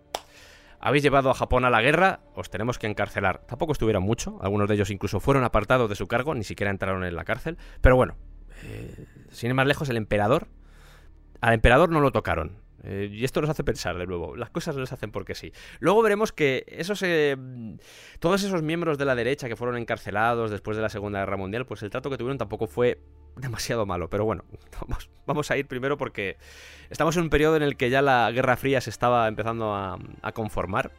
[0.78, 3.46] habéis llevado a Japón a la guerra, os tenemos que encarcelar.
[3.46, 7.04] Tampoco estuvieron mucho, algunos de ellos incluso fueron apartados de su cargo, ni siquiera entraron
[7.04, 7.56] en la cárcel.
[7.80, 8.16] Pero bueno,
[8.64, 10.48] eh, sin ir más lejos, el emperador,
[11.40, 12.62] al emperador no lo tocaron.
[12.84, 14.36] Eh, y esto nos hace pensar de nuevo.
[14.36, 15.52] Las cosas no se hacen porque sí.
[15.78, 17.36] Luego veremos que esos, eh,
[18.18, 21.64] todos esos miembros de la derecha que fueron encarcelados después de la Segunda Guerra Mundial,
[21.64, 23.00] pues el trato que tuvieron tampoco fue
[23.36, 24.10] demasiado malo.
[24.10, 24.44] Pero bueno,
[24.80, 26.36] vamos, vamos a ir primero porque
[26.90, 29.98] estamos en un periodo en el que ya la Guerra Fría se estaba empezando a,
[30.22, 30.92] a conformar.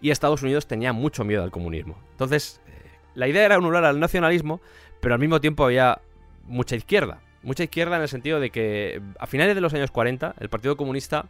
[0.00, 1.98] Y Estados Unidos tenía mucho miedo al comunismo.
[2.12, 2.72] Entonces, eh,
[3.14, 4.60] la idea era anular al nacionalismo,
[5.00, 6.00] pero al mismo tiempo había
[6.48, 7.20] mucha izquierda.
[7.42, 10.76] Mucha izquierda en el sentido de que a finales de los años 40 el Partido
[10.76, 11.26] Comunista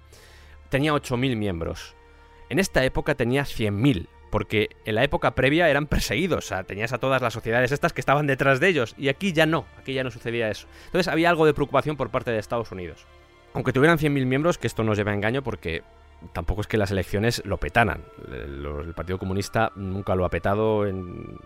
[0.70, 1.94] tenía 8.000 miembros.
[2.48, 6.92] En esta época tenía 100.000, porque en la época previa eran perseguidos, o sea, tenías
[6.92, 9.92] a todas las sociedades estas que estaban detrás de ellos, y aquí ya no, aquí
[9.92, 10.66] ya no sucedía eso.
[10.86, 13.06] Entonces había algo de preocupación por parte de Estados Unidos.
[13.52, 15.82] Aunque tuvieran 100.000 miembros, que esto nos lleva a engaño porque
[16.32, 18.04] tampoco es que las elecciones lo petanan.
[18.30, 21.38] El, Partido Comunista nunca lo ha petado en,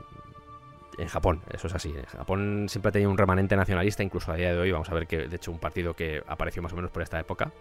[0.99, 1.95] en Japón, eso es así.
[2.09, 4.73] Japón siempre ha tenido un remanente nacionalista, incluso a día de hoy.
[4.73, 7.19] Vamos a ver que, de hecho, un partido que apareció más o menos por esta
[7.19, 7.53] época,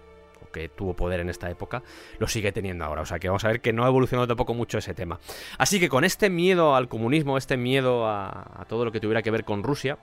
[0.43, 1.83] o que tuvo poder en esta época,
[2.19, 3.01] lo sigue teniendo ahora.
[3.01, 5.19] O sea que vamos a ver que no ha evolucionado tampoco mucho ese tema.
[5.57, 9.21] Así que con este miedo al comunismo, este miedo a, a todo lo que tuviera
[9.21, 9.97] que ver con Rusia,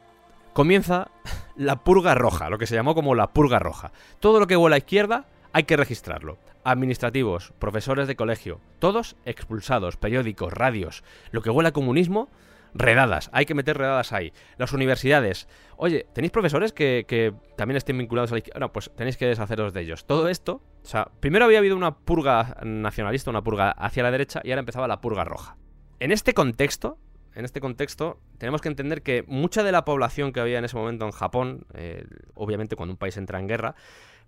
[0.52, 1.10] comienza
[1.56, 3.92] la purga roja, lo que se llamó como la purga roja.
[4.20, 6.38] Todo lo que huele a izquierda hay que registrarlo.
[6.64, 11.02] Administrativos, profesores de colegio, todos expulsados, periódicos, radios.
[11.30, 12.28] Lo que huele a comunismo,
[12.74, 13.30] redadas.
[13.32, 14.32] Hay que meter redadas ahí.
[14.56, 15.48] Las universidades.
[15.76, 18.60] Oye, ¿tenéis profesores que, también estén vinculados a la izquierda?
[18.60, 20.06] No, pues tenéis que deshaceros de ellos.
[20.06, 24.40] Todo esto, o sea, primero había habido una purga nacionalista, una purga hacia la derecha,
[24.44, 25.56] y ahora empezaba la purga roja.
[26.00, 26.98] En este contexto,
[27.34, 30.76] en este contexto, tenemos que entender que mucha de la población que había en ese
[30.76, 32.04] momento en Japón, eh,
[32.34, 33.74] obviamente cuando un país entra en guerra,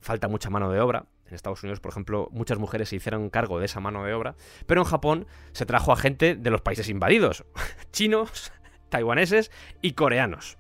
[0.01, 1.07] falta mucha mano de obra.
[1.31, 4.35] En Estados Unidos, por ejemplo, muchas mujeres se hicieron cargo de esa mano de obra,
[4.67, 7.45] pero en Japón se trajo a gente de los países invadidos,
[7.93, 8.53] chinos,
[8.89, 9.51] taiwaneses
[9.81, 10.59] y coreanos.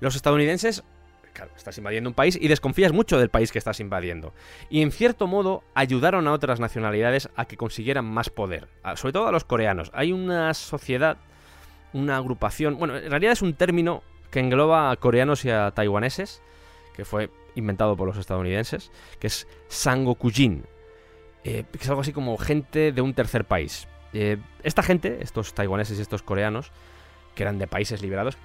[0.00, 0.84] Los estadounidenses,
[1.34, 4.32] claro, estás invadiendo un país y desconfías mucho del país que estás invadiendo.
[4.70, 9.26] Y en cierto modo ayudaron a otras nacionalidades a que consiguieran más poder, sobre todo
[9.26, 9.90] a los coreanos.
[9.94, 11.18] Hay una sociedad,
[11.92, 16.42] una agrupación, bueno, en realidad es un término que engloba a coreanos y a taiwaneses,
[16.96, 18.90] que fue inventado por los estadounidenses,
[19.20, 20.64] que es Sangokujin,
[21.44, 23.86] eh, que es algo así como gente de un tercer país.
[24.12, 26.72] Eh, esta gente, estos taiwaneses y estos coreanos,
[27.34, 28.38] que eran de países liberados,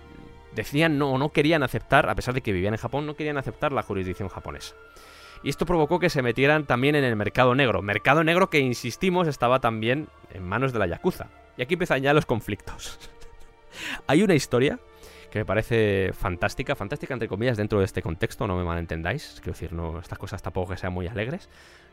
[0.53, 3.71] decían no, no querían aceptar, a pesar de que vivían en Japón, no querían aceptar
[3.71, 4.75] la jurisdicción japonesa.
[5.43, 7.81] Y esto provocó que se metieran también en el mercado negro.
[7.81, 11.29] Mercado negro que, insistimos, estaba también en manos de la Yakuza.
[11.57, 12.99] Y aquí empiezan ya los conflictos.
[14.07, 14.79] Hay una historia
[15.31, 19.53] que me parece fantástica, fantástica entre comillas dentro de este contexto, no me malentendáis, quiero
[19.53, 21.49] decir, no, estas cosas tampoco que sean muy alegres,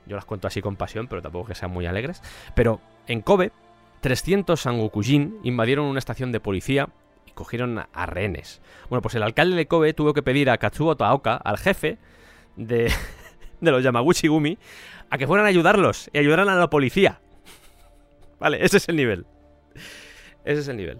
[0.07, 2.21] yo las cuento así con pasión, pero tampoco que sean muy alegres,
[2.55, 3.53] pero en Kobe,
[4.01, 6.89] 300 Sangokujin invadieron una estación de policía
[7.27, 8.61] y cogieron a rehenes.
[8.89, 11.99] Bueno, pues el alcalde de Kobe tuvo que pedir a Katsuo Taoka, al jefe
[12.57, 12.93] de,
[13.61, 14.59] de los Yamaguchi Gumi,
[15.11, 17.21] a que fueran a ayudarlos y ayudaran a la policía.
[18.41, 19.27] Vale, ese es el nivel.
[20.45, 20.99] Ese es el nivel.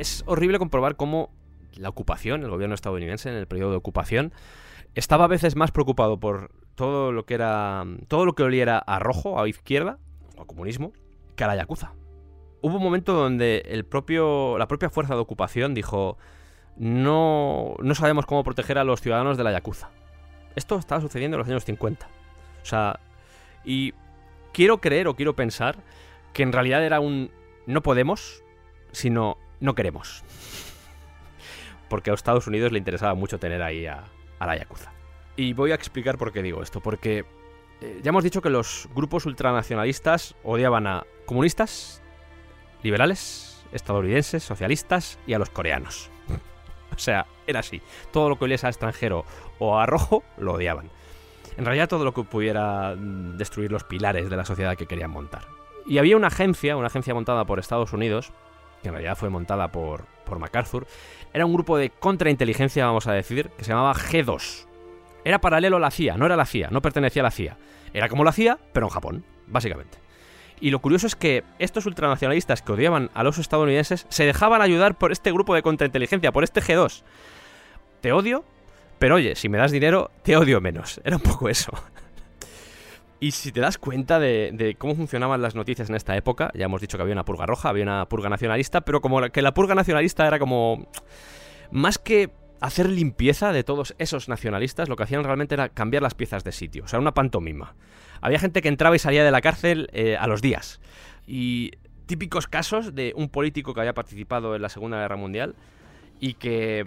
[0.00, 1.30] Es horrible comprobar cómo
[1.74, 4.32] la ocupación, el gobierno estadounidense en el periodo de ocupación,
[4.94, 7.84] estaba a veces más preocupado por todo lo que era.
[8.08, 9.98] todo lo que oliera a rojo, a izquierda,
[10.36, 10.92] o a comunismo,
[11.36, 11.92] que a la Yakuza.
[12.62, 14.58] Hubo un momento donde el propio.
[14.58, 16.16] la propia fuerza de ocupación dijo.
[16.76, 19.90] No, no sabemos cómo proteger a los ciudadanos de la Yakuza.
[20.56, 22.06] Esto estaba sucediendo en los años 50.
[22.62, 23.00] O sea,
[23.64, 23.92] y
[24.54, 25.76] quiero creer o quiero pensar
[26.32, 27.30] que en realidad era un
[27.66, 28.42] no podemos,
[28.92, 30.24] sino no queremos.
[31.88, 34.04] Porque a Estados Unidos le interesaba mucho tener ahí a,
[34.38, 34.92] a la Yakuza.
[35.36, 36.80] Y voy a explicar por qué digo esto.
[36.80, 37.24] Porque
[37.80, 42.02] eh, ya hemos dicho que los grupos ultranacionalistas odiaban a comunistas,
[42.82, 46.10] liberales, estadounidenses, socialistas y a los coreanos.
[46.94, 47.80] o sea, era así.
[48.12, 49.24] Todo lo que oliese a extranjero
[49.58, 50.90] o a rojo lo odiaban.
[51.56, 55.10] En realidad todo lo que pudiera mm, destruir los pilares de la sociedad que querían
[55.10, 55.46] montar.
[55.86, 58.32] Y había una agencia, una agencia montada por Estados Unidos,
[58.82, 60.86] que en realidad fue montada por, por MacArthur,
[61.32, 64.66] era un grupo de contrainteligencia, vamos a decir, que se llamaba G2.
[65.24, 67.56] Era paralelo a la CIA, no era la CIA, no pertenecía a la CIA.
[67.92, 69.98] Era como la CIA, pero en Japón, básicamente.
[70.60, 74.96] Y lo curioso es que estos ultranacionalistas que odiaban a los estadounidenses se dejaban ayudar
[74.98, 77.02] por este grupo de contrainteligencia, por este G2.
[78.00, 78.44] Te odio,
[78.98, 81.00] pero oye, si me das dinero, te odio menos.
[81.04, 81.72] Era un poco eso.
[83.20, 86.80] Y si te das cuenta de, cómo funcionaban las noticias en esta época, ya hemos
[86.80, 89.74] dicho que había una purga roja, había una purga nacionalista, pero como que la purga
[89.74, 90.88] nacionalista era como...
[91.70, 92.30] Más que
[92.60, 96.52] hacer limpieza de todos esos nacionalistas, lo que hacían realmente era cambiar las piezas de
[96.52, 97.74] sitio, o sea, una pantomima.
[98.22, 100.80] Había gente que entraba y salía de la cárcel eh, a los días.
[101.26, 101.72] Y
[102.06, 105.54] típicos casos de un político que había participado en la Segunda Guerra Mundial
[106.18, 106.86] y que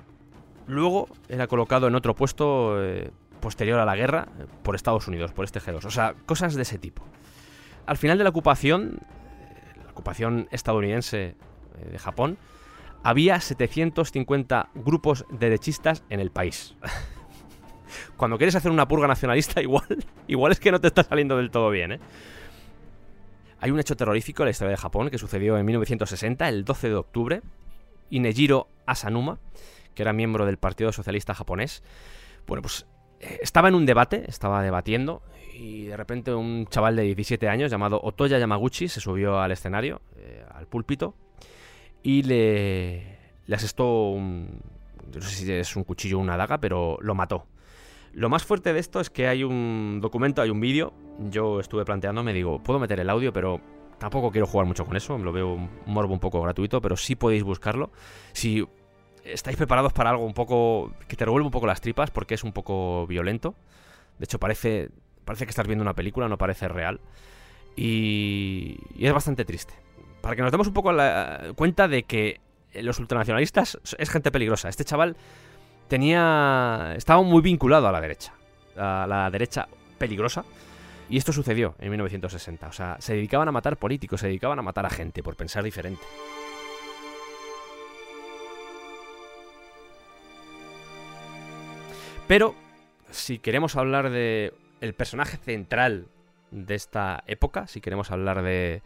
[0.67, 3.11] luego era colocado en otro puesto eh,
[3.43, 4.29] posterior a la guerra
[4.63, 5.83] por Estados Unidos, por este G2.
[5.83, 7.03] O sea, cosas de ese tipo.
[7.85, 11.35] Al final de la ocupación, eh, la ocupación estadounidense eh,
[11.91, 12.37] de Japón,
[13.03, 16.75] había 750 grupos derechistas en el país.
[18.17, 21.51] Cuando quieres hacer una purga nacionalista, igual, igual es que no te está saliendo del
[21.51, 21.99] todo bien, ¿eh?
[23.59, 26.89] Hay un hecho terrorífico en la historia de Japón que sucedió en 1960, el 12
[26.89, 27.41] de octubre.
[28.09, 29.39] Inejiro Asanuma,
[29.95, 31.81] que era miembro del Partido Socialista japonés,
[32.45, 32.85] bueno, pues
[33.41, 35.21] estaba en un debate, estaba debatiendo,
[35.53, 40.01] y de repente un chaval de 17 años llamado Otoya Yamaguchi se subió al escenario,
[40.17, 41.15] eh, al púlpito,
[42.01, 44.61] y le, le asestó un...
[45.13, 47.45] No sé si es un cuchillo o una daga, pero lo mató.
[48.13, 50.93] Lo más fuerte de esto es que hay un documento, hay un vídeo.
[51.29, 53.61] Yo estuve planteándome, digo, puedo meter el audio, pero
[53.99, 55.17] tampoco quiero jugar mucho con eso.
[55.17, 57.91] Lo veo un morbo un poco gratuito, pero sí podéis buscarlo.
[58.31, 58.67] Si
[59.23, 62.43] estáis preparados para algo un poco que te revuelve un poco las tripas, porque es
[62.43, 63.55] un poco violento.
[64.19, 64.89] De hecho, parece,
[65.25, 66.99] parece que estás viendo una película, no parece real.
[67.75, 69.73] Y, y es bastante triste.
[70.21, 72.39] Para que nos demos un poco la cuenta de que
[72.75, 74.69] los ultranacionalistas es gente peligrosa.
[74.69, 75.15] Este chaval
[75.87, 78.33] tenía estaba muy vinculado a la derecha,
[78.77, 79.67] a la derecha
[79.97, 80.45] peligrosa.
[81.09, 82.67] Y esto sucedió en 1960.
[82.67, 85.63] O sea, se dedicaban a matar políticos, se dedicaban a matar a gente por pensar
[85.63, 86.01] diferente.
[92.27, 92.55] Pero
[93.11, 96.07] si queremos hablar de el personaje central
[96.51, 98.81] de esta época, si queremos hablar de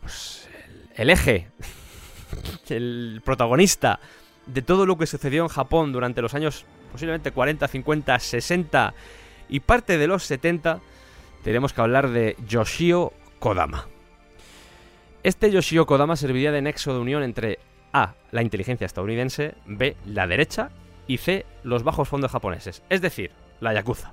[0.00, 0.48] pues,
[0.94, 1.48] el, eje,
[2.68, 4.00] el protagonista
[4.46, 8.94] de todo lo que sucedió en Japón durante los años posiblemente 40, 50, 60
[9.48, 10.80] y parte de los 70,
[11.42, 13.86] tenemos que hablar de Yoshio Kodama.
[15.22, 17.58] Este Yoshio Kodama serviría de nexo de unión entre
[17.92, 20.70] A, la inteligencia estadounidense, B, la derecha
[21.06, 24.12] y C, los bajos fondos japoneses, es decir, la Yakuza.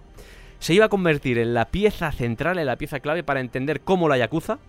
[0.59, 4.07] Se iba a convertir en la pieza central, en la pieza clave para entender cómo
[4.07, 4.59] la Yakuza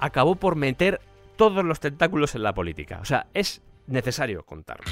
[0.00, 1.00] acabó por meter
[1.36, 2.98] todos los tentáculos en la política.
[3.00, 4.90] O sea, es necesario contarlo.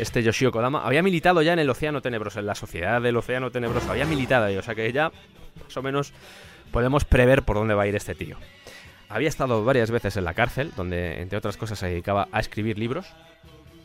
[0.00, 3.50] Este Yoshio Kodama había militado ya en el Océano Tenebroso, en la sociedad del Océano
[3.50, 3.90] Tenebroso.
[3.90, 5.12] Había militado ahí, o sea que ya
[5.62, 6.14] más o menos
[6.72, 8.38] podemos prever por dónde va a ir este tío.
[9.10, 12.78] Había estado varias veces en la cárcel, donde entre otras cosas se dedicaba a escribir
[12.78, 13.08] libros.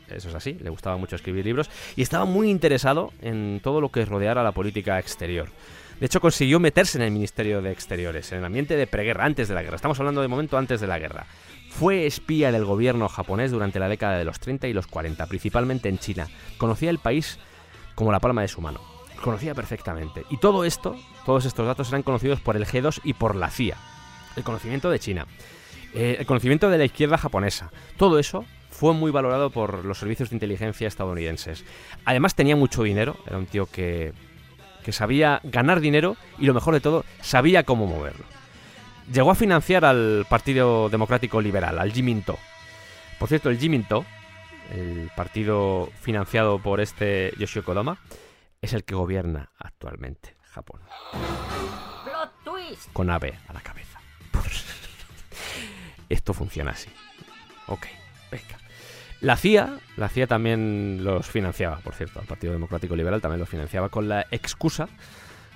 [0.07, 1.69] Eso es así, le gustaba mucho escribir libros.
[1.97, 5.49] Y estaba muy interesado en todo lo que rodeara la política exterior.
[5.99, 9.49] De hecho, consiguió meterse en el Ministerio de Exteriores, en el ambiente de preguerra, antes
[9.49, 9.75] de la guerra.
[9.75, 11.25] Estamos hablando de momento antes de la guerra.
[11.80, 15.89] Fue espía del gobierno japonés durante la década de los 30 y los 40, principalmente
[15.89, 16.27] en China.
[16.57, 17.38] Conocía el país
[17.95, 18.80] como la palma de su mano.
[19.22, 20.23] Conocía perfectamente.
[20.30, 20.95] Y todo esto,
[21.26, 23.76] todos estos datos eran conocidos por el G2 y por la CIA.
[24.38, 25.27] El conocimiento de China.
[25.93, 27.72] eh, el conocimiento de la izquierda japonesa.
[27.97, 31.65] Todo eso fue muy valorado por los servicios de inteligencia estadounidenses.
[32.06, 33.18] Además tenía mucho dinero.
[33.27, 34.14] Era un tío que,
[34.85, 38.26] que sabía ganar dinero y lo mejor de todo, sabía cómo moverlo.
[39.11, 42.38] Llegó a financiar al Partido Democrático Liberal, al Jiminto.
[43.19, 44.06] Por cierto, el Jiminto,
[44.72, 47.99] el partido financiado por este Yoshio Kodama,
[48.61, 50.82] es el que gobierna actualmente Japón,
[52.03, 52.91] Plot twist.
[52.94, 53.99] con Abe a la cabeza.
[56.10, 56.90] Esto funciona así.
[57.68, 57.86] Ok,
[58.32, 58.57] venga.
[59.22, 63.49] La CIA, la CIA también los financiaba, por cierto, el Partido Democrático Liberal también los
[63.49, 64.90] financiaba con la excusa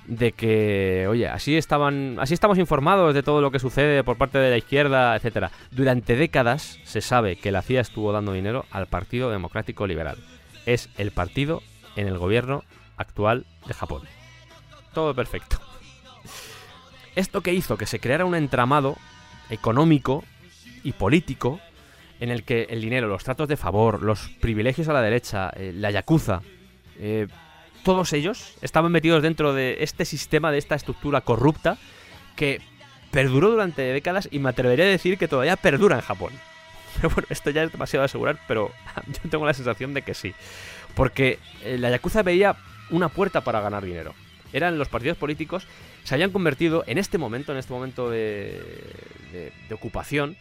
[0.10, 4.40] de que, oye, así estaban, así estamos informados de todo lo que sucede por parte
[4.40, 5.52] de la izquierda, etcétera.
[5.70, 10.18] Durante décadas se sabe que la CIA estuvo dando dinero al Partido Democrático Liberal.
[10.66, 11.62] Es el partido
[11.96, 12.64] en el gobierno
[12.98, 14.02] actual de Japón.
[14.94, 15.60] Todo perfecto.
[17.16, 18.98] Esto que hizo que se creara un entramado
[19.52, 20.24] económico
[20.84, 21.60] y político
[22.20, 25.72] en el que el dinero, los tratos de favor, los privilegios a la derecha, eh,
[25.74, 26.42] la yakuza,
[26.98, 27.28] eh,
[27.84, 31.78] todos ellos estaban metidos dentro de este sistema, de esta estructura corrupta
[32.36, 32.62] que
[33.12, 36.34] perduró durante décadas y me atrevería a decir que todavía perdura en Japón.
[36.96, 38.72] Pero bueno, esto ya es demasiado asegurar, pero
[39.08, 40.34] yo tengo la sensación de que sí.
[40.96, 42.56] Porque eh, la Yakuza veía
[42.90, 44.14] una puerta para ganar dinero.
[44.54, 45.68] Eran los partidos políticos,
[46.04, 48.60] se habían convertido en este momento, en este momento de,
[49.32, 50.36] de- de ocupación,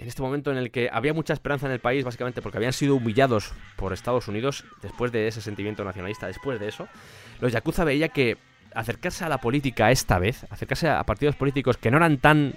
[0.00, 2.72] en este momento en el que había mucha esperanza en el país, básicamente porque habían
[2.72, 6.88] sido humillados por Estados Unidos después de ese sentimiento nacionalista, después de eso,
[7.40, 8.38] los Yakuza veía que
[8.74, 12.54] acercarse a la política esta vez, acercarse a partidos políticos que no eran tan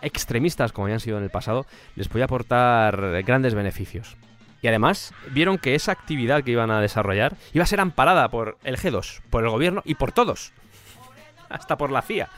[0.00, 1.66] extremistas como habían sido en el pasado,
[1.96, 4.16] les podía aportar grandes beneficios.
[4.62, 8.56] Y además vieron que esa actividad que iban a desarrollar iba a ser amparada por
[8.64, 10.52] el G2, por el gobierno y por todos.
[11.50, 12.28] Hasta por la CIA.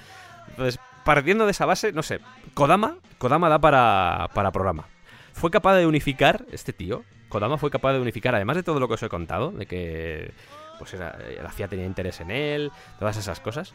[0.48, 2.20] Entonces, partiendo de esa base, no sé,
[2.55, 4.87] Kodama, Kodama da para, para programa.
[5.33, 8.89] Fue capaz de unificar, este tío, Kodama fue capaz de unificar, además de todo lo
[8.89, 10.33] que os he contado, de que
[10.79, 13.73] pues era- la CIA tenía interés en él, todas esas cosas,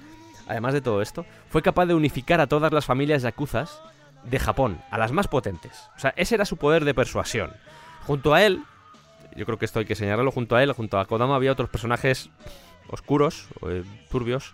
[0.48, 3.82] además de todo esto, fue capaz de unificar a todas las familias yakuzas
[4.24, 5.90] de Japón, a las más potentes.
[5.96, 7.54] O sea, ese era su poder de persuasión.
[8.06, 8.62] Junto a él,
[9.36, 11.70] yo creo que esto hay que señalarlo, junto a él, junto a Kodama había otros
[11.70, 12.30] personajes
[12.90, 14.54] oscuros, eh, turbios,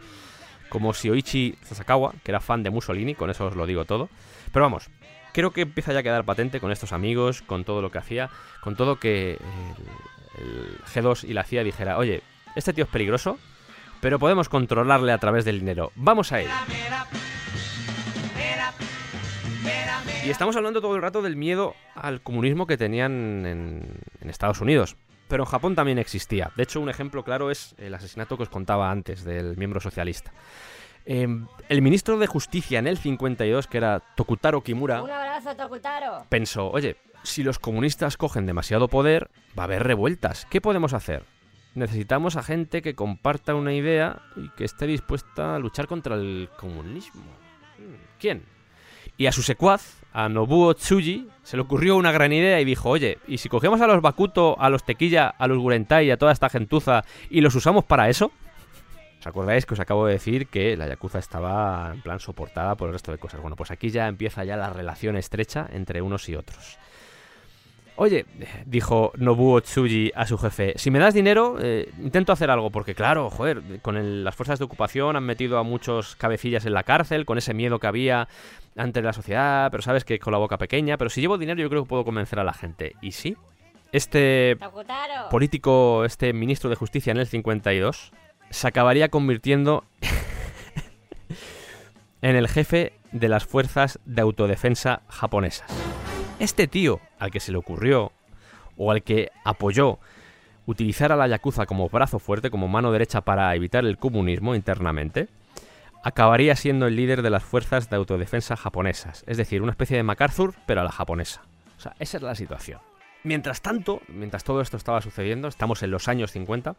[0.74, 4.10] como Shioichi Sasakawa, que era fan de Mussolini, con eso os lo digo todo.
[4.52, 4.90] Pero vamos,
[5.32, 8.32] creo que empieza ya a quedar patente con estos amigos, con todo lo que hacía,
[8.60, 9.38] con todo que
[10.40, 12.24] el, el G2 y la CIA dijera, oye,
[12.56, 13.38] este tío es peligroso,
[14.02, 15.92] pero podemos controlarle a través del dinero.
[15.96, 16.50] Vamos a él.
[20.26, 23.86] Y estamos hablando todo el rato del miedo al comunismo que tenían en,
[24.22, 24.96] en Estados Unidos.
[25.34, 26.52] Pero en Japón también existía.
[26.56, 30.32] De hecho, un ejemplo claro es el asesinato que os contaba antes del miembro socialista.
[31.08, 31.28] Eh,
[31.70, 36.28] el ministro de Justicia en el 52, que era Tokutaro Kimura, Un abrazo, Tokutaro.
[36.30, 40.46] pensó, oye, si los comunistas cogen demasiado poder, va a haber revueltas.
[40.52, 41.24] ¿Qué podemos hacer?
[41.74, 46.48] Necesitamos a gente que comparta una idea y que esté dispuesta a luchar contra el
[46.60, 47.24] comunismo.
[47.80, 48.53] Hmm, ¿Quién?
[49.24, 52.90] Y a su secuaz, a Nobuo Tsuji, se le ocurrió una gran idea y dijo,
[52.90, 56.34] oye, ¿y si cogemos a los Bakuto, a los Tequilla, a los Gurentai, a toda
[56.34, 58.34] esta gentuza y los usamos para eso?
[59.22, 62.90] ¿Os acordáis que os acabo de decir que la Yakuza estaba en plan soportada por
[62.90, 63.40] el resto de cosas?
[63.40, 66.78] Bueno, pues aquí ya empieza ya la relación estrecha entre unos y otros.
[67.96, 68.26] Oye,
[68.66, 72.96] dijo Nobuo Tsuji a su jefe, si me das dinero, eh, intento hacer algo, porque
[72.96, 76.82] claro, joder, con el- las fuerzas de ocupación han metido a muchos cabecillas en la
[76.84, 78.28] cárcel, con ese miedo que había
[78.76, 81.70] ante la sociedad, pero sabes que con la boca pequeña, pero si llevo dinero yo
[81.70, 82.96] creo que puedo convencer a la gente.
[83.00, 83.38] Y sí,
[83.92, 84.58] este
[85.30, 88.12] político, este ministro de justicia en el 52,
[88.50, 89.84] se acabaría convirtiendo
[92.24, 95.70] en el jefe de las fuerzas de autodefensa japonesas.
[96.44, 98.12] Este tío, al que se le ocurrió,
[98.76, 100.00] o al que apoyó
[100.66, 105.30] utilizar a la Yakuza como brazo fuerte, como mano derecha para evitar el comunismo internamente,
[106.04, 109.24] acabaría siendo el líder de las fuerzas de autodefensa japonesas.
[109.26, 111.44] Es decir, una especie de MacArthur, pero a la japonesa.
[111.78, 112.82] O sea, esa es la situación.
[113.24, 116.76] Mientras tanto, mientras todo esto estaba sucediendo, estamos en los años 50,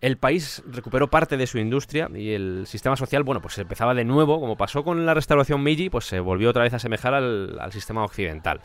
[0.00, 4.04] el país recuperó parte de su industria y el sistema social, bueno, pues empezaba de
[4.04, 7.72] nuevo, como pasó con la restauración Meiji, pues se volvió otra vez a asemejar al,
[7.72, 8.60] sistema occidental.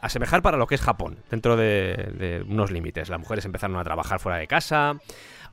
[0.00, 3.08] Asemejar para lo que es Japón, dentro de, de unos límites.
[3.08, 4.98] Las mujeres empezaron a trabajar fuera de casa,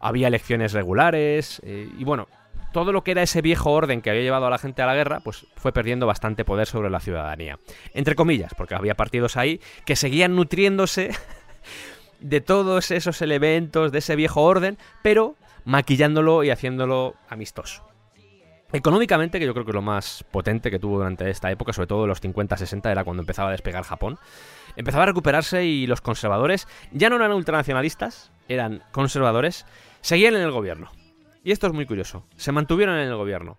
[0.03, 2.27] había elecciones regulares eh, y bueno,
[2.73, 4.95] todo lo que era ese viejo orden que había llevado a la gente a la
[4.95, 7.59] guerra, pues fue perdiendo bastante poder sobre la ciudadanía.
[7.93, 11.11] Entre comillas, porque había partidos ahí que seguían nutriéndose
[12.19, 15.35] de todos esos elementos de ese viejo orden, pero
[15.65, 17.87] maquillándolo y haciéndolo amistoso.
[18.73, 22.07] Económicamente, que yo creo que lo más potente que tuvo durante esta época, sobre todo
[22.07, 24.17] los 50-60, era cuando empezaba a despegar Japón,
[24.75, 29.67] empezaba a recuperarse y los conservadores ya no eran ultranacionalistas, eran conservadores,
[30.01, 30.89] seguían en el gobierno.
[31.43, 33.57] Y esto es muy curioso, se mantuvieron en el gobierno.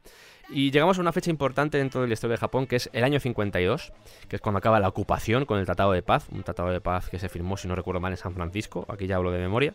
[0.48, 3.04] Y llegamos a una fecha importante dentro de la historia de Japón, que es el
[3.04, 3.92] año 52,
[4.28, 7.08] que es cuando acaba la ocupación con el Tratado de Paz, un Tratado de Paz
[7.08, 9.74] que se firmó, si no recuerdo mal, en San Francisco, aquí ya hablo de memoria.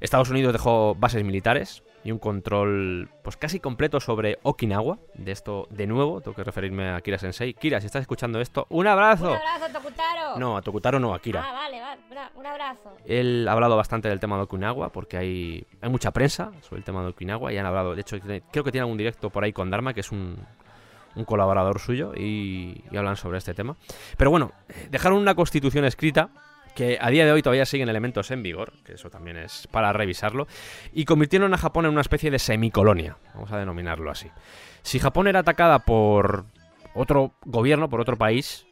[0.00, 4.98] Estados Unidos dejó bases militares y un control pues casi completo sobre Okinawa.
[5.14, 7.54] De esto, de nuevo, tengo que referirme a Kira Sensei.
[7.54, 9.30] Kira, si estás escuchando esto, ¡un abrazo!
[9.30, 10.38] Un abrazo, Tokutaro.
[10.38, 11.42] No, a Tokutaro no, a Kira.
[11.48, 12.00] Ah, vale, vale.
[12.10, 12.92] una- Un abrazo.
[13.06, 16.84] Él ha hablado bastante del tema de Okinawa porque hay, hay mucha prensa sobre el
[16.84, 19.52] tema de Okinawa y han hablado, de hecho, creo que tiene algún directo por ahí
[19.52, 20.36] con Dharma, que es un,
[21.16, 23.76] un colaborador suyo, y, y hablan sobre este tema.
[24.18, 26.28] Pero bueno, eh, dejaron una constitución escrita
[26.74, 29.92] que a día de hoy todavía siguen elementos en vigor, que eso también es para
[29.92, 30.46] revisarlo,
[30.92, 34.30] y convirtieron a Japón en una especie de semicolonia, vamos a denominarlo así.
[34.82, 36.46] Si Japón era atacada por
[36.94, 38.66] otro gobierno, por otro país,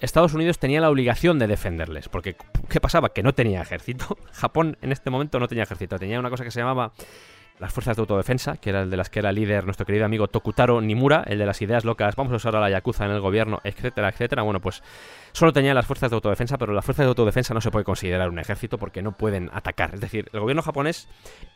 [0.00, 2.36] Estados Unidos tenía la obligación de defenderles, porque
[2.68, 3.12] ¿qué pasaba?
[3.12, 4.16] Que no tenía ejército.
[4.32, 6.92] Japón en este momento no tenía ejército, tenía una cosa que se llamaba
[7.58, 10.28] las fuerzas de autodefensa, que era el de las que era líder nuestro querido amigo
[10.28, 13.20] Tokutaro Nimura, el de las ideas locas, vamos a usar a la Yakuza en el
[13.20, 14.42] gobierno, etcétera, etcétera.
[14.42, 14.82] Bueno, pues
[15.32, 18.28] solo tenía las fuerzas de autodefensa, pero las fuerzas de autodefensa no se puede considerar
[18.28, 19.94] un ejército porque no pueden atacar.
[19.94, 21.08] Es decir, el gobierno japonés,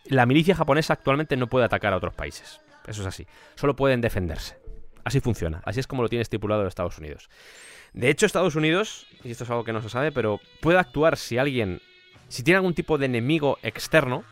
[0.07, 2.61] la milicia japonesa actualmente no puede atacar a otros países.
[2.87, 3.27] Eso es así.
[3.55, 4.59] Solo pueden defenderse.
[5.05, 5.63] Así funciona.
[5.65, 7.29] Así es como lo tiene estipulado Estados Unidos.
[7.93, 11.17] De hecho, Estados Unidos, y esto es algo que no se sabe, pero puede actuar
[11.17, 11.81] si alguien,
[12.29, 14.25] si tiene algún tipo de enemigo externo,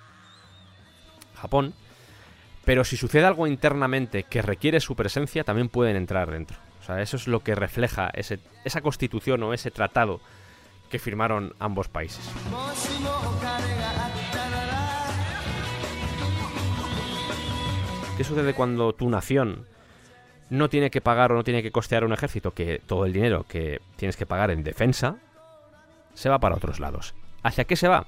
[1.41, 1.75] Japón,
[2.65, 6.57] pero si sucede algo internamente que requiere su presencia, también pueden entrar dentro.
[6.81, 10.21] O sea, eso es lo que refleja esa constitución o ese tratado
[10.89, 12.29] que firmaron ambos países.
[18.17, 19.67] ¿Qué sucede cuando tu nación
[20.51, 22.53] no tiene que pagar o no tiene que costear un ejército?
[22.53, 25.17] Que todo el dinero que tienes que pagar en defensa
[26.15, 27.15] se va para otros lados.
[27.43, 28.07] ¿Hacia qué se va?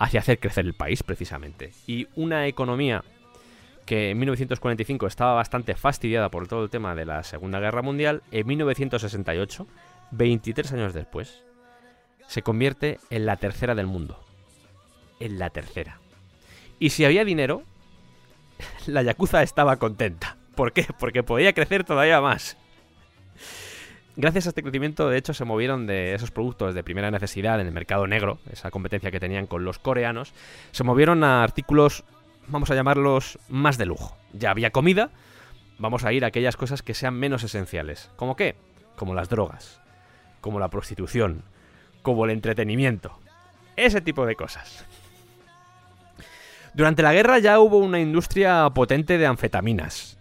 [0.00, 1.70] Hacia hacer crecer el país, precisamente.
[1.86, 3.04] Y una economía
[3.86, 8.22] que en 1945 estaba bastante fastidiada por todo el tema de la Segunda Guerra Mundial,
[8.30, 9.66] en 1968,
[10.12, 11.42] 23 años después,
[12.26, 14.18] se convierte en la tercera del mundo.
[15.18, 16.00] En la tercera.
[16.78, 17.62] Y si había dinero,
[18.86, 20.36] la Yakuza estaba contenta.
[20.54, 20.86] ¿Por qué?
[20.98, 22.56] Porque podía crecer todavía más.
[24.16, 27.68] Gracias a este crecimiento, de hecho, se movieron de esos productos de primera necesidad en
[27.68, 30.34] el mercado negro, esa competencia que tenían con los coreanos,
[30.72, 32.04] se movieron a artículos,
[32.48, 34.16] vamos a llamarlos, más de lujo.
[34.32, 35.10] Ya había comida,
[35.78, 38.10] vamos a ir a aquellas cosas que sean menos esenciales.
[38.16, 38.56] ¿Como qué?
[38.96, 39.80] Como las drogas,
[40.40, 41.44] como la prostitución,
[42.02, 43.18] como el entretenimiento.
[43.76, 44.84] Ese tipo de cosas.
[46.74, 50.19] Durante la guerra ya hubo una industria potente de anfetaminas.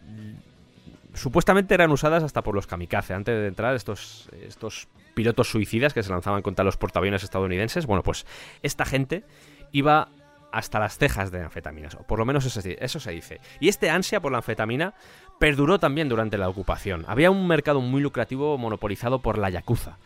[1.20, 3.14] Supuestamente eran usadas hasta por los kamikaze.
[3.14, 7.86] Antes de entrar, estos, estos pilotos suicidas que se lanzaban contra los portaaviones estadounidenses.
[7.86, 8.26] Bueno, pues
[8.64, 9.26] esta gente
[9.74, 10.08] iba
[10.54, 13.42] hasta las cejas de anfetaminas, o por lo menos eso, eso se dice.
[13.60, 14.94] Y este ansia por la anfetamina
[15.40, 17.04] perduró también durante la ocupación.
[17.06, 19.98] Había un mercado muy lucrativo monopolizado por la Yakuza.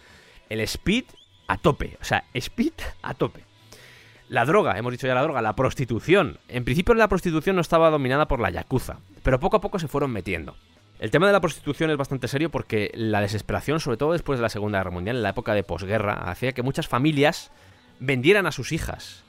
[0.50, 1.06] El speed
[1.48, 2.74] a tope, o sea, speed
[3.04, 3.46] a tope.
[4.30, 6.40] La droga, hemos dicho ya la droga, la prostitución.
[6.48, 9.88] En principio la prostitución no estaba dominada por la Yakuza, pero poco a poco se
[9.88, 10.56] fueron metiendo.
[11.04, 14.44] El tema de la prostitución es bastante serio porque la desesperación, sobre todo después de
[14.44, 17.52] la Segunda Guerra Mundial, en la época de posguerra, hacía que muchas familias
[18.00, 19.26] vendieran a sus hijas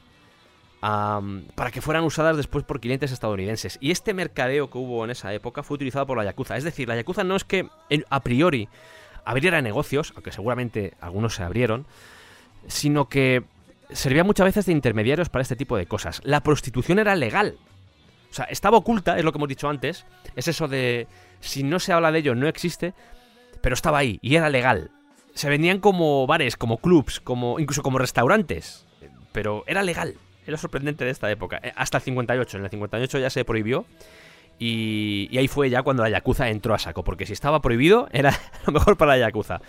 [0.80, 3.76] para que fueran usadas después por clientes estadounidenses.
[3.80, 6.56] Y este mercadeo que hubo en esa época fue utilizado por la Yakuza.
[6.56, 7.68] Es decir, la Yakuza no es que
[8.08, 8.68] a priori
[9.24, 11.86] abriera negocios, aunque seguramente algunos se abrieron,
[12.68, 13.42] sino que
[13.90, 16.20] servía muchas veces de intermediarios para este tipo de cosas.
[16.22, 17.56] La prostitución era legal.
[18.30, 20.04] O sea, estaba oculta, es lo que hemos dicho antes.
[20.34, 21.06] Es eso de,
[21.44, 22.94] si no se habla de ello, no existe,
[23.60, 24.90] pero estaba ahí y era legal.
[25.34, 28.86] Se vendían como bares, como clubs, como incluso como restaurantes,
[29.32, 30.14] pero era legal.
[30.46, 31.58] Era sorprendente de esta época.
[31.62, 32.58] Eh, Hasta el 58.
[32.58, 33.86] En el 58 ya se prohibió.
[34.58, 37.02] Y, y ahí fue ya cuando la Yakuza entró a saco.
[37.02, 39.60] Porque si estaba prohibido, era lo mejor para la Yakuza.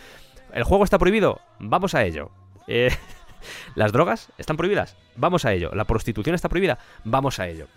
[0.53, 1.41] ¿El juego está prohibido?
[1.59, 2.29] Vamos a ello.
[2.67, 2.91] Eh,
[3.75, 4.95] ¿Las drogas están prohibidas?
[5.15, 5.71] Vamos a ello.
[5.73, 6.77] ¿La prostitución está prohibida?
[7.03, 7.67] Vamos a ello.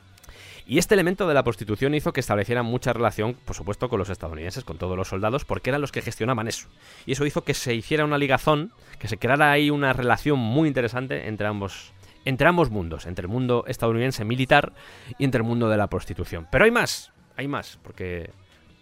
[0.71, 4.11] Y este elemento de la prostitución hizo que establecieran mucha relación, por supuesto, con los
[4.11, 6.69] estadounidenses, con todos los soldados, porque eran los que gestionaban eso.
[7.07, 10.69] Y eso hizo que se hiciera una ligazón, que se creara ahí una relación muy
[10.69, 11.95] interesante entre ambos,
[12.27, 14.75] entre ambos mundos, entre el mundo estadounidense militar
[15.19, 16.47] y entre el mundo de la prostitución.
[16.53, 18.31] Pero hay más, hay más, porque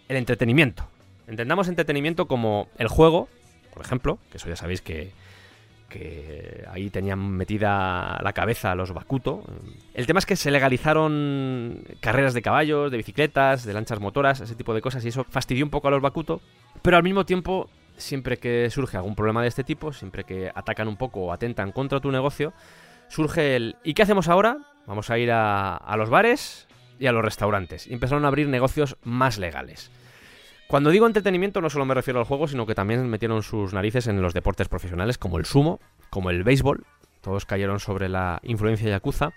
[0.09, 0.89] el entretenimiento.
[1.25, 3.29] Entendamos entretenimiento como el juego,
[3.73, 5.13] por ejemplo, que eso ya sabéis que,
[5.87, 9.43] que ahí tenían metida la cabeza los Bakuto.
[9.93, 14.55] El tema es que se legalizaron carreras de caballos, de bicicletas, de lanchas motoras, ese
[14.55, 16.41] tipo de cosas, y eso fastidió un poco a los Bakuto,
[16.81, 20.87] pero al mismo tiempo, siempre que surge algún problema de este tipo, siempre que atacan
[20.87, 22.53] un poco o atentan contra tu negocio,
[23.07, 24.57] surge el ¿y qué hacemos ahora?
[24.85, 26.67] Vamos a ir a, a los bares
[26.99, 27.87] y a los restaurantes.
[27.87, 29.91] Y empezaron a abrir negocios más legales.
[30.67, 34.07] Cuando digo entretenimiento no solo me refiero al juego, sino que también metieron sus narices
[34.07, 35.79] en los deportes profesionales como el sumo,
[36.09, 36.85] como el béisbol.
[37.21, 39.31] Todos cayeron sobre la influencia yakuza.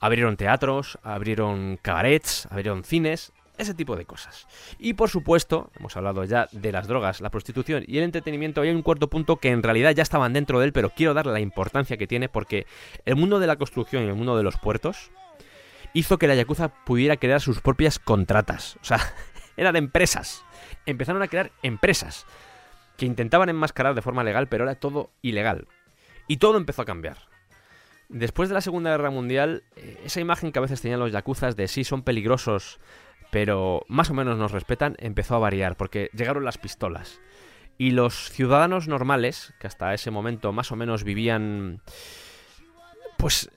[0.00, 4.48] Abrieron teatros, abrieron cabarets, abrieron cines, ese tipo de cosas.
[4.78, 8.60] Y por supuesto, hemos hablado ya de las drogas, la prostitución y el entretenimiento.
[8.60, 11.32] Hay un cuarto punto que en realidad ya estaban dentro de él, pero quiero darle
[11.32, 12.66] la importancia que tiene porque
[13.04, 15.12] el mundo de la construcción y el mundo de los puertos
[15.92, 18.76] hizo que la Yakuza pudiera crear sus propias contratas.
[18.82, 18.98] O sea,
[19.56, 20.44] eran empresas.
[20.86, 22.26] Empezaron a crear empresas
[22.96, 25.66] que intentaban enmascarar de forma legal, pero era todo ilegal.
[26.28, 27.18] Y todo empezó a cambiar.
[28.08, 31.56] Después de la Segunda Guerra Mundial, eh, esa imagen que a veces tenían los yakuzas
[31.56, 32.78] de sí son peligrosos,
[33.30, 37.20] pero más o menos nos respetan, empezó a variar, porque llegaron las pistolas.
[37.76, 41.82] Y los ciudadanos normales, que hasta ese momento más o menos vivían,
[43.16, 43.50] pues,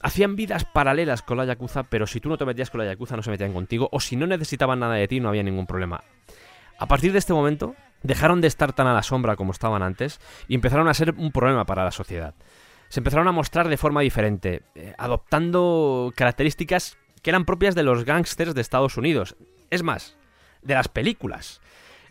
[0.00, 3.16] hacían vidas paralelas con la Yakuza, pero si tú no te metías con la Yakuza
[3.16, 6.02] no se metían contigo, o si no necesitaban nada de ti no había ningún problema.
[6.78, 10.20] A partir de este momento, dejaron de estar tan a la sombra como estaban antes
[10.48, 12.34] y empezaron a ser un problema para la sociedad.
[12.88, 18.04] Se empezaron a mostrar de forma diferente, eh, adoptando características que eran propias de los
[18.04, 19.36] gángsters de Estados Unidos.
[19.70, 20.16] Es más,
[20.62, 21.60] de las películas.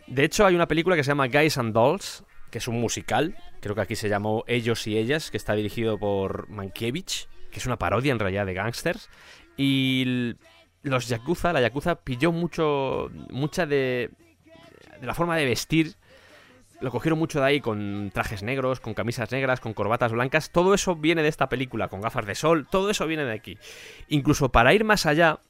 [0.06, 3.36] De hecho, hay una película que se llama Guys and Dolls, que es un musical,
[3.60, 7.66] creo que aquí se llamó Ellos y Ellas, que está dirigido por Mankiewicz, que es
[7.66, 9.08] una parodia en realidad de gángsters.
[9.56, 10.34] Y
[10.82, 14.10] los Yakuza, la Yakuza pilló mucho, mucha de,
[15.00, 15.94] de la forma de vestir.
[16.80, 20.50] Lo cogieron mucho de ahí con trajes negros, con camisas negras, con corbatas blancas.
[20.50, 22.66] Todo eso viene de esta película, con gafas de sol.
[22.70, 23.58] Todo eso viene de aquí.
[24.08, 25.40] Incluso para ir más allá,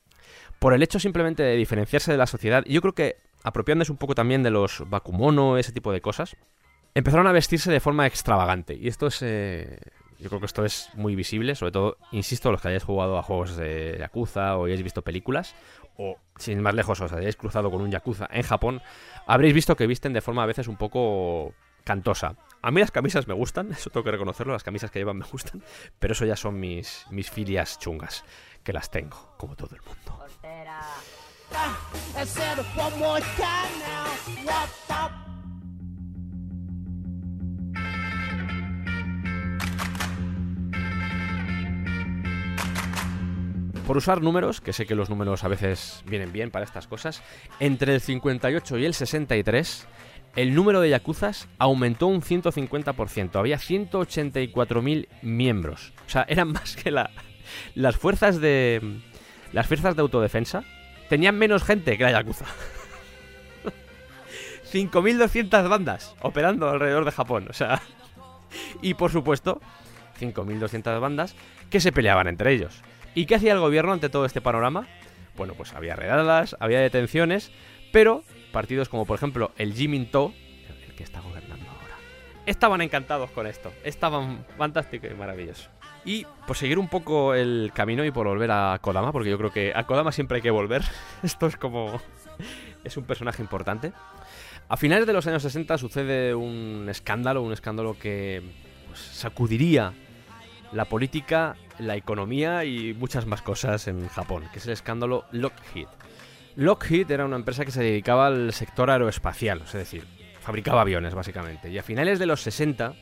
[0.58, 3.98] por el hecho simplemente de diferenciarse de la sociedad, y yo creo que apropiándose un
[3.98, 6.36] poco también de los Bakumono, ese tipo de cosas,
[6.94, 8.74] empezaron a vestirse de forma extravagante.
[8.74, 9.20] Y esto es.
[9.22, 9.80] eh,
[10.18, 13.22] yo creo que esto es muy visible, sobre todo, insisto, los que hayáis jugado a
[13.22, 15.54] juegos de Yakuza o hayáis visto películas,
[15.98, 18.82] o sin más lejos, os hayáis cruzado con un Yakuza en Japón,
[19.26, 21.54] habréis visto que visten de forma a veces un poco
[21.84, 22.36] cantosa.
[22.62, 25.26] A mí las camisas me gustan, eso tengo que reconocerlo, las camisas que llevan me
[25.26, 25.62] gustan,
[25.98, 28.24] pero eso ya son mis, mis filias chungas,
[28.62, 30.26] que las tengo, como todo el mundo.
[32.18, 32.24] I
[43.86, 47.22] Por usar números, que sé que los números a veces vienen bien para estas cosas,
[47.60, 49.86] entre el 58 y el 63,
[50.34, 53.36] el número de yakuzas aumentó un 150%.
[53.36, 55.92] Había 184.000 miembros.
[56.04, 57.10] O sea, eran más que la,
[57.76, 59.00] las fuerzas de.
[59.52, 60.64] Las fuerzas de autodefensa.
[61.08, 62.46] Tenían menos gente que la yakuza.
[64.72, 67.46] 5.200 bandas operando alrededor de Japón.
[67.48, 67.80] O sea.
[68.82, 69.60] Y por supuesto,
[70.20, 71.36] 5.200 bandas
[71.70, 72.82] que se peleaban entre ellos.
[73.16, 74.86] ¿Y qué hacía el gobierno ante todo este panorama?
[75.38, 77.50] Bueno, pues había redadas, había detenciones,
[77.90, 78.22] pero
[78.52, 80.34] partidos como por ejemplo el Jiminto,
[80.86, 81.96] el que está gobernando ahora,
[82.44, 85.70] estaban encantados con esto, estaban fantástico y maravilloso.
[86.04, 89.50] Y por seguir un poco el camino y por volver a Kodama, porque yo creo
[89.50, 90.82] que a Kodama siempre hay que volver,
[91.22, 91.98] esto es como...
[92.84, 93.94] es un personaje importante.
[94.68, 98.42] A finales de los años 60 sucede un escándalo, un escándalo que
[98.88, 99.94] pues, sacudiría
[100.72, 105.88] la política, la economía y muchas más cosas en Japón, que es el escándalo Lockheed.
[106.56, 110.04] Lockheed era una empresa que se dedicaba al sector aeroespacial, es decir,
[110.40, 111.70] fabricaba aviones básicamente.
[111.70, 112.94] Y a finales de los 60,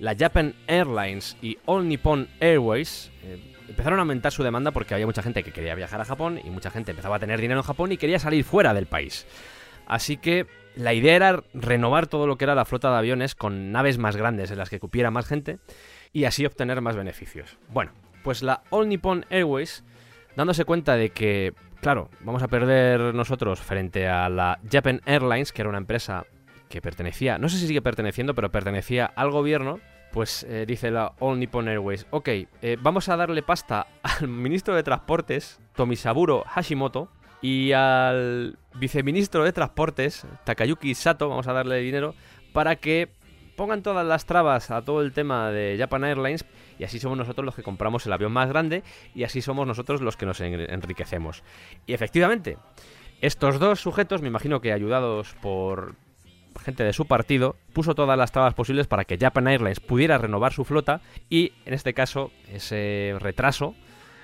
[0.00, 5.06] la Japan Airlines y All Nippon Airways eh, empezaron a aumentar su demanda porque había
[5.06, 7.66] mucha gente que quería viajar a Japón y mucha gente empezaba a tener dinero en
[7.66, 9.26] Japón y quería salir fuera del país.
[9.86, 13.72] Así que la idea era renovar todo lo que era la flota de aviones con
[13.72, 15.58] naves más grandes en las que cupiera más gente
[16.12, 17.58] y así obtener más beneficios.
[17.68, 19.84] Bueno, pues la All Nippon Airways,
[20.36, 25.62] dándose cuenta de que, claro, vamos a perder nosotros frente a la Japan Airlines, que
[25.62, 26.26] era una empresa
[26.68, 29.80] que pertenecía, no sé si sigue perteneciendo, pero pertenecía al gobierno,
[30.12, 34.74] pues eh, dice la All Nippon Airways, ok, eh, vamos a darle pasta al ministro
[34.74, 37.10] de Transportes, Tomisaburo Hashimoto,
[37.40, 42.14] y al viceministro de Transportes, Takayuki Sato, vamos a darle dinero
[42.52, 43.08] para que
[43.58, 46.46] pongan todas las trabas a todo el tema de Japan Airlines
[46.78, 48.82] y así somos nosotros los que compramos el avión más grande
[49.14, 51.42] y así somos nosotros los que nos en- enriquecemos.
[51.86, 52.56] Y efectivamente,
[53.20, 55.96] estos dos sujetos, me imagino que ayudados por
[56.64, 60.52] gente de su partido, puso todas las trabas posibles para que Japan Airlines pudiera renovar
[60.52, 63.74] su flota y en este caso ese retraso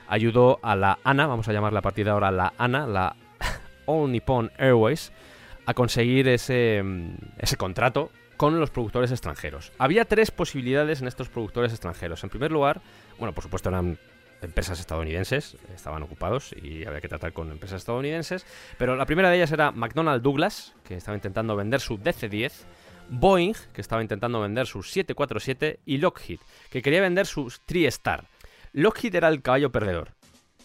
[0.09, 3.17] ayudó a la ANA, vamos a llamarla a partir de ahora la ANA, la
[3.87, 5.13] All Nippon Airways,
[5.67, 9.73] a conseguir ese, mm, ese contrato con los productores extranjeros.
[9.79, 12.23] Había tres posibilidades en estos productores extranjeros.
[12.25, 12.81] En primer lugar,
[13.19, 13.99] bueno, por supuesto eran
[14.43, 18.47] empresas estadounidenses, estaban ocupados y había que tratar con empresas estadounidenses,
[18.79, 22.53] pero la primera de ellas era McDonnell Douglas, que estaba intentando vender su DC-10,
[23.09, 26.41] Boeing, que estaba intentando vender su 747, y Lockheed,
[26.71, 28.27] que quería vender su TriStar.
[28.73, 30.11] Lockheed era el caballo perdedor,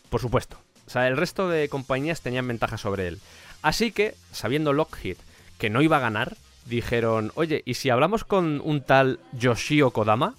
[0.10, 0.58] por supuesto.
[0.86, 3.20] O sea, el resto de compañías tenían ventaja sobre él.
[3.62, 5.18] Así que, sabiendo Lockheed
[5.58, 6.36] que no iba a ganar,
[6.70, 10.36] dijeron, oye, ¿y si hablamos con un tal Yoshio Kodama?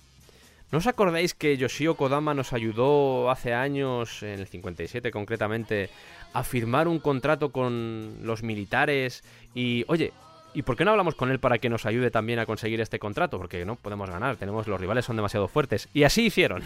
[0.70, 5.90] ¿No os acordáis que Yoshio Kodama nos ayudó hace años, en el 57 concretamente,
[6.32, 9.24] a firmar un contrato con los militares?
[9.52, 10.12] Y, oye,
[10.54, 13.00] ¿y por qué no hablamos con él para que nos ayude también a conseguir este
[13.00, 13.36] contrato?
[13.36, 15.88] Porque no podemos ganar, tenemos los rivales son demasiado fuertes.
[15.92, 16.62] Y así hicieron.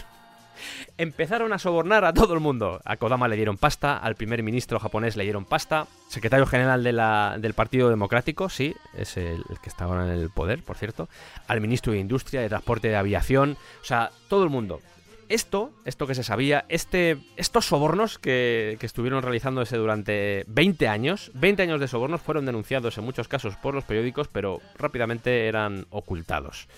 [0.99, 2.81] Empezaron a sobornar a todo el mundo.
[2.85, 7.55] A Kodama le dieron pasta, al primer ministro japonés le dieron pasta, secretario general del
[7.55, 11.09] Partido Democrático, sí, es el, el que está ahora en el poder, por cierto,
[11.47, 14.81] al ministro de Industria, de Transporte, de Aviación, o sea, todo el mundo.
[15.29, 21.31] Esto, esto que se sabía, este, estos sobornos que, que estuvieron realizándose durante 20 años,
[21.35, 25.87] 20 años de sobornos fueron denunciados en muchos casos por los periódicos, pero rápidamente eran
[25.91, 26.69] ocultados.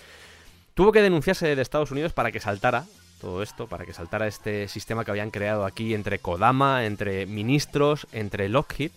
[0.73, 2.85] Tuvo que denunciarse de Estados Unidos para que saltara
[3.19, 8.07] todo esto, para que saltara este sistema que habían creado aquí entre Kodama, entre ministros,
[8.11, 8.91] entre Lockheed,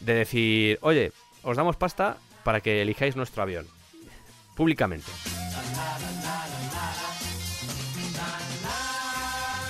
[0.00, 1.12] de decir, oye,
[1.42, 3.66] os damos pasta para que elijáis nuestro avión.
[4.54, 5.10] Públicamente.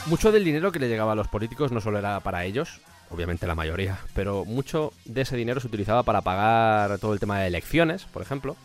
[0.06, 2.80] Mucho del dinero que le llegaba a los políticos no solo era para ellos,
[3.10, 7.38] obviamente la mayoría, pero mucho de ese dinero se utilizaba para pagar todo el tema
[7.38, 8.56] de elecciones, por ejemplo.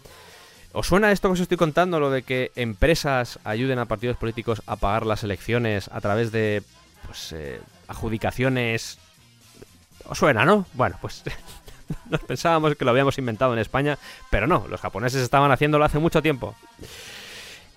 [0.74, 4.62] ¿Os suena esto que os estoy contando, lo de que empresas ayuden a partidos políticos
[4.66, 6.62] a pagar las elecciones a través de
[7.06, 9.00] pues, eh, adjudicaciones?
[10.06, 10.66] ¿Os suena, no?
[10.74, 11.24] Bueno, pues
[12.10, 13.98] nos pensábamos que lo habíamos inventado en España,
[14.30, 16.56] pero no, los japoneses estaban haciéndolo hace mucho tiempo.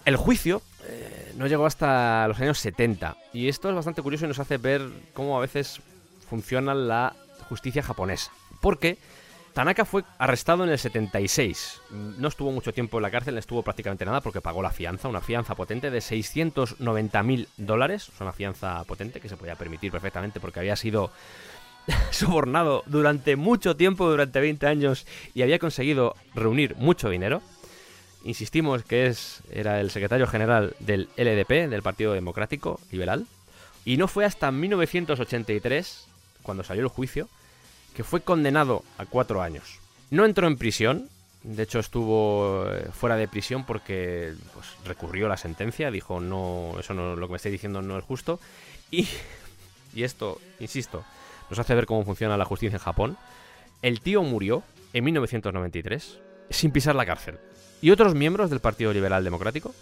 [0.04, 4.28] El juicio eh, no llegó hasta los años 70 y esto es bastante curioso y
[4.28, 5.80] nos hace ver cómo a veces
[6.28, 7.14] funciona la
[7.48, 8.32] justicia japonesa.
[8.60, 8.98] Porque
[9.52, 11.82] Tanaka fue arrestado en el 76.
[11.90, 15.08] No estuvo mucho tiempo en la cárcel, no estuvo prácticamente nada porque pagó la fianza,
[15.08, 18.10] una fianza potente de 690 mil dólares.
[18.14, 21.10] Es una fianza potente que se podía permitir perfectamente porque había sido
[22.10, 27.42] sobornado durante mucho tiempo, durante 20 años, y había conseguido reunir mucho dinero.
[28.22, 33.26] Insistimos que es, era el secretario general del LDP, del Partido Democrático Liberal.
[33.84, 36.06] Y no fue hasta 1983,
[36.42, 37.28] cuando salió el juicio,
[37.94, 39.78] que fue condenado a cuatro años.
[40.10, 41.08] No entró en prisión,
[41.42, 46.94] de hecho estuvo eh, fuera de prisión porque pues, recurrió la sentencia, dijo no, eso
[46.94, 48.40] no, lo que me estáis diciendo no es justo.
[48.90, 49.08] Y,
[49.94, 51.04] y esto, insisto,
[51.48, 53.16] nos hace ver cómo funciona la justicia en Japón.
[53.82, 54.62] El tío murió
[54.92, 56.18] en 1993
[56.50, 57.38] sin pisar la cárcel.
[57.82, 59.74] Y otros miembros del Partido Liberal Democrático,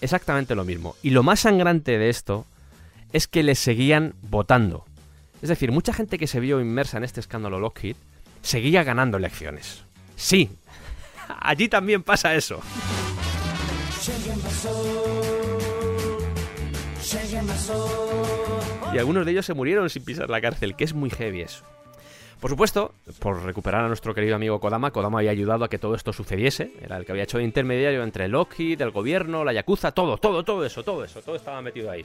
[0.00, 0.94] exactamente lo mismo.
[1.02, 2.44] Y lo más sangrante de esto
[3.12, 4.84] es que le seguían votando.
[5.42, 7.96] Es decir, mucha gente que se vio inmersa en este escándalo Lockheed
[8.42, 9.84] seguía ganando elecciones.
[10.16, 10.50] Sí,
[11.40, 12.60] allí también pasa eso.
[18.92, 21.64] Y algunos de ellos se murieron sin pisar la cárcel, que es muy heavy eso.
[22.40, 25.94] Por supuesto, por recuperar a nuestro querido amigo Kodama, Kodama había ayudado a que todo
[25.94, 26.72] esto sucediese.
[26.80, 30.42] Era el que había hecho de intermediario entre Lockheed, el gobierno, la Yakuza, todo, todo,
[30.42, 32.02] todo eso, todo eso, todo estaba metido ahí.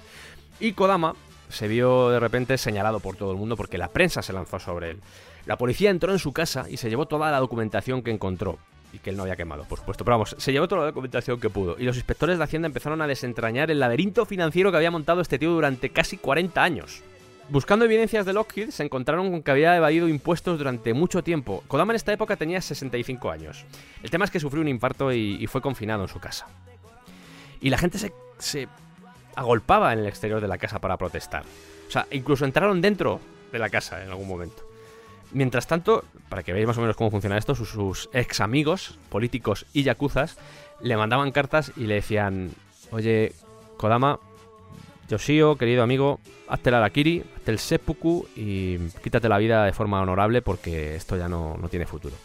[0.59, 1.15] Y Kodama
[1.49, 4.91] se vio de repente señalado por todo el mundo porque la prensa se lanzó sobre
[4.91, 5.01] él.
[5.45, 8.57] La policía entró en su casa y se llevó toda la documentación que encontró.
[8.93, 10.05] Y que él no había quemado, por supuesto.
[10.05, 11.75] Pero vamos, se llevó toda la documentación que pudo.
[11.77, 15.37] Y los inspectores de Hacienda empezaron a desentrañar el laberinto financiero que había montado este
[15.37, 17.03] tío durante casi 40 años.
[17.49, 21.63] Buscando evidencias de Lockheed, se encontraron con que había evadido impuestos durante mucho tiempo.
[21.67, 23.65] Kodama en esta época tenía 65 años.
[24.01, 26.47] El tema es que sufrió un infarto y, fue confinado en su casa.
[27.61, 28.67] Y la gente se, se
[29.35, 31.43] agolpaba en el exterior de la casa para protestar.
[31.87, 33.19] O sea, incluso entraron dentro
[33.51, 34.63] de la casa en algún momento.
[35.31, 39.65] Mientras tanto, para que veáis más o menos cómo funciona esto, sus, ex amigos, políticos
[39.73, 40.37] y yakuzas,
[40.81, 42.51] le mandaban cartas y le decían,
[42.91, 43.33] oye,
[43.77, 44.19] Kodama,
[45.09, 50.01] Yoshio, querido amigo, hazte el Arakiri, hazte el Seppuku y quítate la vida de forma
[50.01, 52.15] honorable porque esto ya no, no tiene futuro.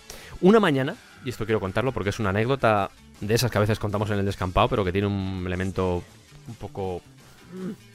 [0.41, 3.79] Una mañana, y esto quiero contarlo porque es una anécdota de esas que a veces
[3.79, 6.03] contamos en el descampado, pero que tiene un elemento
[6.51, 7.01] un poco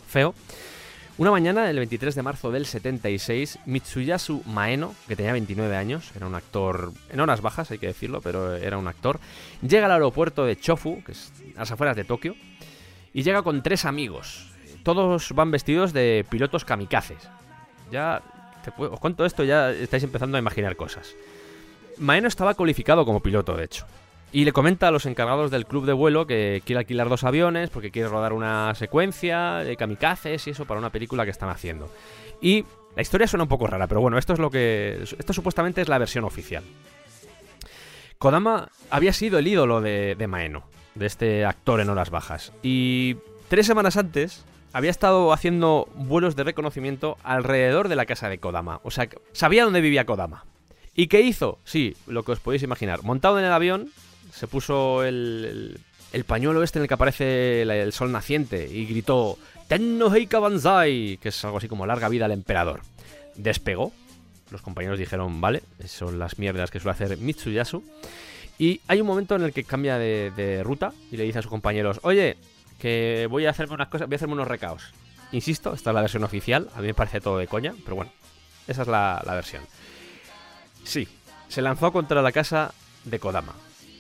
[0.08, 0.34] feo.
[1.18, 6.28] Una mañana, del 23 de marzo del 76, Mitsuyasu Maeno, que tenía 29 años, era
[6.28, 9.22] un actor en horas bajas, hay que decirlo, pero era un actor,
[9.62, 12.36] llega al aeropuerto de Chofu, que es a las afueras de Tokio,
[13.14, 14.52] y llega con tres amigos.
[14.84, 17.30] Todos van vestidos de pilotos kamikazes.
[17.92, 18.22] Ya
[18.66, 21.16] te os cuento esto, ya estáis empezando a imaginar cosas.
[21.98, 23.86] Maeno estaba cualificado como piloto, de hecho.
[24.36, 27.70] Y le comenta a los encargados del club de vuelo que quiere alquilar dos aviones
[27.70, 31.90] porque quiere rodar una secuencia de kamikazes y eso para una película que están haciendo.
[32.42, 32.66] Y
[32.98, 35.00] la historia suena un poco rara, pero bueno, esto es lo que.
[35.04, 36.66] Esto supuestamente es la versión oficial.
[38.18, 42.52] Kodama había sido el ídolo de, de Maeno, de este actor en horas bajas.
[42.62, 43.16] Y
[43.48, 44.44] tres semanas antes
[44.74, 48.82] había estado haciendo vuelos de reconocimiento alrededor de la casa de Kodama.
[48.84, 50.44] O sea, sabía dónde vivía Kodama.
[50.94, 51.58] ¿Y qué hizo?
[51.64, 53.02] Sí, lo que os podéis imaginar.
[53.04, 53.92] Montado en el avión,
[54.36, 55.80] se puso el, el,
[56.12, 59.38] el pañuelo este en el que aparece el, sol naciente y gritó
[59.68, 62.82] Tenno Heika Banzai, que es algo así como larga vida al emperador.
[63.36, 63.94] Despegó.
[64.52, 67.84] Los compañeros dijeron, vale, son las mierdas que suele hacer Mitsuyasu.
[68.58, 71.42] Y hay un momento en el que cambia de, de ruta y le dice a
[71.42, 72.38] sus compañeros, oye,
[72.80, 74.94] que voy a hacerme unas cosas, voy a hacerme unos recaos.
[75.32, 78.12] Insisto, esta es la versión oficial, a mí me parece todo de coña, pero bueno,
[78.68, 79.64] esa es la, la versión.
[80.84, 81.08] Sí,
[81.50, 83.56] se lanzó contra la casa de Kodama,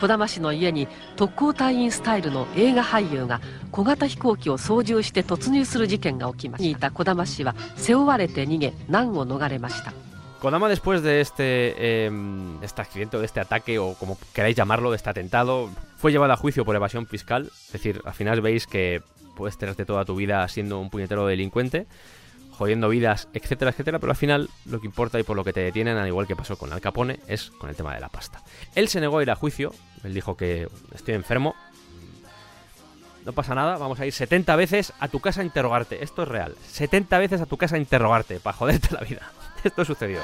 [0.00, 3.40] 児玉市の家に特攻隊員スタイルの映画俳優が
[3.70, 9.92] 小型飛行機を操縦して突入する事件が起きましたにいた児玉市は背負われて逃げ難を逃れました
[10.40, 11.74] Kodama después de este,
[12.06, 12.10] eh,
[12.62, 15.68] este accidente o de este ataque o como queráis llamarlo, de este atentado,
[15.98, 17.50] fue llevado a juicio por evasión fiscal.
[17.66, 19.02] Es decir, al final veis que
[19.36, 21.86] puedes tenerte toda tu vida siendo un puñetero delincuente,
[22.60, 25.60] jodiendo vidas, etcétera, etcétera, pero al final lo que importa y por lo que te
[25.60, 28.42] detienen, al igual que pasó con Al Capone, es con el tema de la pasta.
[28.74, 29.72] Él se negó a ir a juicio,
[30.04, 31.54] él dijo que estoy enfermo,
[33.24, 36.28] no pasa nada, vamos a ir 70 veces a tu casa a interrogarte, esto es
[36.28, 39.32] real, 70 veces a tu casa a interrogarte, para joderte la vida.
[39.64, 40.20] Esto sucedió.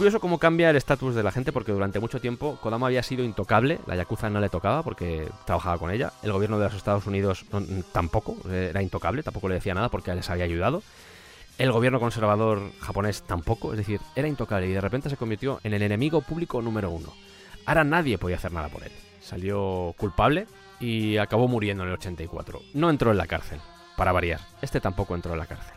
[0.00, 3.22] Curioso cómo cambia el estatus de la gente porque durante mucho tiempo Kodama había sido
[3.22, 7.06] intocable, la Yakuza no le tocaba porque trabajaba con ella, el gobierno de los Estados
[7.06, 7.44] Unidos
[7.92, 10.82] tampoco era intocable, tampoco le decía nada porque les había ayudado,
[11.58, 15.74] el gobierno conservador japonés tampoco, es decir, era intocable y de repente se convirtió en
[15.74, 17.12] el enemigo público número uno.
[17.66, 18.92] Ahora nadie podía hacer nada por él.
[19.20, 20.46] Salió culpable
[20.80, 22.62] y acabó muriendo en el 84.
[22.72, 23.60] No entró en la cárcel,
[23.98, 24.40] para variar.
[24.62, 25.74] Este tampoco entró en la cárcel.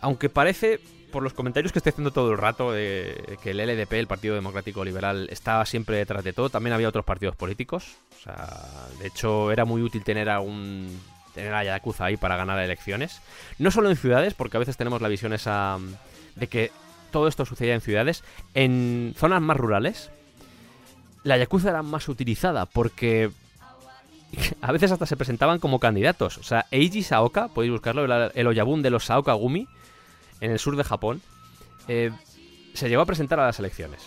[0.00, 0.78] Aunque parece,
[1.16, 4.34] por los comentarios que estoy haciendo todo el rato, de que el LDP, el Partido
[4.34, 7.96] Democrático Liberal, estaba siempre detrás de todo, también había otros partidos políticos.
[8.18, 8.52] O sea,
[8.98, 11.00] de hecho, era muy útil tener a un.
[11.34, 13.22] tener a Yakuza ahí para ganar elecciones.
[13.58, 15.94] No solo en ciudades, porque a veces tenemos la visión esa mm,
[16.38, 16.70] de que
[17.12, 18.22] todo esto sucedía en ciudades.
[18.52, 20.10] En zonas más rurales,
[21.22, 23.30] la Yakuza era más utilizada porque
[24.60, 26.36] a veces hasta se presentaban como candidatos.
[26.36, 29.66] O sea, Eiji Saoka, podéis buscarlo, el, el Oyabun de los Saoka Gumi,
[30.40, 31.22] en el sur de Japón,
[31.88, 32.10] eh,
[32.74, 34.02] se llegó a presentar a las elecciones.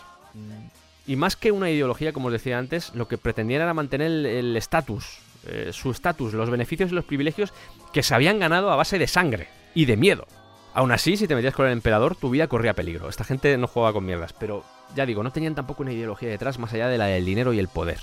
[1.08, 4.26] Y más que una ideología, como os decía antes, lo que pretendían era mantener el-
[4.26, 7.52] el estatus, eh, su estatus, los beneficios y los privilegios
[7.94, 10.28] que se habían ganado a base de sangre y de miedo.
[10.76, 13.10] Aún así, si te metías con el emperador, tu vida corría peligro.
[13.10, 14.64] Esta gente no jugaba con mierdas, pero
[14.96, 17.60] ya digo, no tenían tampoco una ideología detrás más allá de la del dinero y
[17.60, 18.00] el poder.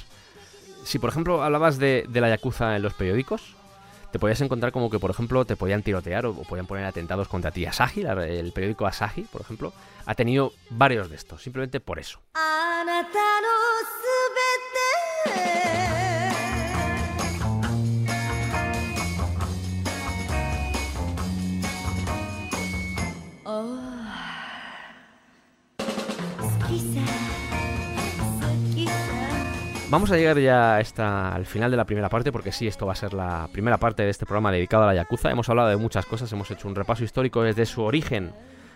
[0.85, 3.55] Si por ejemplo hablabas de, de la Yakuza en los periódicos,
[4.17, 7.51] te podías encontrar como que, por ejemplo, te podían tirotear o, podían poner atentados contra
[7.51, 7.67] ti.
[7.67, 9.75] Asahi, el periódico Asahi, por ejemplo,
[10.07, 12.19] ha tenido varios de estos, simplemente por eso.
[26.69, 27.26] あ
[29.89, 32.87] Vamos a llegar ya a esta, al final de la primera parte, porque sí, esto
[32.87, 35.31] va a ser la primera parte de este programa dedicado a la Yakuza.
[35.31, 38.33] Hemos hablado de muchas cosas, hemos hecho un repaso histórico desde su origen,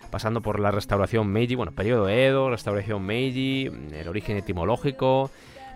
[0.09, 5.29] pasando por la restauración Meiji, bueno, periodo Edo, restauración Meiji, el origen etimológico,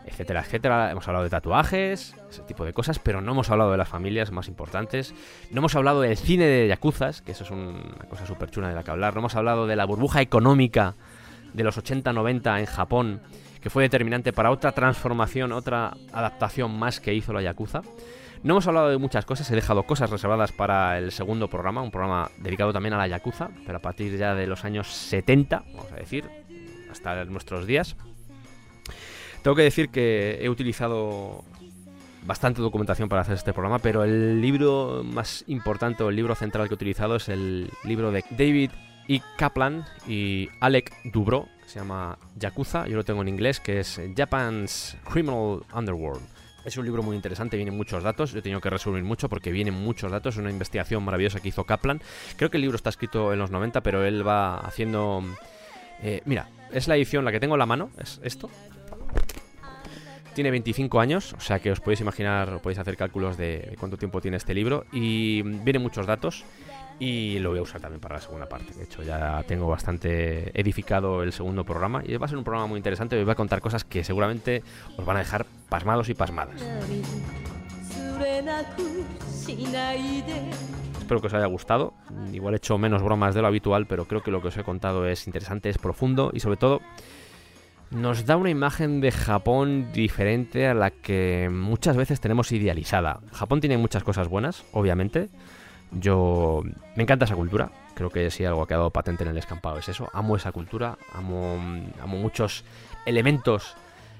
[0.05, 0.89] etcétera, etcétera.
[0.91, 4.31] Hemos hablado de tatuajes, ese tipo de cosas, pero no hemos hablado de las familias
[4.31, 5.13] más importantes.
[5.51, 8.69] No hemos hablado del cine de Yakuzas, que eso es un- una cosa súper chula
[8.69, 9.13] de la que hablar.
[9.13, 10.93] No hemos hablado de la burbuja económica
[11.53, 13.21] de los 80-90 en Japón,
[13.65, 17.81] que fue determinante para otra transformación, otra adaptación más que hizo la Yakuza.
[18.43, 21.89] No hemos hablado de muchas cosas, he dejado cosas reservadas para el segundo programa, un
[21.89, 25.91] programa dedicado también a la Yakuza, pero a partir ya de los años 70, vamos
[25.91, 26.25] a decir,
[26.91, 27.95] hasta nuestros días.
[29.41, 31.43] Tengo que decir que he utilizado
[32.23, 36.67] bastante documentación para hacer este programa, pero el libro más importante o el libro central
[36.67, 38.69] que he utilizado es el libro de David
[39.07, 39.21] E.
[39.39, 44.97] Kaplan y Alec Dubro, se llama Yakuza, yo lo tengo en inglés, que es Japan's
[45.11, 46.21] Criminal Underworld.
[46.63, 49.51] Es un libro muy interesante, vienen muchos datos, yo he tenido que resumir mucho porque
[49.51, 52.01] vienen muchos datos, es una investigación maravillosa que hizo Kaplan.
[52.37, 55.23] Creo que el libro está escrito en los 90, pero él va haciendo...
[56.01, 58.49] eh, mira, es la edición, la que tengo en la mano, es esto,
[60.35, 64.21] tiene 25 años, o sea que os podéis imaginar, podéis hacer cálculos de cuánto tiempo
[64.21, 66.43] tiene este libro y vienen muchos datos
[66.99, 68.73] y lo voy a usar también para la segunda parte.
[68.73, 72.01] De hecho, ya tengo bastante edificado el segundo programa.
[72.05, 73.17] Y va a ser un programa muy interesante.
[73.17, 74.63] Os voy a contar cosas que seguramente
[74.97, 76.61] os van a dejar pasmados y pasmadas.
[80.99, 81.93] Espero que os haya gustado.
[82.31, 84.63] Igual he hecho menos bromas de lo habitual, pero creo que lo que os he
[84.63, 86.81] contado es interesante, es profundo y sobre todo
[87.91, 93.19] nos da una imagen de Japón diferente a la que muchas veces tenemos idealizada.
[93.31, 95.29] Japón tiene muchas cosas buenas, obviamente.
[95.95, 96.63] Yo
[96.95, 97.71] me encanta esa cultura.
[97.93, 100.09] Creo que si algo ha quedado patente en el descampado es eso.
[100.13, 101.57] Amo esa cultura, amo,
[102.01, 102.65] amo muchos
[103.05, 103.75] elementos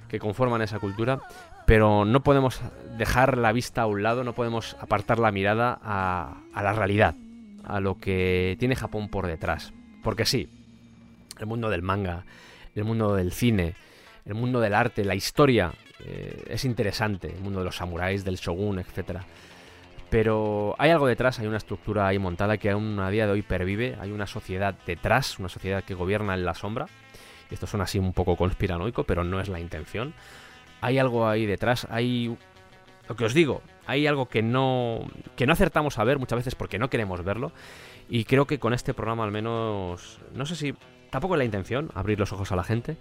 [0.07, 1.19] que conforman esa cultura,
[1.65, 2.61] pero no podemos
[2.97, 7.15] dejar la vista a un lado, no podemos apartar la mirada a, a la realidad,
[7.65, 9.73] a lo que tiene Japón por detrás.
[10.03, 10.47] Porque sí,
[11.39, 12.23] el mundo del manga,
[12.76, 13.73] el mundo del cine,
[14.26, 18.38] el mundo del arte, la historia, eh, es interesante, el mundo de los samuráis, del
[18.38, 19.26] shogun, etcétera.
[20.10, 23.41] Pero hay algo detrás, hay una estructura ahí montada que aún a día de hoy
[23.41, 26.88] pervive, hay una sociedad detrás, una sociedad que gobierna en la sombra.
[27.49, 30.14] Esto suena así un poco conspiranoico, pero no es la intención.
[30.82, 32.38] Hay algo ahí detrás, hay...
[33.07, 36.56] Lo que os digo, hay algo que no, que no acertamos a ver muchas veces
[36.56, 37.52] porque no queremos verlo.
[38.10, 40.73] Y creo que con este programa al menos, no sé si,
[41.10, 42.98] tampoco es la intención abrir los ojos a la gente,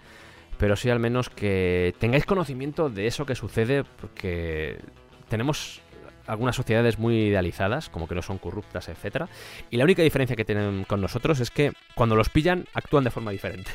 [0.57, 4.79] pero sí al menos que tengáis conocimiento de eso que sucede porque
[5.27, 5.81] tenemos
[6.27, 9.29] algunas sociedades muy idealizadas, como que no son corruptas, etcétera,
[9.69, 13.11] y la única diferencia que tienen con nosotros es que cuando los pillan actúan de
[13.11, 13.71] forma diferente.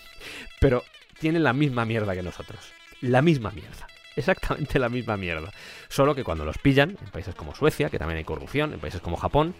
[0.60, 0.82] Pero
[1.18, 2.72] tienen la misma mierda que nosotros.
[3.00, 3.86] La misma mierda.
[4.16, 5.50] Exactamente la misma mierda.
[5.88, 9.00] Solo que cuando los pillan, en países como Suecia, que también hay corrupción, en países
[9.00, 9.54] como Japón,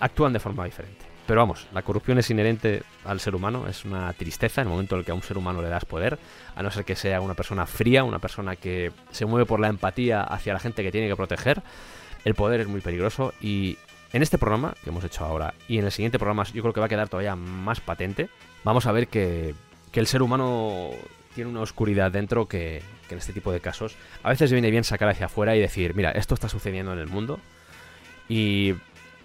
[0.00, 1.07] actúan de forma diferente.
[1.28, 4.94] Pero vamos, la corrupción es inherente al ser humano, es una tristeza en el momento
[4.94, 6.18] en el que a un ser humano le das poder,
[6.56, 9.68] a no ser que sea una persona fría, una persona que se mueve por la
[9.68, 11.62] empatía hacia la gente que tiene que proteger.
[12.24, 13.76] El poder es muy peligroso y
[14.14, 16.80] en este programa que hemos hecho ahora y en el siguiente programa yo creo que
[16.80, 18.30] va a quedar todavía más patente.
[18.64, 19.54] Vamos a ver que,
[19.92, 20.92] que el ser humano
[21.34, 24.82] tiene una oscuridad dentro que, que en este tipo de casos a veces viene bien
[24.82, 27.38] sacar hacia afuera y decir, mira, esto está sucediendo en el mundo
[28.30, 28.76] y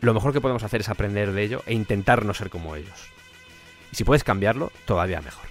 [0.03, 3.09] lo mejor que podemos hacer es aprender de ello e intentar no ser como ellos.
[3.91, 5.45] Y si puedes cambiarlo, todavía mejor.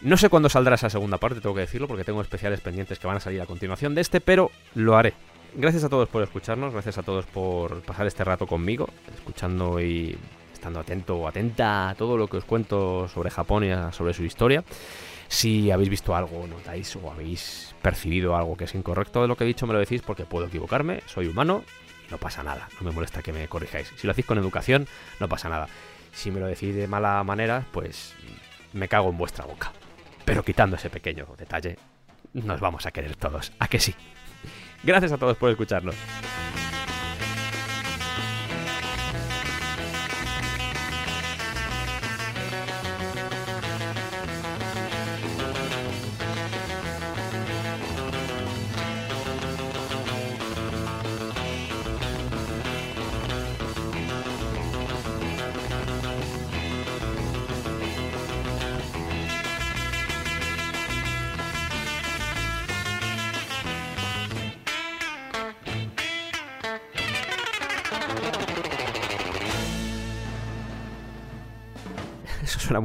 [0.00, 3.06] No sé cuándo saldrá esa segunda parte, tengo que decirlo, porque tengo especiales pendientes que
[3.06, 5.12] van a salir a continuación de este, pero lo haré.
[5.54, 10.16] Gracias a todos por escucharnos, gracias a todos por pasar este rato conmigo, escuchando y
[10.54, 14.24] estando atento o atenta a todo lo que os cuento sobre Japón y sobre su
[14.24, 14.64] historia.
[15.28, 19.44] Si habéis visto algo, notáis o habéis percibido algo que es incorrecto de lo que
[19.44, 21.62] he dicho, me lo decís porque puedo equivocarme, soy humano
[22.12, 23.90] no pasa nada, no me molesta que me corrijáis.
[23.96, 24.86] Si lo hacéis con educación,
[25.18, 25.66] no pasa nada.
[26.12, 28.14] Si me lo decís de mala manera, pues
[28.72, 29.72] me cago en vuestra boca.
[30.24, 31.78] Pero quitando ese pequeño detalle,
[32.34, 33.52] nos vamos a querer todos.
[33.58, 33.94] ¿A que sí?
[34.84, 35.96] Gracias a todos por escucharnos.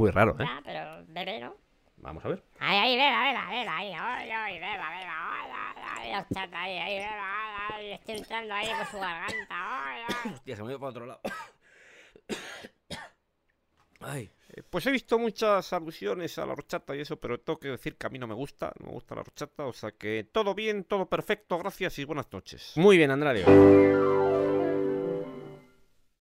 [0.08, 0.46] Muy raro, ¿eh?
[0.46, 1.56] Ya, pero bebé, ¿no?
[1.98, 2.44] Vamos a ver.
[2.60, 6.62] Ay, ay, beba, beba, beba, ahí, ay, ay, beba, beba, ay, ay, ay, ay, chata,
[6.62, 10.32] ahí, ahí, beba, ay, ay, estoy entrando ahí por su garganta, ay, ay.
[10.34, 11.20] Hostia, se me ha ido para otro lado.
[14.00, 14.30] Ay.
[14.54, 17.98] Eh, Pues he visto muchas alusiones a la horchata y eso, pero tengo que decir
[17.98, 20.54] que a mí no me gusta, no me gusta la horchata, o sea que todo
[20.54, 22.74] bien, todo perfecto, gracias y buenas noches.
[22.76, 23.44] Muy bien, Andrade.